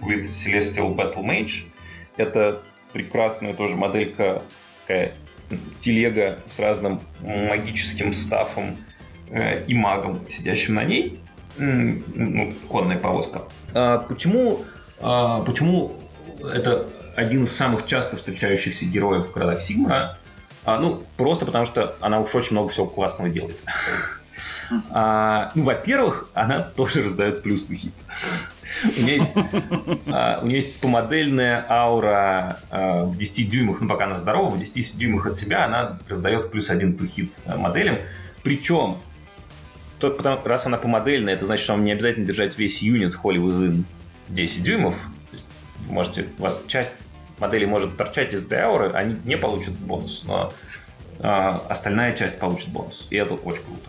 with 0.00 0.30
Celestial 0.30 0.94
Battle 0.96 1.22
Mage. 1.22 1.64
Это 2.16 2.60
прекрасная 2.92 3.54
тоже 3.54 3.76
моделька, 3.76 4.42
такая 4.82 5.12
телега 5.80 6.38
с 6.46 6.58
разным 6.58 7.00
магическим 7.20 8.12
стафом 8.12 8.76
э, 9.30 9.64
и 9.66 9.74
магом, 9.74 10.28
сидящим 10.28 10.74
на 10.74 10.84
ней. 10.84 11.20
Ну, 11.56 12.52
конная 12.70 12.96
повозка. 12.96 13.42
А 13.74 13.98
почему, 13.98 14.64
а, 15.00 15.42
почему 15.42 15.92
это 16.42 16.86
один 17.16 17.44
из 17.44 17.52
самых 17.52 17.86
часто 17.86 18.16
встречающихся 18.16 18.84
героев 18.84 19.28
в 19.28 19.32
городах 19.32 19.62
Сигмара? 19.62 20.18
А, 20.64 20.78
ну, 20.78 21.02
просто 21.16 21.46
потому 21.46 21.66
что 21.66 21.96
она 22.00 22.20
уж 22.20 22.34
очень 22.34 22.52
много 22.52 22.70
всего 22.70 22.86
классного 22.86 23.30
делает. 23.30 23.58
А, 24.90 25.50
ну, 25.56 25.64
во-первых, 25.64 26.28
она 26.32 26.60
тоже 26.60 27.02
раздает 27.02 27.42
плюс 27.42 27.64
тухит. 27.64 27.92
У 28.96 29.02
нее 29.02 29.14
есть, 29.16 29.26
а, 30.06 30.38
у 30.42 30.46
нее 30.46 30.60
есть 30.60 30.80
помодельная 30.80 31.66
аура 31.68 32.60
а, 32.70 33.04
в 33.04 33.16
10 33.16 33.50
дюймах, 33.50 33.80
ну 33.80 33.88
пока 33.88 34.04
она 34.04 34.16
здорова, 34.16 34.50
в 34.50 34.58
10 34.60 34.96
дюймах 34.96 35.26
от 35.26 35.36
себя 35.36 35.64
она 35.64 35.98
раздает 36.08 36.52
плюс 36.52 36.70
один 36.70 36.96
тухит 36.96 37.32
а, 37.46 37.56
моделям. 37.56 37.98
Причем, 38.42 38.98
только 39.98 40.18
потому, 40.18 40.40
раз 40.44 40.66
она 40.66 40.78
помодельная, 40.78 41.34
это 41.34 41.46
значит, 41.46 41.64
что 41.64 41.72
вам 41.72 41.84
не 41.84 41.92
обязательно 41.92 42.26
держать 42.26 42.56
весь 42.56 42.80
юнит 42.80 43.14
Holy 43.14 43.36
Within 43.36 43.82
10 44.28 44.62
дюймов. 44.62 44.96
Можете, 45.90 46.26
у 46.38 46.42
вас 46.42 46.62
часть 46.66 46.92
модели 47.38 47.64
может 47.64 47.96
торчать 47.96 48.32
из 48.32 48.44
этой 48.44 48.60
ауры, 48.60 48.90
они 48.92 49.16
не 49.24 49.36
получат 49.36 49.74
бонус, 49.74 50.22
но 50.24 50.52
а, 51.18 51.62
остальная 51.68 52.14
часть 52.16 52.38
получит 52.38 52.68
бонус. 52.68 53.06
И 53.10 53.16
это 53.16 53.34
очень 53.34 53.62
круто. 53.62 53.88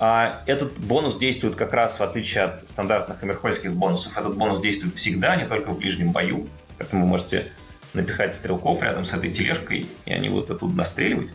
А 0.00 0.42
этот 0.46 0.76
бонус 0.78 1.16
действует 1.16 1.54
как 1.54 1.72
раз 1.72 2.00
в 2.00 2.02
отличие 2.02 2.44
от 2.44 2.68
стандартных 2.68 3.20
хаммерхольских 3.20 3.72
бонусов. 3.72 4.18
Этот 4.18 4.36
бонус 4.36 4.60
действует 4.60 4.96
всегда, 4.96 5.36
не 5.36 5.46
только 5.46 5.70
в 5.70 5.78
ближнем 5.78 6.10
бою. 6.10 6.48
Поэтому 6.76 7.04
вы 7.04 7.08
можете 7.08 7.52
напихать 7.94 8.34
стрелков 8.34 8.82
рядом 8.82 9.04
с 9.04 9.12
этой 9.12 9.32
тележкой, 9.32 9.86
и 10.06 10.12
они 10.12 10.28
будут 10.28 10.50
оттуда 10.50 10.74
настреливать. 10.74 11.28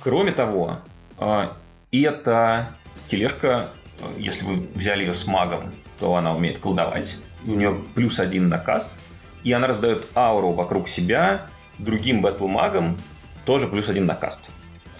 Кроме 0.00 0.32
того, 0.32 0.78
а, 1.18 1.56
эта 1.92 2.74
тележка, 3.08 3.68
если 4.16 4.44
вы 4.44 4.66
взяли 4.74 5.04
ее 5.04 5.14
с 5.14 5.26
магом, 5.26 5.72
то 5.98 6.14
она 6.14 6.34
умеет 6.34 6.58
колдовать. 6.58 7.16
У 7.44 7.50
нее 7.50 7.76
плюс 7.94 8.18
один 8.18 8.48
на 8.48 8.58
каст. 8.58 8.90
И 9.44 9.52
она 9.52 9.66
раздает 9.66 10.04
ауру 10.14 10.52
вокруг 10.52 10.88
себя 10.88 11.46
другим 11.78 12.22
батл 12.22 12.46
магам, 12.46 12.96
тоже 13.44 13.66
плюс 13.68 13.88
один 13.88 14.06
на 14.06 14.14
каст. 14.14 14.50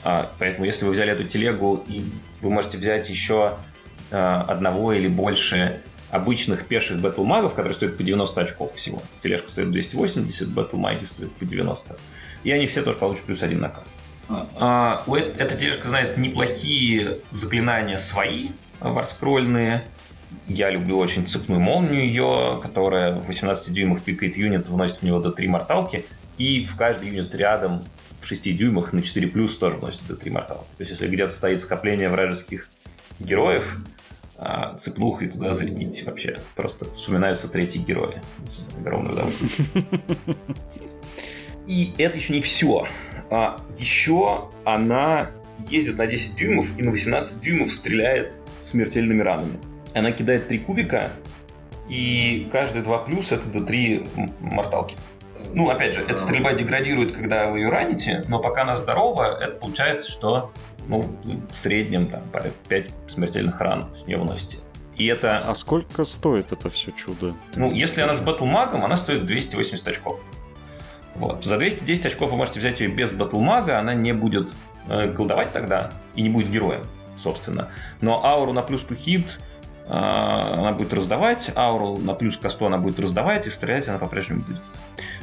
А, 0.05 0.31
поэтому, 0.39 0.65
если 0.65 0.85
вы 0.85 0.93
взяли 0.93 1.13
эту 1.13 1.25
телегу, 1.25 1.85
и 1.89 2.03
вы 2.41 2.51
можете 2.51 2.79
взять 2.79 3.11
еще 3.11 3.55
а, 4.11 4.45
одного 4.49 4.93
или 4.93 5.09
больше 5.09 5.83
обычных 6.11 6.67
пеших 6.67 7.01
батлмагов, 7.01 7.55
которые 7.55 7.75
стоят 7.75 7.97
по 7.97 8.03
90 8.03 8.41
очков 8.41 8.75
всего. 8.77 9.03
Тележка 9.23 9.51
стоит 9.51 9.71
280, 9.71 10.49
батлмаги 10.49 11.05
стоят 11.05 11.33
по 11.33 11.45
90. 11.45 11.97
И 12.45 12.51
они 12.51 12.67
все 12.67 12.83
тоже 12.83 12.97
получат 12.97 13.25
плюс 13.25 13.43
один 13.43 13.61
наказ. 13.61 13.85
А, 14.29 15.03
а 15.07 15.17
эта 15.17 15.57
тележка 15.57 15.89
знает 15.89 16.17
неплохие 16.17 17.19
заклинания 17.31 17.99
свои, 17.99 18.51
варскрольные. 18.81 19.85
Я 20.47 20.71
люблю 20.71 20.99
очень 20.99 21.27
цепную 21.27 21.61
молнию 21.61 22.05
ее, 22.05 22.59
которая 22.63 23.15
в 23.15 23.27
18 23.27 23.73
дюймах 23.73 24.03
пикает 24.03 24.37
юнит, 24.37 24.69
вносит 24.69 24.99
в 24.99 25.03
него 25.03 25.21
до 25.21 25.31
3 25.31 25.49
морталки. 25.49 26.05
И 26.39 26.65
в 26.65 26.77
каждый 26.77 27.11
юнит 27.11 27.35
рядом 27.35 27.85
6 28.23 28.57
дюймах 28.57 28.93
на 28.93 29.03
4 29.03 29.27
плюс 29.29 29.57
тоже 29.57 29.77
вносит 29.77 30.07
до 30.07 30.17
3 30.17 30.31
мортал. 30.31 30.67
То 30.77 30.83
есть, 30.83 30.93
если 30.93 31.09
где-то 31.09 31.33
стоит 31.33 31.61
скопление 31.61 32.09
вражеских 32.09 32.69
героев, 33.19 33.79
а, 34.37 34.79
цепнухой 34.79 35.29
туда 35.29 35.53
залетите 35.53 36.05
вообще. 36.05 36.39
Просто 36.55 36.91
вспоминаются 36.95 37.49
третьи 37.49 37.79
герои. 37.79 38.23
Огромное 38.79 39.13
удовольствие. 39.13 39.83
И 41.67 41.93
это 41.99 42.17
еще 42.17 42.33
не 42.33 42.41
все. 42.41 42.87
А 43.31 43.61
еще 43.79 44.49
она 44.65 45.31
ездит 45.69 45.99
на 45.99 46.07
10 46.07 46.37
дюймов 46.37 46.67
и 46.79 46.83
на 46.83 46.93
18 46.93 47.41
дюймов 47.41 47.73
стреляет 47.73 48.35
смертельными 48.65 49.23
ранами. 49.23 49.59
Она 49.95 50.13
кидает 50.13 50.49
3 50.49 50.59
кубика, 50.61 51.11
и 51.89 52.49
каждые 52.53 52.83
2 52.83 52.99
плюс 53.01 53.33
это 53.33 53.49
до 53.49 53.65
3 53.65 54.07
морталки. 54.41 54.97
Ну, 55.55 55.71
опять 55.71 55.95
же, 55.95 56.03
эта 56.03 56.19
стрельба 56.19 56.53
деградирует, 56.53 57.13
когда 57.13 57.49
вы 57.49 57.61
ее 57.61 57.71
раните, 57.71 58.25
но 58.29 58.41
пока 58.41 58.63
она 58.63 58.77
здорова, 58.77 59.39
это 59.41 59.57
получается, 59.57 60.11
что 60.11 60.53
ну, 60.87 61.03
в 61.51 61.55
среднем 61.55 62.09
там, 62.09 62.23
5 62.69 62.91
смертельных 63.09 63.61
ран 63.61 63.89
с 63.95 64.07
нее 64.07 64.19
выносите. 64.19 64.59
И 64.97 65.07
это... 65.07 65.37
А 65.37 65.55
сколько 65.55 66.05
стоит 66.05 66.53
это 66.53 66.69
все 66.71 66.91
чудо? 66.91 67.33
Ну, 67.55 67.73
если 67.73 68.01
она 68.01 68.17
с 68.17 68.21
батлмагом, 68.21 68.85
она 68.85 68.97
стоит 68.97 69.27
280 69.27 69.87
очков. 69.87 70.21
Вот. 71.15 71.45
За 71.45 71.57
210 71.57 72.07
очков 72.07 72.31
вы 72.31 72.37
можете 72.37 72.61
взять 72.61 72.81
ее 72.81 72.89
без 72.89 73.13
батлмага, 73.13 73.79
она 73.79 73.95
не 73.95 74.13
будет 74.13 74.49
э, 74.89 75.13
колдовать 75.13 75.53
тогда 75.53 75.93
и 76.15 76.23
не 76.23 76.31
будет 76.31 76.51
героем, 76.51 76.83
собственно. 77.17 77.69
Но 78.01 78.25
ауру 78.25 78.53
на 78.53 78.63
плюс 78.63 78.83
тухит 78.83 79.25
э, 79.27 79.48
она 79.91 80.73
будет 80.73 80.93
раздавать, 80.93 81.51
ауру 81.57 81.97
на 81.97 82.15
плюс 82.15 82.37
касту 82.37 82.67
она 82.67 82.79
будет 82.79 83.01
раздавать, 83.01 83.47
и 83.47 83.51
стрелять 83.51 83.89
она 83.89 83.99
по-прежнему 83.99 84.43
будет. 84.43 84.61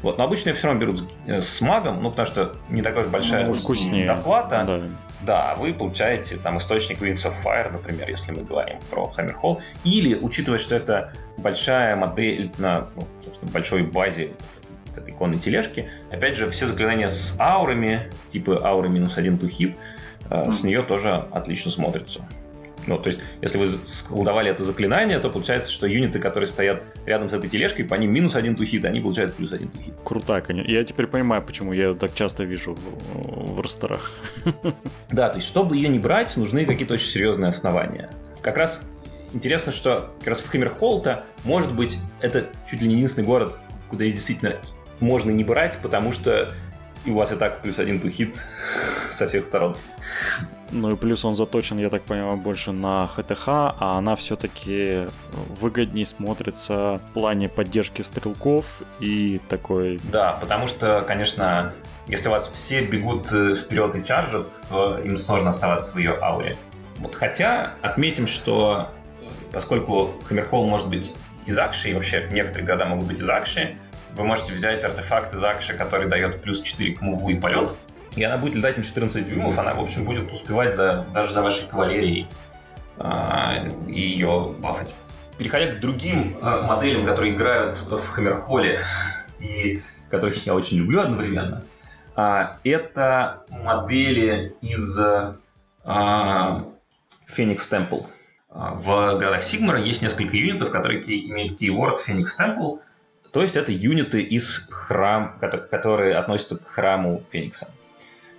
Вот. 0.02 0.18
Но 0.18 0.24
обычно 0.24 0.54
все 0.54 0.68
равно 0.68 0.82
берут 0.82 1.04
э, 1.28 1.42
с 1.42 1.62
магом, 1.62 2.02
ну, 2.02 2.10
потому 2.10 2.28
что 2.28 2.54
не 2.70 2.82
такая 2.82 3.04
уж 3.04 3.10
большая 3.10 3.46
ну, 3.46 3.54
вкуснее. 3.54 4.08
доплата. 4.08 4.64
Да. 4.66 4.82
да, 5.22 5.56
вы 5.56 5.74
получаете 5.74 6.38
там 6.38 6.58
источник 6.58 7.02
Wings 7.02 7.26
of 7.26 7.34
Fire, 7.44 7.72
например, 7.72 8.10
если 8.10 8.32
мы 8.32 8.44
говорим 8.44 8.78
про 8.90 9.12
Hammerhall. 9.18 9.60
Или, 9.84 10.16
учитывая, 10.16 10.60
что 10.60 10.76
это 10.76 11.14
большая 11.38 11.96
модель 11.96 12.52
на 12.58 12.88
ну, 12.96 13.08
большой 13.52 13.84
базе 13.84 14.32
этой 14.96 15.12
иконной 15.12 15.40
тележки, 15.40 15.90
опять 16.10 16.36
же, 16.38 16.50
все 16.50 16.68
заклинания 16.68 17.08
с 17.08 17.38
аурами, 17.40 18.02
типа 18.30 18.66
ауры 18.66 18.90
минус 18.90 19.18
один 19.18 19.36
to 19.36 19.50
hit, 19.50 19.76
mm. 20.30 20.52
с 20.52 20.64
нее 20.64 20.82
тоже 20.84 21.28
отлично 21.32 21.72
смотрятся. 21.72 22.28
Ну, 22.88 22.98
то 23.00 23.08
есть, 23.08 23.20
если 23.42 23.58
вы 23.58 23.68
сколдовали 23.86 24.52
это 24.52 24.64
заклинание, 24.64 25.20
то 25.20 25.30
получается, 25.30 25.72
что 25.72 25.88
юниты, 25.88 26.20
которые 26.20 26.48
стоят 26.48 26.84
рядом 27.06 27.30
с 27.30 27.34
этой 27.34 27.50
тележкой, 27.50 27.86
по 27.86 27.96
ним 27.96 28.14
минус 28.14 28.36
один 28.36 28.56
тухит, 28.56 28.86
они 28.86 29.00
получают 29.00 29.34
плюс 29.34 29.54
один 29.54 29.70
тухит. 29.70 29.94
Крутая, 30.04 30.42
конечно. 30.42 30.72
Я 30.72 30.84
теперь 30.84 31.08
понимаю, 31.08 31.42
почему 31.42 31.74
я 31.74 31.88
ее 31.88 31.96
так 31.96 32.14
часто 32.14 32.44
вижу 32.44 32.76
в, 32.76 33.56
в 33.56 33.62
расторах. 33.62 34.12
Да, 35.10 35.30
то 35.30 35.36
есть, 35.38 35.48
чтобы 35.48 35.76
ее 35.76 35.90
не 35.90 36.00
брать, 36.00 36.36
нужны 36.38 36.66
какие-то 36.66 36.94
очень 36.96 37.08
серьезные 37.08 37.50
основания. 37.50 38.10
Как 38.42 38.58
раз 38.58 38.82
интересно, 39.34 39.72
что 39.72 40.14
как 40.20 40.28
раз 40.28 40.42
в 40.42 40.52
Химмерхолта, 40.52 41.26
может 41.44 41.74
быть, 41.74 41.98
это 42.22 42.46
чуть 42.70 42.82
ли 42.82 42.88
не 42.88 42.96
единственный 42.96 43.26
город, 43.26 43.58
куда 43.90 44.04
ее 44.04 44.14
действительно 44.14 44.56
можно 45.00 45.32
не 45.32 45.44
брать, 45.44 45.78
потому 45.82 46.14
что 46.14 46.54
у 47.12 47.16
вас 47.16 47.32
и 47.32 47.36
так 47.36 47.62
плюс 47.62 47.80
один 47.80 48.00
тухит 48.00 48.40
со 49.10 49.28
всех 49.28 49.46
сторон. 49.46 49.76
Ну 50.72 50.92
и 50.92 50.96
плюс 50.96 51.24
он 51.24 51.36
заточен, 51.36 51.78
я 51.78 51.90
так 51.90 52.02
понимаю, 52.04 52.38
больше 52.38 52.72
на 52.72 53.08
ХТХ, 53.08 53.48
а 53.48 53.96
она 53.98 54.16
все-таки 54.16 55.08
выгоднее 55.60 56.06
смотрится 56.06 56.96
в 56.96 57.14
плане 57.14 57.50
поддержки 57.50 58.02
стрелков 58.02 58.82
и 59.00 59.40
такой... 59.48 60.00
Да, 60.12 60.34
потому 60.34 60.68
что, 60.68 61.04
конечно, 61.08 61.74
если 62.08 62.28
у 62.28 62.32
вас 62.32 62.52
все 62.54 62.82
бегут 62.82 63.32
э, 63.32 63.56
вперед 63.56 63.96
и 63.96 64.04
чаржат, 64.04 64.48
то 64.70 65.00
им 65.00 65.18
сложно 65.18 65.52
оставаться 65.52 65.94
в 65.94 65.98
ее 65.98 66.18
ауре. 66.22 66.58
Вот 66.98 67.16
хотя 67.16 67.72
отметим, 67.82 68.28
что 68.28 68.90
поскольку 69.52 70.12
Хаммерхолл 70.26 70.68
может 70.68 70.90
быть 70.90 71.14
из 71.46 71.58
Акши, 71.58 71.92
и 71.92 71.94
вообще 71.94 72.28
некоторые 72.32 72.66
года 72.66 72.86
могут 72.86 73.06
быть 73.06 73.20
из 73.20 73.30
Акши, 73.30 73.76
вы 74.16 74.24
можете 74.24 74.54
взять 74.54 74.84
артефакт 74.84 75.34
из 75.34 75.44
Акши, 75.44 75.74
который 75.74 76.08
дает 76.08 76.42
плюс 76.42 76.62
4 76.62 76.96
к 76.96 77.02
муву 77.02 77.30
и 77.30 77.36
полет, 77.36 77.70
и 78.16 78.24
она 78.24 78.38
будет 78.38 78.56
летать 78.56 78.78
на 78.78 78.84
14 78.84 79.28
дюймов, 79.28 79.58
она, 79.58 79.74
в 79.74 79.82
общем, 79.82 80.06
будет 80.06 80.32
успевать 80.32 80.76
за, 80.76 81.06
даже 81.14 81.34
за 81.34 81.42
вашей 81.42 81.68
кавалерией 81.68 82.28
а, 82.98 83.68
и 83.88 84.00
ее 84.00 84.54
бафать. 84.60 84.94
Переходя 85.38 85.74
к 85.74 85.82
другим 85.82 86.38
а, 86.42 86.62
моделям, 86.62 87.06
которые 87.06 87.34
играют 87.34 87.78
в 87.80 88.08
Хаммерхолле, 88.08 88.80
и 89.40 89.82
которых 90.10 90.46
я 90.46 90.56
очень 90.56 90.78
люблю 90.78 91.02
одновременно, 91.02 91.64
а, 92.16 92.58
это 92.64 93.44
модели 93.50 94.56
из 94.62 94.98
а, 95.84 96.66
Phoenix 97.36 97.60
Temple. 97.70 98.08
А, 98.50 98.74
в 98.76 99.18
городах 99.18 99.44
Сигмара 99.44 99.82
есть 99.82 100.02
несколько 100.02 100.38
юнитов, 100.38 100.72
которые 100.72 101.02
имеют 101.02 101.62
keyword 101.62 101.98
Phoenix 102.08 102.28
Temple, 102.40 102.80
то 103.36 103.42
есть 103.42 103.58
это 103.58 103.74
юниты 103.74 104.22
из 104.22 104.66
храм, 104.70 105.38
которые 105.70 106.16
относятся 106.16 106.56
к 106.56 106.70
храму 106.70 107.22
Феникса. 107.34 107.70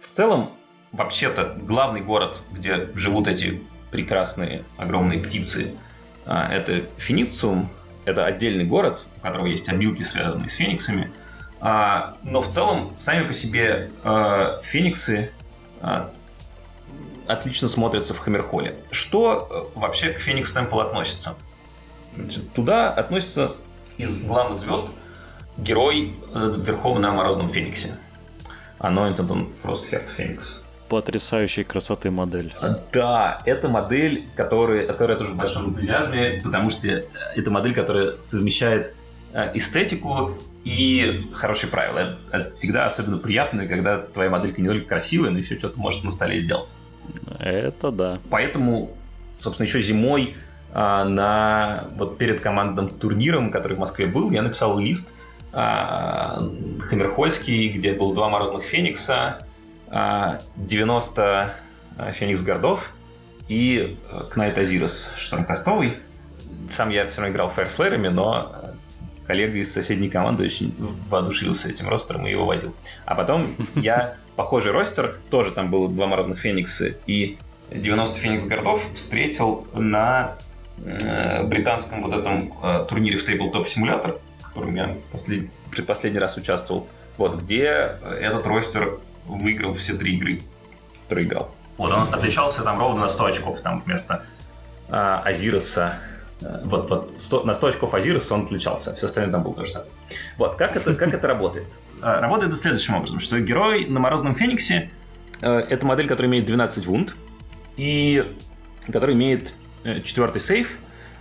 В 0.00 0.16
целом, 0.16 0.52
вообще-то, 0.90 1.54
главный 1.60 2.00
город, 2.00 2.38
где 2.50 2.88
живут 2.94 3.28
эти 3.28 3.62
прекрасные 3.90 4.62
огромные 4.78 5.20
птицы, 5.20 5.74
а, 6.24 6.50
это 6.50 6.80
Фенициум. 6.96 7.68
Это 8.06 8.24
отдельный 8.24 8.64
город, 8.64 9.06
у 9.18 9.20
которого 9.20 9.44
есть 9.44 9.68
обилки, 9.68 10.02
связанные 10.02 10.48
с 10.48 10.54
фениксами. 10.54 11.10
А, 11.60 12.16
но 12.22 12.40
в 12.40 12.50
целом, 12.50 12.90
сами 12.98 13.26
по 13.26 13.34
себе 13.34 13.90
фениксы 14.62 15.30
отлично 17.26 17.68
смотрятся 17.68 18.14
в 18.14 18.18
Хаммерхолле. 18.18 18.76
Что 18.92 19.46
э, 19.74 19.78
вообще 19.78 20.12
к 20.12 20.20
Феникс 20.20 20.52
Темпл 20.52 20.80
относится? 20.80 21.36
Значит, 22.16 22.50
туда 22.54 22.90
относится 22.90 23.56
из 23.98 24.16
главных 24.18 24.60
звезд 24.60 24.86
герой 25.58 26.12
э, 26.34 26.54
верхом 26.58 27.00
на 27.00 27.12
Морозном 27.12 27.50
Фениксе. 27.50 27.96
Anointed 28.78 29.28
on 29.28 29.46
Frosthair 29.62 30.02
Феникс. 30.16 30.62
Потрясающей 30.88 31.64
красоты 31.64 32.10
модель. 32.10 32.54
А, 32.60 32.78
да, 32.92 33.42
это 33.44 33.68
модель, 33.68 34.24
которая, 34.36 34.86
которая 34.86 35.16
тоже 35.16 35.32
в 35.32 35.36
большом 35.36 35.70
энтузиазме, 35.70 36.40
потому 36.44 36.70
что 36.70 36.86
это 36.88 37.50
модель, 37.50 37.74
которая 37.74 38.12
совмещает 38.20 38.94
э, 39.32 39.50
эстетику 39.54 40.34
и 40.64 41.30
хорошие 41.34 41.70
правила. 41.70 42.18
Это 42.30 42.54
всегда 42.56 42.86
особенно 42.86 43.18
приятно, 43.18 43.66
когда 43.66 43.98
твоя 43.98 44.30
моделька 44.30 44.60
не 44.60 44.68
только 44.68 44.88
красивая, 44.88 45.30
но 45.30 45.38
еще 45.38 45.58
что-то 45.58 45.78
может 45.78 46.04
на 46.04 46.10
столе 46.10 46.38
сделать. 46.38 46.70
Это 47.40 47.90
да. 47.90 48.20
Поэтому, 48.30 48.90
собственно, 49.38 49.66
еще 49.66 49.82
зимой 49.82 50.36
на 50.76 51.84
вот 51.96 52.18
перед 52.18 52.42
командным 52.42 52.90
турниром, 52.90 53.50
который 53.50 53.78
в 53.78 53.80
Москве 53.80 54.06
был, 54.06 54.30
я 54.30 54.42
написал 54.42 54.78
лист 54.78 55.14
а, 55.58 56.38
Хаммерхольский, 56.80 57.68
где 57.68 57.94
было 57.94 58.14
два 58.14 58.28
морозных 58.28 58.64
Феникса, 58.64 59.38
а, 59.90 60.38
90 60.56 61.54
а, 61.96 62.12
Феникс 62.12 62.42
Гордов 62.42 62.94
и 63.48 63.96
Кнайт 64.30 64.58
Азирос 64.58 65.14
Штормкастовый. 65.16 65.94
Сам 66.68 66.90
я 66.90 67.06
все 67.08 67.22
равно 67.22 67.32
играл 67.32 67.48
фаерслэрами, 67.48 68.08
но 68.08 68.52
коллега 69.26 69.56
из 69.56 69.72
соседней 69.72 70.10
команды 70.10 70.44
очень 70.44 70.74
воодушевился 71.08 71.70
этим 71.70 71.88
ростером 71.88 72.26
и 72.26 72.30
его 72.32 72.44
водил. 72.44 72.74
А 73.06 73.14
потом 73.14 73.46
я 73.76 74.14
похожий 74.36 74.72
ростер, 74.72 75.16
тоже 75.30 75.52
там 75.52 75.70
было 75.70 75.88
два 75.88 76.06
морозных 76.06 76.38
Феникса 76.38 76.88
и 77.06 77.38
90 77.70 78.14
Феникс 78.18 78.44
Гордов 78.44 78.86
встретил 78.94 79.66
на 79.72 80.34
британском 80.78 82.02
вот 82.02 82.12
этом 82.12 82.52
э, 82.62 82.86
турнире 82.88 83.16
в 83.16 83.28
Tabletop 83.28 83.66
Simulator, 83.66 84.18
в 84.40 84.48
котором 84.48 84.74
я 84.74 84.94
послед... 85.12 85.50
предпоследний 85.70 86.20
раз 86.20 86.36
участвовал, 86.36 86.86
вот, 87.16 87.40
где 87.42 87.96
этот 88.20 88.46
ростер 88.46 88.98
выиграл 89.26 89.74
все 89.74 89.94
три 89.94 90.16
игры, 90.16 90.40
которые 91.04 91.26
играл. 91.26 91.54
Вот, 91.78 91.92
он 91.92 92.14
отличался 92.14 92.62
там 92.62 92.78
ровно 92.78 93.02
на 93.02 93.08
100 93.08 93.24
очков, 93.24 93.60
там 93.60 93.82
вместо 93.84 94.22
э, 94.88 94.92
Азироса 94.92 95.98
Э, 96.42 96.60
вот, 96.64 96.90
вот 96.90 97.12
100, 97.18 97.44
на 97.44 97.54
100 97.54 97.66
очков 97.68 97.94
Азироса 97.94 98.34
он 98.34 98.44
отличался, 98.44 98.94
все 98.94 99.06
остальное 99.06 99.32
там 99.32 99.42
было 99.42 99.54
то 99.54 99.64
же 99.64 99.72
самое. 99.72 99.90
Вот, 100.36 100.56
как 100.56 100.76
это, 100.76 100.94
как 100.94 101.14
это 101.14 101.26
работает? 101.26 101.66
Э, 102.02 102.20
работает 102.20 102.52
это 102.52 102.60
следующим 102.60 102.94
образом, 102.94 103.20
что 103.20 103.40
герой 103.40 103.86
на 103.86 104.00
Морозном 104.00 104.34
Фениксе 104.34 104.90
э, 105.40 105.50
это 105.50 105.86
модель, 105.86 106.08
которая 106.08 106.30
имеет 106.30 106.46
12 106.46 106.86
вунд, 106.86 107.16
и 107.76 108.36
которая 108.90 109.16
имеет 109.16 109.54
четвертый 110.04 110.40
сейф 110.40 110.78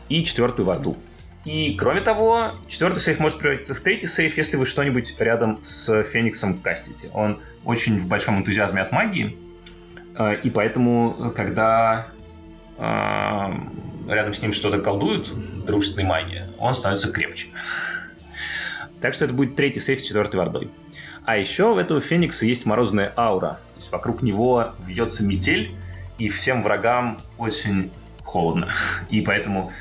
и 0.10 0.24
четвертую 0.24 0.66
варду. 0.66 0.98
И 1.46 1.76
кроме 1.76 2.02
того, 2.02 2.52
четвертый 2.68 3.00
сейф 3.00 3.20
может 3.20 3.38
превратиться 3.38 3.76
в 3.76 3.80
третий 3.80 4.08
сейф, 4.08 4.38
если 4.38 4.58
вы 4.58 4.66
что-нибудь 4.66 5.16
рядом 5.20 5.60
с 5.64 6.04
Фениксом 6.04 6.58
кастите. 6.58 7.10
Он 7.14 7.40
очень 7.64 8.00
в 8.00 8.08
большом 8.08 8.40
энтузиазме 8.40 8.82
от 8.82 8.92
магии, 8.92 9.38
и 10.44 10.50
поэтому, 10.50 11.34
когда 11.36 12.08
рядом 12.78 14.34
с 14.34 14.42
ним 14.42 14.54
что-то 14.54 14.80
колдуют, 14.80 15.32
дружественной 15.66 16.06
магии, 16.06 16.44
он 16.58 16.74
становится 16.74 17.12
крепче. 17.12 17.48
Так 19.02 19.14
что 19.14 19.26
это 19.26 19.34
будет 19.34 19.56
третий 19.56 19.80
сейф 19.80 20.02
с 20.02 20.04
четвертой 20.04 20.40
вардой. 20.40 20.70
А 21.26 21.38
еще 21.38 21.74
у 21.74 21.78
этого 21.78 22.02
Феникса 22.02 22.46
есть 22.46 22.66
морозная 22.66 23.14
аура. 23.18 23.60
То 23.76 23.80
есть 23.80 23.92
вокруг 23.92 24.24
него 24.24 24.72
вьется 24.86 25.24
метель, 25.24 25.72
и 26.18 26.30
всем 26.30 26.64
врагам 26.64 27.20
очень 27.38 27.92
холодно. 28.26 28.68
И 29.10 29.22
поэтому 29.22 29.72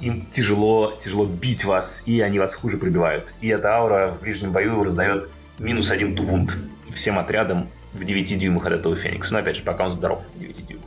им 0.00 0.26
тяжело, 0.30 0.92
тяжело 1.00 1.26
бить 1.26 1.64
вас, 1.64 2.02
и 2.06 2.20
они 2.20 2.38
вас 2.38 2.54
хуже 2.54 2.76
пробивают. 2.78 3.34
И 3.40 3.48
эта 3.48 3.74
аура 3.74 4.08
в 4.08 4.22
ближнем 4.22 4.52
бою 4.52 4.84
раздает 4.84 5.28
минус 5.58 5.90
один 5.90 6.14
тувунд 6.14 6.56
всем 6.94 7.18
отрядам 7.18 7.66
в 7.92 8.04
9 8.04 8.38
дюймах 8.38 8.66
от 8.66 8.72
этого 8.74 8.94
Феникса. 8.94 9.32
Но 9.32 9.40
опять 9.40 9.56
же, 9.56 9.62
пока 9.62 9.86
он 9.86 9.92
здоров, 9.92 10.22
9 10.36 10.66
дюймах. 10.66 10.84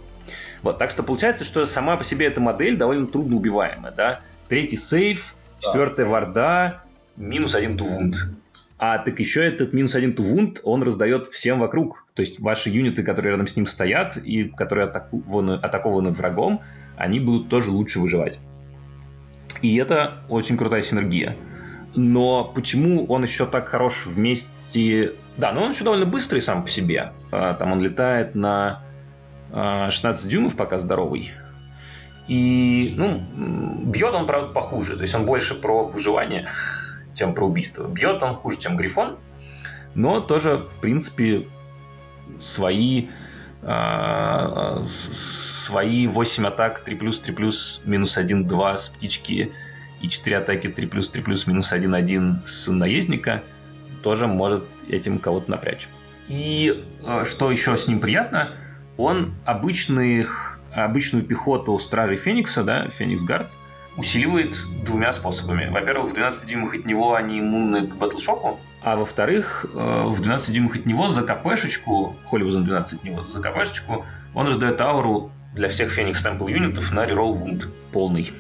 Вот, 0.62 0.78
так 0.78 0.92
что 0.92 1.04
получается, 1.04 1.44
что 1.44 1.66
сама 1.66 1.98
по 1.98 2.04
себе 2.04 2.28
эта 2.28 2.42
модель 2.42 2.78
довольно 2.78 3.08
трудно 3.08 3.36
убиваемая, 3.36 3.92
да. 3.92 4.20
Третий 4.48 4.78
сейф, 4.78 5.36
четвертая 5.60 6.06
варда, 6.06 6.82
минус 7.16 7.54
один 7.56 7.78
тувунд. 7.78 8.16
А 8.80 9.00
так 9.00 9.20
еще 9.20 9.44
этот 9.44 9.74
минус 9.74 9.96
один 9.96 10.14
тувунд, 10.14 10.62
он 10.64 10.84
раздает 10.84 11.28
всем 11.28 11.60
вокруг. 11.60 12.06
То 12.14 12.22
есть 12.22 12.40
ваши 12.40 12.70
юниты, 12.70 13.04
которые 13.04 13.32
рядом 13.32 13.48
с 13.48 13.56
ним 13.56 13.66
стоят 13.66 14.18
и 14.18 14.44
которые 14.46 14.86
атакованы, 14.88 15.54
атакованы 15.54 16.12
врагом, 16.12 16.62
они 16.96 17.20
будут 17.20 17.50
тоже 17.50 17.72
лучше 17.72 18.00
выживать. 18.00 18.40
И 19.62 19.76
это 19.78 20.24
очень 20.30 20.58
крутая 20.58 20.84
синергия. 20.84 21.36
Но 21.96 22.44
почему 22.44 23.06
он 23.06 23.24
еще 23.24 23.48
так 23.48 23.68
хорош 23.70 24.06
вместе... 24.06 25.14
Да, 25.38 25.52
но 25.52 25.64
он 25.64 25.72
еще 25.72 25.84
довольно 25.84 26.06
быстрый 26.06 26.42
сам 26.42 26.64
по 26.64 26.70
себе. 26.70 27.14
А, 27.32 27.56
там 27.56 27.72
он 27.72 27.82
летает 27.82 28.36
на 28.36 28.84
16 29.52 30.26
а, 30.26 30.28
дюймов 30.28 30.56
пока 30.56 30.78
здоровый. 30.78 31.32
И, 32.28 32.94
ну, 32.98 33.24
бьет 33.86 34.14
он, 34.14 34.28
правда, 34.28 34.50
похуже. 34.50 34.98
То 34.98 35.04
есть 35.04 35.16
он 35.16 35.26
больше 35.26 35.56
про 35.56 35.86
выживание, 35.86 36.46
чем 37.18 37.34
про 37.34 37.46
убийство. 37.46 37.88
Бьет 37.88 38.24
он 38.24 38.34
хуже, 38.34 38.58
чем 38.58 38.78
Грифон. 38.78 39.18
Но 39.96 40.22
тоже, 40.22 40.58
в 40.58 40.76
принципе, 40.78 41.48
свои 42.40 43.08
э, 43.64 44.82
свои 44.84 46.08
8 46.08 46.46
атак 46.46 46.82
3 46.82 46.96
плюс 46.96 47.20
3 47.20 47.34
плюс 47.34 47.82
минус 47.86 48.18
1 48.18 48.46
2 48.48 48.78
с 48.78 48.90
птички 48.90 49.52
и 50.02 50.10
4 50.10 50.38
атаки 50.38 50.68
3 50.68 50.88
плюс 50.88 51.10
3 51.10 51.24
плюс 51.24 51.48
минус 51.48 51.74
1 51.74 51.94
1 51.94 52.42
с 52.46 52.72
наездника 52.72 53.44
тоже 54.04 54.28
может 54.28 54.66
этим 54.90 55.20
кого-то 55.20 55.50
напрячь. 55.50 55.88
И 56.28 56.84
э, 57.04 57.24
что 57.26 57.50
еще 57.50 57.76
с 57.76 57.88
ним 57.88 58.00
приятно– 58.00 58.52
он 58.98 59.36
обычных, 59.46 60.60
обычную 60.74 61.24
пехоту 61.24 61.78
Стражей 61.80 62.18
Феникса, 62.18 62.64
да, 62.64 62.88
Феникс 62.88 63.24
Гардс, 63.24 63.56
усиливает 63.98 64.56
двумя 64.86 65.12
способами. 65.12 65.70
Во-первых, 65.70 66.12
в 66.12 66.14
12 66.14 66.48
дюймах 66.48 66.76
от 66.76 66.86
него 66.86 67.16
они 67.16 67.40
иммунны 67.40 67.88
к 67.88 67.96
батлшоку, 67.96 68.60
а 68.84 68.96
во-вторых, 68.96 69.66
э, 69.74 70.04
в 70.06 70.22
12 70.22 70.54
дюймах 70.54 70.76
от 70.76 70.86
него 70.86 71.10
за 71.10 71.24
КПшечку, 71.24 72.16
Холливузон 72.30 72.64
12 72.64 73.00
от 73.00 73.04
него, 73.04 73.24
за 73.24 73.42
КПшечку, 73.42 74.06
он 74.34 74.48
раздает 74.48 74.80
ауру 74.80 75.32
для 75.56 75.70
всех 75.70 75.92
Феникс 75.92 76.22
Темпл 76.22 76.48
юнитов 76.48 76.92
на 76.92 77.06
реролл 77.06 77.34
вунд 77.34 77.68
полный. 77.92 78.32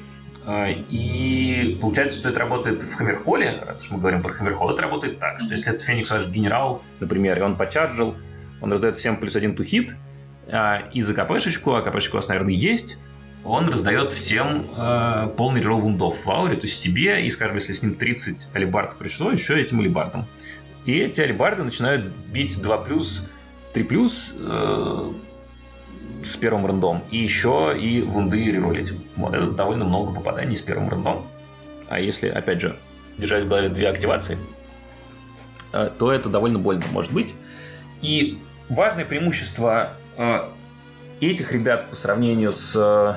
А, 0.45 0.69
и 0.69 1.77
получается, 1.81 2.19
что 2.19 2.29
это 2.29 2.39
работает 2.39 2.83
в 2.83 2.93
Хаммерхолле, 2.95 3.61
раз 3.65 3.89
мы 3.89 3.97
говорим 3.97 4.21
про 4.21 4.31
Хаммерхолл, 4.31 4.69
это 4.69 4.83
работает 4.83 5.19
так, 5.19 5.39
что 5.39 5.51
если 5.51 5.73
это 5.73 5.83
Феникс 5.83 6.09
ваш 6.09 6.27
генерал, 6.27 6.83
например, 6.99 7.37
и 7.39 7.41
он 7.41 7.55
почарджил, 7.55 8.15
он 8.61 8.71
раздает 8.71 8.95
всем 8.95 9.17
плюс 9.17 9.35
один 9.35 9.55
тухит, 9.55 9.95
а, 10.49 10.83
и 10.93 11.01
за 11.01 11.13
КПшечку, 11.13 11.73
а 11.73 11.81
КПшечка 11.81 12.15
у 12.15 12.17
вас, 12.19 12.29
наверное, 12.29 12.53
есть, 12.53 13.01
он 13.43 13.69
раздает 13.69 14.13
всем 14.13 14.65
э, 14.75 15.29
полный 15.37 15.61
ролл 15.61 15.79
вундов 15.79 16.25
в 16.25 16.29
ауре, 16.29 16.55
то 16.55 16.67
есть 16.67 16.79
себе, 16.79 17.25
и, 17.25 17.29
скажем, 17.29 17.55
если 17.55 17.73
с 17.73 17.81
ним 17.81 17.95
30 17.95 18.49
алибард 18.53 18.97
пришло, 18.97 19.31
еще 19.31 19.59
этим 19.59 19.79
алибардом. 19.79 20.25
И 20.85 20.97
эти 20.97 21.21
алибарды 21.21 21.63
начинают 21.63 22.05
бить 22.05 22.61
2 22.61 22.77
плюс, 22.79 23.29
3 23.73 23.83
плюс 23.83 24.35
э, 24.37 25.11
с 26.23 26.35
первым 26.35 26.65
рандом, 26.65 27.03
и 27.11 27.17
еще 27.17 27.75
и 27.79 28.01
вунды 28.01 28.51
реролить. 28.51 28.93
Вот, 29.15 29.33
это 29.33 29.51
довольно 29.51 29.85
много 29.85 30.13
попаданий 30.13 30.55
с 30.55 30.61
первым 30.61 30.89
рандом. 30.89 31.25
А 31.89 31.99
если, 31.99 32.27
опять 32.27 32.61
же, 32.61 32.77
держать 33.17 33.45
в 33.45 33.47
голове 33.47 33.69
две 33.69 33.87
активации, 33.87 34.37
э, 35.73 35.89
то 35.97 36.11
это 36.11 36.29
довольно 36.29 36.59
больно 36.59 36.85
может 36.91 37.13
быть. 37.13 37.33
И 38.01 38.39
важное 38.69 39.05
преимущество 39.05 39.93
э, 40.17 40.49
этих 41.25 41.51
ребят 41.51 41.89
по 41.89 41.95
сравнению 41.95 42.51
с 42.51 42.75
э, 42.75 43.15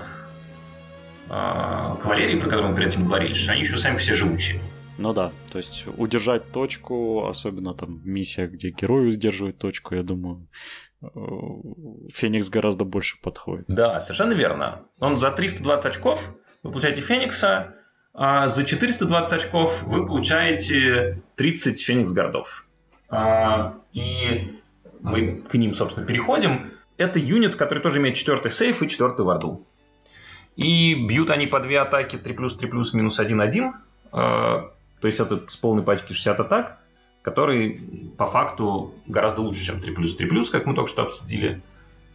кавалерией, 1.29 2.41
про 2.41 2.49
которую 2.49 2.71
мы 2.71 2.77
перед 2.77 2.89
этим 2.89 3.07
говорили, 3.07 3.35
что 3.35 3.53
они 3.53 3.61
еще 3.61 3.77
сами 3.77 3.99
все 3.99 4.15
живучие. 4.15 4.61
Ну 4.99 5.13
да, 5.15 5.33
то 5.51 5.59
есть 5.59 5.87
удержать 5.97 6.53
точку, 6.53 7.27
особенно 7.27 7.75
там 7.75 8.03
миссия, 8.05 8.47
где 8.47 8.71
герой 8.71 9.09
удерживает 9.09 9.59
точку, 9.59 9.95
я 9.95 10.03
думаю, 10.03 10.49
э, 11.03 11.07
Феникс 12.13 12.49
гораздо 12.51 12.85
больше 12.85 13.21
подходит. 13.23 13.65
Да, 13.69 13.99
совершенно 14.01 14.33
верно. 14.33 14.83
Он 14.99 15.19
за 15.19 15.31
320 15.31 15.87
очков 15.87 16.35
вы 16.63 16.71
получаете 16.71 17.01
Феникса, 17.01 17.75
а 18.13 18.49
за 18.49 18.65
420 18.65 19.33
очков 19.33 19.83
вы 19.85 20.05
получаете 20.05 21.23
30 21.37 21.81
Феникс 21.81 22.13
городов. 22.13 22.67
А, 23.09 23.79
и 23.93 24.61
мы 25.01 25.37
к 25.37 25.55
ним, 25.55 25.75
собственно, 25.75 26.07
переходим. 26.07 26.71
Это 27.01 27.19
юнит, 27.19 27.57
который 27.57 27.79
тоже 27.79 27.99
имеет 27.99 28.15
четвертый 28.15 28.51
сейф 28.51 28.83
и 28.83 28.89
четвертый 28.89 29.25
варду. 29.25 29.65
И 30.57 30.95
бьют 30.95 31.31
они 31.31 31.47
по 31.47 31.59
две 31.59 31.81
атаки 31.81 32.17
3 32.17 32.35
плюс 32.35 32.55
3 32.55 32.69
плюс 32.69 32.93
минус 32.93 33.19
1 33.19 33.41
1. 33.41 33.73
А, 34.13 34.71
то 35.01 35.07
есть 35.07 35.19
это 35.19 35.43
с 35.49 35.57
полной 35.57 35.83
пачки 35.83 36.13
60 36.13 36.41
атак, 36.41 36.79
который 37.23 37.81
по 38.19 38.27
факту 38.27 38.95
гораздо 39.07 39.41
лучше, 39.41 39.65
чем 39.65 39.81
3 39.81 39.95
плюс 39.95 40.15
3 40.15 40.29
плюс, 40.29 40.51
как 40.51 40.67
мы 40.67 40.75
только 40.75 40.91
что 40.91 41.05
обсудили. 41.05 41.63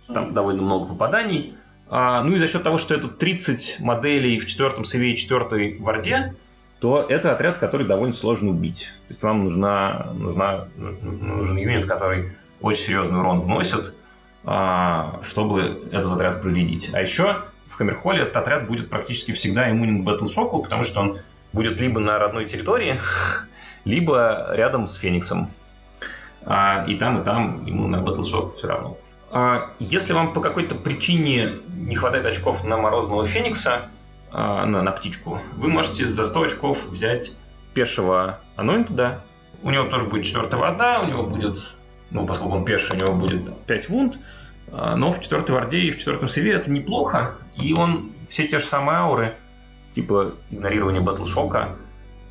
Там 0.06 0.36
довольно 0.36 0.62
много 0.62 0.90
попаданий. 0.90 1.56
А, 1.90 2.22
ну 2.22 2.36
и 2.36 2.40
за 2.40 2.48
счет 2.48 2.62
того, 2.62 2.78
что 2.78 2.94
это 2.94 3.08
30 3.08 3.80
моделей 3.80 4.38
в 4.38 4.46
четвертом 4.46 4.86
сейве 4.86 5.14
и 5.14 5.16
четвертой 5.16 5.80
варде, 5.80 6.36
то 6.80 7.04
это 7.10 7.32
отряд, 7.32 7.58
который 7.58 7.88
довольно 7.88 8.14
сложно 8.14 8.52
убить. 8.52 8.92
То 9.08 9.14
есть 9.14 9.24
вам 9.24 9.46
нужна, 9.46 10.12
нужна, 10.14 10.68
нужен 10.78 11.58
юнит, 11.58 11.88
который 11.88 12.34
очень 12.62 12.84
серьезный 12.84 13.18
урон 13.18 13.42
вносит, 13.42 13.96
чтобы 14.46 15.82
этот 15.92 16.12
отряд 16.12 16.42
проредить. 16.42 16.92
А 16.94 17.02
еще 17.02 17.46
в 17.68 17.78
Хаммерхолле 17.78 18.22
этот 18.22 18.38
отряд 18.38 18.68
будет 18.68 18.90
практически 18.90 19.34
всегда 19.34 19.70
иммунен 19.70 20.02
к 20.02 20.06
батлшоку, 20.06 20.62
потому 20.62 20.84
что 20.84 21.02
он 21.02 21.18
будет 21.52 21.80
либо 21.80 22.00
на 22.00 22.20
родной 22.20 22.46
территории, 22.46 23.00
либо 23.86 24.50
рядом 24.52 24.88
с 24.88 24.96
Фениксом. 24.96 25.50
А, 26.46 26.86
и 26.88 26.96
там, 26.96 27.22
и 27.22 27.24
там 27.24 27.66
ему 27.66 27.88
на 27.88 28.02
батлшок 28.02 28.56
все 28.56 28.68
равно. 28.68 28.98
А 29.32 29.70
если 29.80 30.14
вам 30.14 30.34
по 30.34 30.42
какой-то 30.42 30.76
причине 30.76 31.54
не 31.76 31.96
хватает 31.96 32.26
очков 32.26 32.64
на 32.64 32.78
Морозного 32.78 33.26
Феникса, 33.26 33.90
а, 34.32 34.66
на, 34.66 34.82
на 34.82 34.92
птичку, 34.92 35.40
вы 35.54 35.70
можете 35.70 36.06
за 36.06 36.24
100 36.24 36.42
очков 36.44 36.86
взять 36.88 37.32
пешего 37.74 38.40
Анойнтуда. 38.56 39.22
У 39.64 39.72
него 39.72 39.86
тоже 39.86 40.06
будет 40.06 40.26
четвертая 40.26 40.60
вода, 40.60 41.02
у 41.02 41.08
него 41.08 41.24
будет, 41.24 41.58
ну, 42.16 42.26
поскольку 42.26 42.56
он 42.56 42.66
пеший, 42.66 42.96
у 42.96 43.00
него 43.00 43.14
будет 43.14 43.54
5 43.66 43.90
вунд, 43.90 44.20
а, 44.72 44.96
но 44.96 45.12
в 45.12 45.22
четвертой 45.22 45.54
варде 45.56 45.80
и 45.80 45.92
в 45.92 45.98
четвертом 45.98 46.30
севе 46.30 46.54
это 46.54 46.72
неплохо, 46.72 47.36
и 47.58 47.74
он 47.74 48.12
все 48.30 48.48
те 48.48 48.60
же 48.60 48.66
самые 48.66 49.00
ауры, 49.00 49.36
типа 49.94 50.34
игнорирование 50.50 51.02
батлшока 51.02 51.76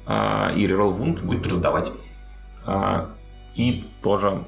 и 0.06 0.66
реролл 0.66 0.90
вунд 0.90 1.22
будет 1.22 1.46
раздавать. 1.46 1.90
и 3.54 3.88
тоже 4.02 4.42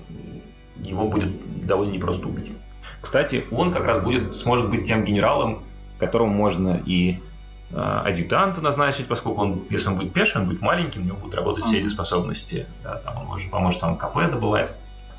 его 0.76 1.09
будет 1.09 1.30
довольно 1.66 1.93
непросто 1.93 2.26
убить. 2.26 2.53
Кстати, 3.01 3.47
он 3.51 3.72
как 3.72 3.87
раз 3.87 4.03
будет, 4.03 4.37
сможет 4.37 4.68
быть 4.68 4.87
тем 4.87 5.03
генералом, 5.03 5.62
которому 5.99 6.34
можно 6.34 6.78
и 6.84 7.20
адъютанта 7.74 8.61
назначить, 8.61 9.09
поскольку 9.09 9.41
он, 9.41 9.62
если 9.70 9.89
он 9.89 9.97
будет 9.97 10.12
пешим, 10.12 10.43
он 10.43 10.49
будет 10.49 10.61
маленьким, 10.61 11.03
у 11.03 11.05
него 11.05 11.16
будут 11.16 11.34
работать 11.34 11.64
все 11.64 11.78
эти 11.78 11.89
способности. 11.89 12.66
Да, 12.82 12.97
там 12.97 13.16
он 13.16 13.26
может, 13.26 13.51
поможет 13.51 13.80
там 13.80 13.97
КП 13.97 14.30
добывать. 14.30 14.70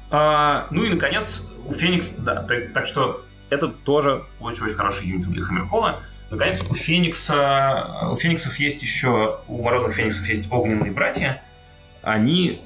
А, 0.10 0.68
ну 0.72 0.84
и, 0.84 0.90
наконец, 0.90 1.48
у 1.66 1.74
Феникс, 1.74 2.10
да, 2.18 2.44
так, 2.44 2.74
так 2.74 2.88
что 2.88 3.26
это 3.50 3.68
тоже 3.68 4.24
очень-очень 4.40 4.76
хороший 4.76 5.08
юнит 5.08 5.30
для 5.30 5.44
Хаммерхола. 5.44 6.00
Наконец, 6.30 6.62
у 6.70 6.76
Феникса, 6.76 8.10
у 8.12 8.16
Фениксов 8.16 8.58
есть 8.58 8.82
еще, 8.82 9.40
у 9.48 9.62
Морозных 9.62 9.96
Фениксов 9.96 10.28
есть 10.28 10.52
огненные 10.52 10.92
братья. 10.92 11.42
Они 12.02 12.62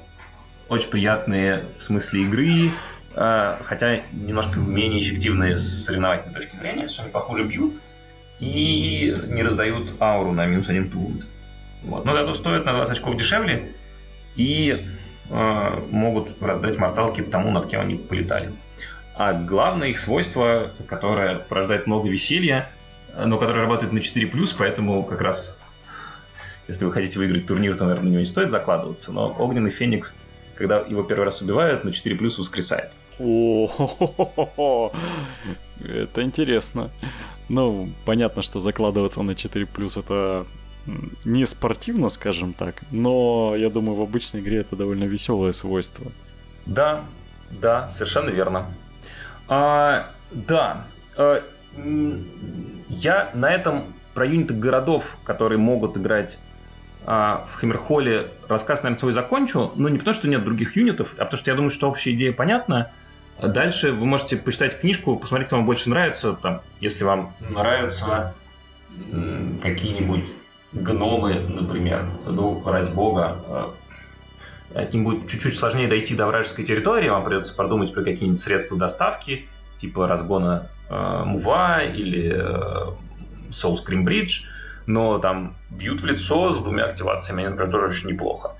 очень 0.68 0.88
приятные 0.88 1.64
в 1.78 1.82
смысле 1.82 2.22
игры, 2.22 2.70
э, 3.14 3.56
хотя 3.62 4.00
немножко 4.12 4.58
менее 4.58 5.02
эффективные 5.02 5.56
с 5.56 5.84
соревновательной 5.84 6.34
точки 6.34 6.56
зрения, 6.56 6.88
что 6.88 7.02
они 7.02 7.10
похуже 7.10 7.44
бьют 7.44 7.74
и 8.40 9.16
не 9.28 9.42
раздают 9.42 9.94
ауру 10.00 10.32
на 10.32 10.46
минус 10.46 10.68
один 10.68 10.90
пункт. 10.90 11.26
Вот. 11.84 12.04
Но 12.04 12.12
зато 12.12 12.34
стоят 12.34 12.64
на 12.64 12.72
20 12.72 12.92
очков 12.92 13.16
дешевле 13.16 13.72
и 14.34 14.84
могут 15.30 16.42
раздать 16.42 16.78
морталки 16.78 17.22
тому, 17.22 17.50
над 17.50 17.68
кем 17.68 17.80
они 17.80 17.96
полетали. 17.96 18.50
А 19.14 19.32
главное 19.32 19.88
их 19.88 19.98
свойство, 19.98 20.70
которое 20.86 21.38
порождает 21.38 21.86
много 21.86 22.08
веселья, 22.08 22.68
но 23.16 23.38
которое 23.38 23.60
работает 23.60 23.92
на 23.92 23.98
4+, 23.98 24.54
поэтому 24.58 25.02
как 25.04 25.20
раз 25.20 25.58
если 26.68 26.84
вы 26.84 26.92
хотите 26.92 27.18
выиграть 27.18 27.46
турнир, 27.46 27.76
то, 27.76 27.84
наверное, 27.84 28.04
на 28.04 28.10
него 28.10 28.20
не 28.20 28.26
стоит 28.26 28.50
закладываться, 28.50 29.12
но 29.12 29.34
Огненный 29.38 29.70
Феникс 29.70 30.16
когда 30.54 30.78
его 30.80 31.02
первый 31.02 31.24
раз 31.24 31.42
убивают, 31.42 31.84
на 31.84 31.92
4 31.92 32.16
плюс 32.16 32.38
воскресает. 32.38 32.90
О, 33.18 34.92
это 35.80 36.22
интересно. 36.22 36.90
Ну, 37.48 37.90
понятно, 38.04 38.42
что 38.42 38.60
закладываться 38.60 39.22
на 39.22 39.34
4 39.34 39.66
плюс 39.66 39.96
это 39.96 40.46
не 41.24 41.46
спортивно, 41.46 42.08
скажем 42.08 42.52
так, 42.52 42.76
но 42.90 43.54
я 43.56 43.70
думаю, 43.70 43.96
в 43.96 44.02
обычной 44.02 44.40
игре 44.40 44.58
это 44.58 44.76
довольно 44.76 45.04
веселое 45.04 45.52
свойство. 45.52 46.10
Да, 46.66 47.04
да, 47.50 47.90
совершенно 47.90 48.30
верно. 48.30 48.66
А, 49.48 50.10
да, 50.30 50.86
а, 51.16 51.42
я 52.88 53.30
на 53.34 53.52
этом 53.52 53.84
про 54.14 54.26
юниты 54.26 54.54
городов, 54.54 55.16
которые 55.24 55.58
могут 55.58 55.96
играть 55.96 56.38
а, 57.04 57.46
в 57.50 57.54
Хаммерхолле 57.54 58.28
рассказ, 58.48 58.82
наверное, 58.82 58.98
свой 58.98 59.12
закончу, 59.12 59.72
но 59.76 59.88
не 59.88 59.98
потому, 59.98 60.14
что 60.14 60.28
нет 60.28 60.44
других 60.44 60.76
юнитов, 60.76 61.14
а 61.18 61.24
потому 61.24 61.38
что 61.38 61.50
я 61.50 61.56
думаю, 61.56 61.70
что 61.70 61.88
общая 61.88 62.12
идея 62.12 62.32
понятна. 62.32 62.90
Дальше 63.42 63.92
вы 63.92 64.06
можете 64.06 64.36
почитать 64.36 64.78
книжку, 64.80 65.16
посмотреть, 65.16 65.48
кто 65.48 65.56
вам 65.56 65.66
больше 65.66 65.90
нравится. 65.90 66.34
Там, 66.34 66.60
если 66.80 67.04
вам 67.04 67.32
нравятся 67.50 68.34
какие-нибудь 69.62 70.26
гномы, 70.72 71.34
например, 71.34 72.06
ну, 72.26 72.62
ради 72.64 72.90
бога, 72.90 73.36
а, 74.74 74.82
им 74.92 75.04
будет 75.04 75.28
чуть-чуть 75.28 75.56
сложнее 75.56 75.88
дойти 75.88 76.14
до 76.14 76.26
вражеской 76.26 76.64
территории, 76.64 77.08
вам 77.08 77.24
придется 77.24 77.54
продумать 77.54 77.92
про 77.92 78.02
какие-нибудь 78.02 78.40
средства 78.40 78.78
доставки, 78.78 79.46
типа 79.76 80.06
разгона 80.06 80.68
э, 80.88 81.22
Мува 81.26 81.82
или 81.82 82.32
э, 82.34 83.50
Scream 83.50 84.04
Bridge– 84.04 84.44
но 84.86 85.18
там 85.18 85.54
бьют 85.70 86.00
в 86.00 86.06
лицо 86.06 86.52
с 86.52 86.58
двумя 86.58 86.84
активациями, 86.84 87.46
например, 87.46 87.70
тоже 87.70 87.86
очень 87.86 88.08
неплохо. 88.08 88.52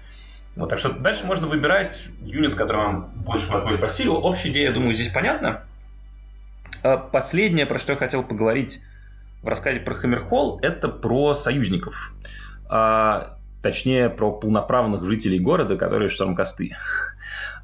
Вот, 0.57 0.69
так 0.69 0.79
что 0.79 0.91
дальше 0.91 1.25
можно 1.25 1.47
выбирать 1.47 2.05
юнит, 2.21 2.55
который 2.55 2.79
вам 2.79 3.11
больше 3.17 3.49
подходит 3.49 3.81
по 3.81 3.89
стилю. 3.89 4.13
Общая 4.13 4.51
идея, 4.51 4.69
я 4.69 4.73
думаю, 4.73 4.95
здесь 4.95 5.09
понятна. 5.09 5.63
А 6.83 6.99
последнее, 6.99 7.67
про 7.67 7.79
что 7.79 7.93
я 7.93 7.99
хотел 7.99 8.23
поговорить 8.23 8.81
в 9.43 9.49
рассказе 9.49 9.81
про 9.81 9.95
Хаммерхолл, 9.95 10.59
это 10.63 10.89
про 10.89 11.35
союзников. 11.35 12.15
А, 12.69 13.39
точнее, 13.63 14.09
про 14.09 14.33
полноправных 14.33 15.05
жителей 15.07 15.39
города, 15.39 15.77
которые 15.77 16.09
штурмкосты. 16.09 16.77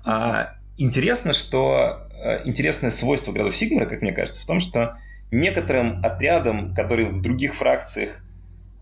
А, 0.04 0.54
интересно, 0.76 1.32
что 1.32 2.08
а, 2.22 2.42
интересное 2.44 2.90
свойство 2.90 3.32
городов 3.32 3.56
Сигмара, 3.56 3.86
как 3.86 4.02
мне 4.02 4.12
кажется, 4.12 4.42
в 4.42 4.46
том, 4.46 4.60
что 4.60 4.96
некоторым 5.30 6.04
отрядам, 6.04 6.74
которые 6.74 7.10
в 7.10 7.22
других 7.22 7.54
фракциях 7.54 8.22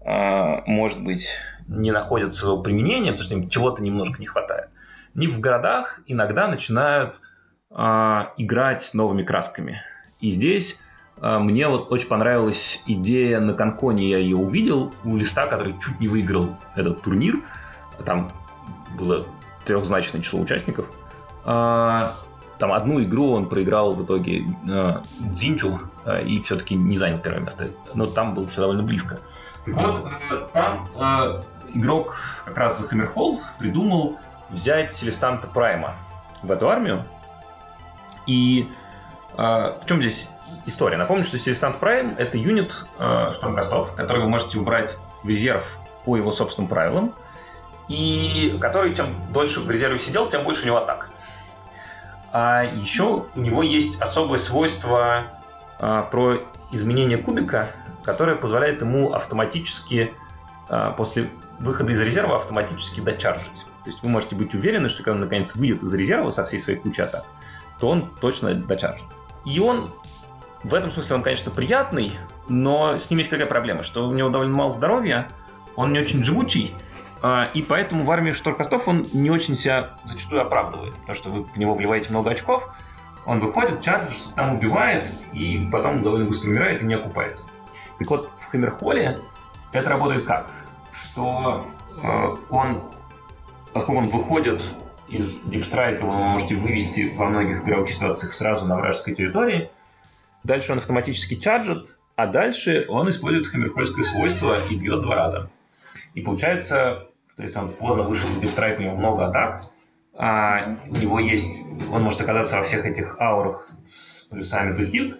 а, 0.06 0.62
может 0.66 1.02
быть, 1.02 1.30
не 1.66 1.90
находят 1.90 2.32
своего 2.32 2.62
применения, 2.62 3.10
потому 3.10 3.24
что 3.24 3.34
им 3.34 3.48
чего-то 3.48 3.82
немножко 3.82 4.20
не 4.20 4.26
хватает. 4.26 4.68
Они 5.16 5.26
в 5.26 5.40
городах 5.40 6.00
иногда 6.06 6.46
начинают 6.46 7.20
э, 7.70 7.74
играть 8.36 8.88
новыми 8.94 9.24
красками. 9.24 9.82
И 10.20 10.28
здесь 10.28 10.74
э, 10.74 10.85
мне 11.20 11.66
вот 11.68 11.90
очень 11.90 12.08
понравилась 12.08 12.82
идея 12.86 13.40
на 13.40 13.54
Конконе, 13.54 14.08
я 14.10 14.18
ее 14.18 14.36
увидел 14.36 14.92
у 15.02 15.16
листа, 15.16 15.46
который 15.46 15.74
чуть 15.80 15.98
не 15.98 16.08
выиграл 16.08 16.50
этот 16.74 17.02
турнир. 17.02 17.40
Там 18.04 18.30
было 18.98 19.24
трехзначное 19.64 20.20
число 20.20 20.40
участников. 20.40 20.86
Э, 21.44 22.10
там 22.58 22.72
одну 22.72 23.02
игру 23.02 23.32
он 23.32 23.48
проиграл 23.48 23.94
в 23.94 24.04
итоге 24.04 24.44
э, 24.68 24.96
Дзинчу 25.20 25.80
и 26.24 26.40
все-таки 26.42 26.74
не 26.74 26.98
занял 26.98 27.18
первое 27.18 27.40
место. 27.40 27.70
Но 27.94 28.06
там 28.06 28.34
было 28.34 28.46
все 28.46 28.60
довольно 28.60 28.82
близко. 28.82 29.18
Вот 29.66 30.08
там 30.52 30.88
игрок 31.74 32.16
как 32.44 32.58
раз 32.58 32.78
за 32.78 32.86
Хаммерхолл 32.86 33.40
придумал 33.58 34.16
взять 34.50 34.94
Селестанта 34.94 35.48
Прайма 35.48 35.94
в 36.42 36.50
эту 36.52 36.68
армию. 36.68 37.02
И 38.26 38.68
в 39.36 39.80
чем 39.86 40.00
здесь 40.00 40.28
история? 40.66 40.96
Напомню, 40.96 41.24
что 41.24 41.38
Селестант 41.38 41.78
Прайм— 41.78 42.14
это 42.18 42.38
юнит 42.38 42.84
э, 42.98 43.32
штурмкостов, 43.32 43.94
который 43.94 44.22
вы 44.22 44.28
можете 44.28 44.58
убрать 44.58 44.96
в 45.22 45.28
резерв 45.28 45.64
по 46.04 46.16
его 46.16 46.30
собственным 46.32 46.68
правилам, 46.68 47.12
и 47.88 48.56
который 48.60 48.94
чем 48.94 49.14
дольше 49.32 49.60
в 49.60 49.70
резерве 49.70 49.98
сидел, 49.98 50.28
тем 50.28 50.44
больше 50.44 50.62
у 50.62 50.66
него 50.66 50.78
атак. 50.78 51.10
А 52.32 52.64
еще 52.64 53.24
у 53.34 53.40
него 53.40 53.62
есть 53.62 54.00
особое 54.00 54.38
свойство 54.38 55.24
а, 55.78 56.02
про 56.02 56.38
изменение 56.70 57.18
кубика, 57.18 57.70
которое 58.04 58.36
позволяет 58.36 58.80
ему 58.80 59.12
автоматически 59.12 60.12
а, 60.68 60.90
после 60.92 61.30
выхода 61.60 61.92
из 61.92 62.00
резерва 62.00 62.36
автоматически 62.36 63.00
дочаржить. 63.00 63.64
То 63.84 63.90
есть 63.90 64.02
вы 64.02 64.08
можете 64.08 64.34
быть 64.36 64.52
уверены, 64.54 64.88
что 64.88 65.02
когда 65.02 65.12
он 65.12 65.20
наконец 65.20 65.54
выйдет 65.54 65.82
из 65.82 65.94
резерва 65.94 66.30
со 66.30 66.44
всей 66.44 66.58
своей 66.58 66.78
кучей 66.78 67.02
атак, 67.02 67.24
то 67.78 67.88
он 67.88 68.10
точно 68.20 68.54
дочаржит. 68.54 69.06
И 69.44 69.60
он 69.60 69.92
в 70.66 70.74
этом 70.74 70.90
смысле 70.90 71.16
он, 71.16 71.22
конечно, 71.22 71.52
приятный, 71.52 72.12
но 72.48 72.98
с 72.98 73.08
ним 73.08 73.18
есть 73.18 73.30
какая 73.30 73.46
проблема, 73.46 73.84
что 73.84 74.08
у 74.08 74.12
него 74.12 74.30
довольно 74.30 74.56
мало 74.56 74.72
здоровья, 74.72 75.28
он 75.76 75.92
не 75.92 76.00
очень 76.00 76.24
живучий, 76.24 76.74
а, 77.22 77.48
и 77.54 77.62
поэтому 77.62 78.04
в 78.04 78.10
армии 78.10 78.32
шторкостов 78.32 78.88
он 78.88 79.06
не 79.12 79.30
очень 79.30 79.54
себя 79.54 79.90
зачастую 80.04 80.42
оправдывает. 80.42 80.94
Потому 80.94 81.14
что 81.14 81.30
вы 81.30 81.42
в 81.44 81.56
него 81.56 81.74
вливаете 81.74 82.10
много 82.10 82.30
очков, 82.30 82.68
он 83.26 83.38
выходит, 83.38 83.80
чарджит, 83.80 84.12
что 84.12 84.30
там 84.30 84.56
убивает, 84.56 85.12
и 85.32 85.68
потом 85.70 86.02
довольно 86.02 86.26
быстро 86.26 86.48
умирает 86.48 86.82
и 86.82 86.84
не 86.84 86.94
окупается. 86.94 87.44
Так 87.98 88.10
вот, 88.10 88.28
в 88.40 88.50
Хаммерхолле 88.50 89.18
это 89.72 89.90
работает 89.90 90.24
как? 90.24 90.50
Что 90.92 91.64
э, 92.02 92.36
он, 92.50 92.82
поскольку 93.72 94.00
он 94.00 94.08
выходит 94.08 94.62
из 95.08 95.36
дипстрайка, 95.44 96.04
вы 96.04 96.12
можете 96.12 96.56
вывести 96.56 97.12
во 97.16 97.26
многих 97.26 97.62
игровых 97.62 97.88
ситуациях 97.88 98.32
сразу 98.32 98.66
на 98.66 98.76
вражеской 98.76 99.14
территории, 99.14 99.70
дальше 100.46 100.72
он 100.72 100.78
автоматически 100.78 101.34
чарджит, 101.34 101.86
а 102.14 102.26
дальше 102.26 102.86
он 102.88 103.10
использует 103.10 103.46
хаммерхольское 103.46 104.04
свойство 104.04 104.66
и 104.68 104.76
бьет 104.76 105.02
два 105.02 105.16
раза. 105.16 105.50
И 106.14 106.22
получается, 106.22 107.08
то 107.36 107.42
есть 107.42 107.56
он 107.56 107.70
поздно 107.70 108.04
вышел 108.04 108.28
из 108.30 108.38
диптрайка, 108.38 108.80
у 108.80 108.84
него 108.84 108.96
много 108.96 109.26
атак, 109.26 109.66
а 110.14 110.78
у 110.88 110.96
него 110.96 111.18
есть, 111.18 111.66
он 111.92 112.02
может 112.02 112.20
оказаться 112.22 112.56
во 112.56 112.62
всех 112.62 112.86
этих 112.86 113.20
аурах 113.20 113.68
с 113.84 114.24
плюсами 114.24 114.74
to 114.74 114.90
hit, 114.90 115.14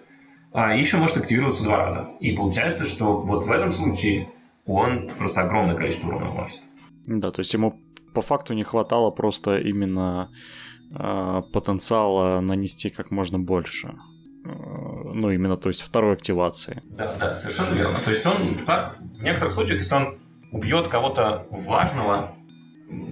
а 0.53 0.73
еще 0.75 0.97
может 0.97 1.17
активироваться 1.17 1.63
два 1.63 1.77
раза. 1.77 2.09
И 2.19 2.31
получается, 2.31 2.85
что 2.85 3.21
вот 3.21 3.45
в 3.45 3.51
этом 3.51 3.71
случае 3.71 4.29
он 4.65 5.11
просто 5.19 5.41
огромное 5.41 5.75
количество 5.75 6.07
урона 6.07 6.31
вносит. 6.31 6.61
Да, 7.05 7.31
то 7.31 7.41
есть 7.41 7.53
ему 7.53 7.79
по 8.13 8.21
факту 8.21 8.53
не 8.53 8.63
хватало 8.63 9.11
просто 9.11 9.59
именно 9.59 10.31
э, 10.91 11.41
потенциала 11.53 12.39
нанести 12.39 12.89
как 12.89 13.11
можно 13.11 13.37
больше. 13.37 13.93
Э, 14.47 15.11
ну, 15.13 15.29
именно, 15.31 15.57
то 15.57 15.69
есть 15.69 15.81
второй 15.81 16.13
активации. 16.13 16.81
Да, 16.97 17.13
да, 17.19 17.33
совершенно 17.33 17.73
верно. 17.73 17.99
То 17.99 18.11
есть 18.11 18.25
он 18.25 18.57
так, 18.65 18.97
в 18.99 19.23
некоторых 19.23 19.53
случаях, 19.53 19.79
если 19.79 19.95
он 19.95 20.17
убьет 20.51 20.87
кого-то 20.87 21.45
важного, 21.51 22.33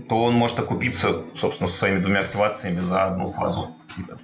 то 0.08 0.24
он 0.24 0.34
может 0.36 0.60
окупиться, 0.60 1.24
собственно, 1.36 1.68
со 1.68 1.78
своими 1.78 2.00
двумя 2.00 2.22
активациями 2.22 2.80
за 2.80 3.06
одну 3.06 3.32
фазу. 3.32 3.76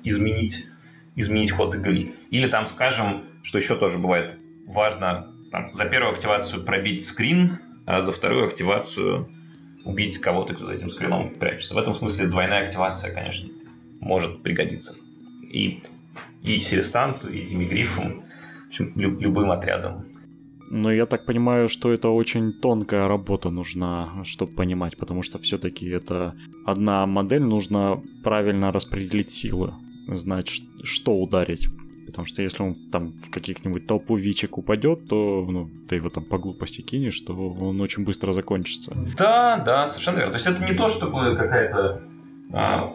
Изменить, 0.04 0.68
изменить 1.16 1.52
ход 1.52 1.76
игры. 1.76 2.14
Или 2.30 2.48
там, 2.48 2.66
скажем, 2.66 3.24
что 3.44 3.58
еще 3.58 3.76
тоже 3.76 3.98
бывает 3.98 4.38
важно, 4.68 5.28
там, 5.52 5.74
за 5.74 5.86
первую 5.86 6.14
активацию 6.14 6.64
пробить 6.64 7.06
скрин, 7.06 7.60
а 7.86 8.02
за 8.02 8.12
вторую 8.12 8.48
активацию 8.48 9.28
убить 9.84 10.20
кого-то, 10.20 10.54
кто 10.54 10.66
за 10.66 10.74
этим 10.74 10.90
скрином 10.90 11.34
прячется. 11.36 11.74
В 11.74 11.78
этом 11.78 11.94
смысле 11.94 12.28
двойная 12.28 12.64
активация, 12.64 13.14
конечно, 13.14 13.50
может 14.00 14.42
пригодиться. 14.44 14.98
И, 15.42 15.84
и 16.44 16.58
Селестанту, 16.58 17.30
и 17.30 17.46
Димигрифу, 17.46 18.02
в 18.02 18.68
общем, 18.70 18.94
любым 18.96 19.52
отрядом 19.52 20.06
но 20.74 20.90
я 20.90 21.06
так 21.06 21.26
понимаю, 21.26 21.68
что 21.68 21.92
это 21.92 22.08
очень 22.08 22.54
тонкая 22.54 23.10
работа 23.10 23.50
нужна, 23.50 24.24
чтобы 24.24 24.54
понимать, 24.54 24.98
потому 24.98 25.22
что 25.22 25.38
все-таки 25.38 25.86
это 25.90 26.34
одна 26.66 27.06
модель, 27.06 27.44
нужно 27.44 28.02
правильно 28.24 28.72
распределить 28.72 29.32
силы, 29.32 29.74
знать, 30.08 30.50
что 30.82 31.14
ударить. 31.14 31.68
Потому 32.06 32.26
что 32.26 32.42
если 32.42 32.64
он 32.64 32.76
там 32.90 33.12
в 33.12 33.30
каких-нибудь 33.30 33.86
толпу 33.86 34.16
вичек 34.16 34.58
упадет, 34.58 35.10
то 35.10 35.46
ну, 35.50 35.70
ты 35.90 35.98
его 35.98 36.10
там 36.10 36.24
по 36.24 36.38
глупости 36.38 36.82
кинешь, 36.82 37.20
то 37.20 37.34
он 37.34 37.82
очень 37.82 38.06
быстро 38.06 38.32
закончится. 38.32 38.96
Да, 39.18 39.58
да, 39.58 39.88
совершенно 39.88 40.20
верно. 40.20 40.32
То 40.32 40.38
есть 40.38 40.48
это 40.48 40.72
не 40.72 40.78
то, 40.78 40.88
чтобы 40.88 41.36
какая-то 41.36 42.02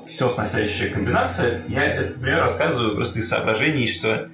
все 0.07 0.29
сносящая 0.29 0.91
комбинация. 0.91 1.63
Я 1.69 1.85
это, 1.85 2.19
например, 2.19 2.41
рассказываю 2.41 2.95
просто 2.95 3.21
из 3.21 3.29
соображений, 3.29 3.87
что 3.87 4.29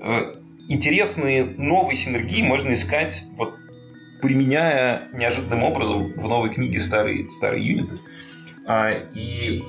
э, 0.00 0.34
интересные 0.68 1.44
новые 1.44 1.96
синергии 1.96 2.42
можно 2.42 2.72
искать, 2.72 3.24
вот 3.36 3.54
применяя 4.22 5.08
неожиданным 5.12 5.64
образом 5.64 6.12
в 6.12 6.28
новой 6.28 6.50
книге 6.50 6.78
старые, 6.78 7.28
старые 7.28 7.66
юниты. 7.66 7.96
А, 8.66 8.90
и 9.14 9.62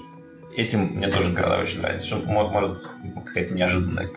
этим 0.55 0.97
мне 0.97 1.07
тоже 1.07 1.31
города 1.31 1.59
очень 1.59 1.79
нравится, 1.79 2.05
что 2.05 2.17
может 2.17 2.83
какая-то 3.25 3.53
неожиданная 3.53 4.09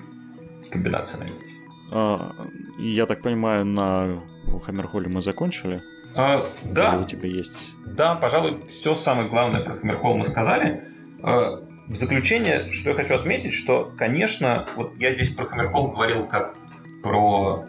комбинация 0.71 1.21
наметить. 1.21 1.47
А, 1.93 2.35
я 2.79 3.07
так 3.07 3.23
понимаю, 3.23 3.65
на 3.65 4.21
Хаммерхолле 4.65 5.09
мы 5.09 5.23
закончили? 5.23 5.81
А, 6.17 6.47
да. 6.63 6.95
Или 6.95 7.03
у 7.03 7.07
тебя 7.07 7.29
есть? 7.29 7.75
Да, 7.87 8.15
пожалуй, 8.15 8.65
все 8.69 8.95
самое 8.95 9.29
главное 9.29 9.63
про 9.63 9.75
Хаммерхолл 9.75 10.17
мы 10.17 10.25
сказали. 10.25 10.83
А, 11.23 11.61
в 11.89 11.95
заключение, 11.95 12.73
что 12.73 12.91
я 12.91 12.97
хочу 12.97 13.15
отметить, 13.15 13.53
что, 13.53 13.91
конечно, 13.97 14.67
вот 14.77 14.95
я 14.97 15.13
здесь 15.13 15.31
про 15.35 15.45
Хаммерхолл 15.45 15.89
говорил 15.89 16.27
как 16.27 16.55
про 17.03 17.65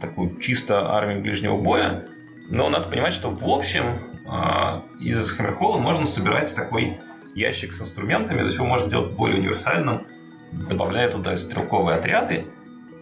такую 0.00 0.38
чисто 0.38 0.94
армию 0.94 1.20
ближнего 1.20 1.56
боя, 1.56 2.04
но 2.48 2.68
надо 2.68 2.88
понимать, 2.88 3.12
что 3.12 3.30
в 3.30 3.48
общем 3.48 3.84
а, 4.28 4.84
из 5.00 5.30
Хаммерхолла 5.32 5.78
можно 5.78 6.06
собирать 6.06 6.54
такой 6.54 6.98
ящик 7.34 7.72
с 7.72 7.82
инструментами, 7.82 8.38
то 8.38 8.44
есть 8.44 8.56
его 8.56 8.66
можно 8.66 8.88
делать 8.88 9.12
более 9.12 9.38
универсальным, 9.38 10.06
добавляя 10.52 11.08
туда 11.10 11.36
стрелковые 11.36 11.98
отряды. 11.98 12.46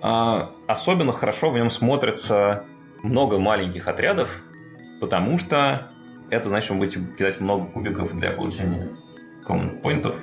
А, 0.00 0.50
особенно 0.66 1.12
хорошо 1.12 1.50
в 1.50 1.54
нем 1.54 1.70
смотрится 1.70 2.64
много 3.02 3.38
маленьких 3.38 3.88
отрядов, 3.88 4.30
потому 5.00 5.38
что 5.38 5.90
это 6.30 6.48
значит, 6.48 6.70
вы 6.70 6.76
будете 6.76 7.00
кидать 7.16 7.40
много 7.40 7.66
кубиков 7.66 8.16
для 8.16 8.30
получения 8.32 8.88
common 9.46 9.80
поинтов, 9.80 10.14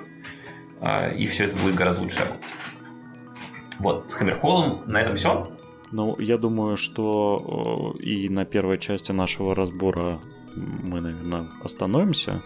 а, 0.81 1.09
и 1.09 1.25
все 1.25 1.45
это 1.45 1.55
будет 1.57 1.75
гораздо 1.75 2.01
лучше 2.01 2.19
работать. 2.19 2.53
Вот, 3.79 4.09
с 4.09 4.13
Хаммерхоллом 4.13 4.83
на 4.85 5.01
этом 5.01 5.15
все. 5.15 5.51
Ну, 5.91 6.15
я 6.19 6.37
думаю, 6.37 6.77
что 6.77 7.95
э, 7.97 8.01
и 8.01 8.29
на 8.29 8.45
первой 8.45 8.77
части 8.77 9.11
нашего 9.11 9.53
разбора 9.53 10.19
мы, 10.55 11.01
наверное, 11.01 11.47
остановимся, 11.63 12.41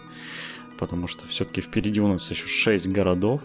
потому 0.78 1.08
что 1.08 1.28
все-таки 1.28 1.62
впереди 1.62 2.02
у 2.02 2.08
нас 2.08 2.30
еще 2.30 2.48
6 2.48 2.90
городов. 2.90 3.42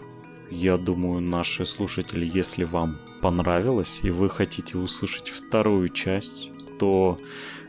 Я 0.51 0.77
думаю, 0.77 1.21
наши 1.21 1.65
слушатели, 1.65 2.29
если 2.31 2.63
вам 2.63 2.97
понравилось 3.21 4.01
и 4.03 4.09
вы 4.09 4.29
хотите 4.29 4.77
услышать 4.77 5.29
вторую 5.29 5.89
часть, 5.89 6.51
то 6.77 7.17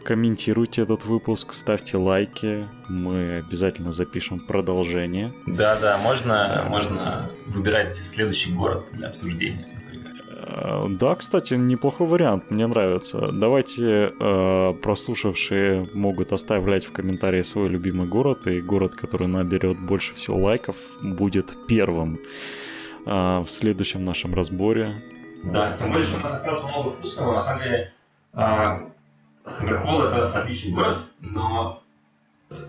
комментируйте 0.06 0.82
этот 0.82 1.04
выпуск, 1.04 1.52
ставьте 1.52 1.96
лайки, 1.96 2.68
мы 2.88 3.38
обязательно 3.38 3.90
запишем 3.90 4.38
продолжение. 4.38 5.32
Да-да, 5.46 5.98
можно, 5.98 6.64
можно 6.68 7.28
выбирать 7.48 7.92
следующий 7.92 8.52
город 8.52 8.84
для 8.92 9.08
обсуждения. 9.08 9.66
Э, 10.46 10.86
да, 10.88 11.16
кстати, 11.16 11.54
неплохой 11.54 12.06
вариант, 12.06 12.52
мне 12.52 12.68
нравится. 12.68 13.32
Давайте 13.32 14.12
э, 14.16 14.74
прослушавшие 14.80 15.88
могут 15.92 16.32
оставлять 16.32 16.84
в 16.84 16.92
комментарии 16.92 17.42
свой 17.42 17.68
любимый 17.68 18.06
город, 18.06 18.46
и 18.46 18.60
город, 18.60 18.94
который 18.94 19.26
наберет 19.26 19.76
больше 19.80 20.14
всего 20.14 20.38
лайков, 20.38 20.76
будет 21.02 21.66
первым 21.66 22.20
э, 23.06 23.40
в 23.40 23.48
следующем 23.48 24.04
нашем 24.04 24.34
разборе. 24.34 25.02
Да, 25.42 25.76
тем 25.76 25.90
более, 25.90 26.06
что 26.06 26.18
у 26.18 26.20
нас 26.20 26.34
осталось 26.34 26.62
много 26.62 26.90
вкусного. 26.90 27.32
На 27.32 27.40
самом 27.40 27.62
деле, 27.64 27.92
э, 28.34 28.78
Хаммерхолл 29.46 30.02
это 30.02 30.36
отличный 30.36 30.72
город, 30.72 31.00
но 31.20 31.80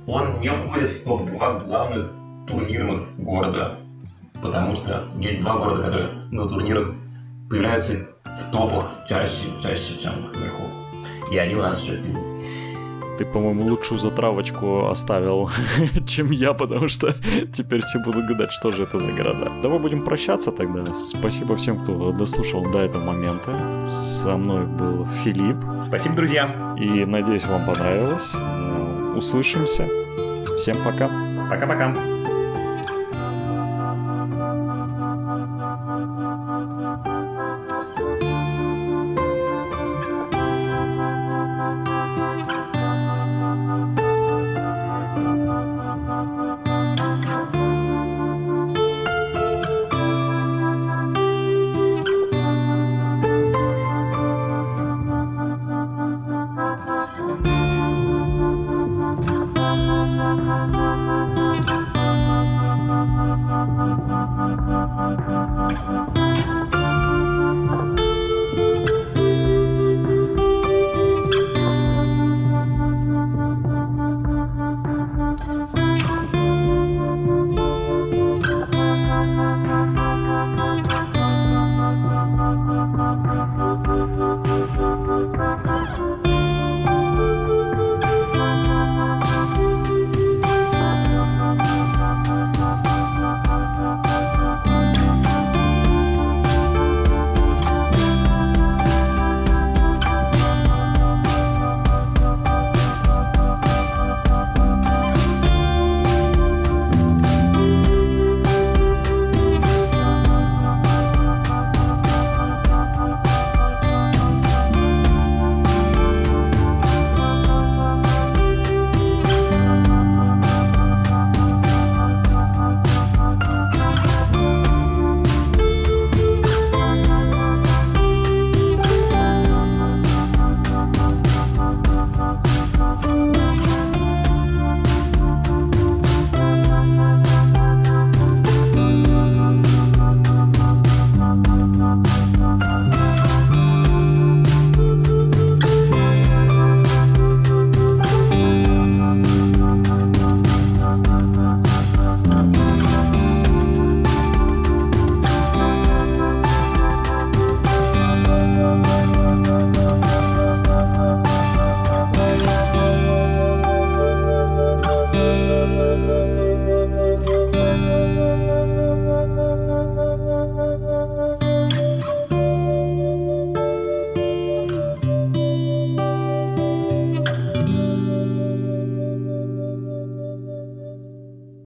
он 0.05 0.37
не 0.39 0.49
входит 0.49 0.89
в 0.89 1.03
топ-2 1.03 1.65
главных 1.65 2.11
турнирных 2.47 3.17
города, 3.17 3.79
потому 4.41 4.75
что 4.75 5.09
есть 5.19 5.41
два 5.41 5.57
города, 5.57 5.83
которые 5.83 6.09
на 6.31 6.47
турнирах 6.47 6.93
появляются 7.49 8.07
в 8.23 8.51
топах 8.51 8.91
чаще, 9.09 9.49
чаще, 9.61 9.99
чем 10.01 10.31
вверху. 10.31 10.65
И 11.31 11.37
они 11.37 11.55
у 11.55 11.61
нас 11.61 11.81
еще 11.81 11.97
впереди. 11.97 12.26
Ты, 13.17 13.25
по-моему, 13.25 13.65
лучшую 13.65 13.99
затравочку 13.99 14.87
оставил, 14.87 15.49
чем 16.07 16.31
я, 16.31 16.53
потому 16.53 16.87
что 16.87 17.15
теперь 17.53 17.81
все 17.81 17.99
будут 17.99 18.27
гадать, 18.27 18.51
что 18.51 18.71
же 18.71 18.83
это 18.83 18.99
за 18.99 19.11
города. 19.11 19.51
Давай 19.61 19.79
будем 19.79 20.03
прощаться 20.03 20.51
тогда. 20.51 20.93
Спасибо 20.95 21.55
всем, 21.55 21.83
кто 21.83 22.11
дослушал 22.11 22.71
до 22.71 22.79
этого 22.79 23.03
момента. 23.03 23.57
Со 23.87 24.37
мной 24.37 24.65
был 24.65 25.05
Филипп. 25.23 25.57
Спасибо, 25.83 26.15
друзья. 26.15 26.75
И 26.79 27.05
надеюсь, 27.05 27.45
вам 27.45 27.65
понравилось. 27.65 28.35
Услышимся. 29.15 29.87
Всем 30.57 30.77
пока. 30.83 31.09
Пока-пока. 31.49 32.26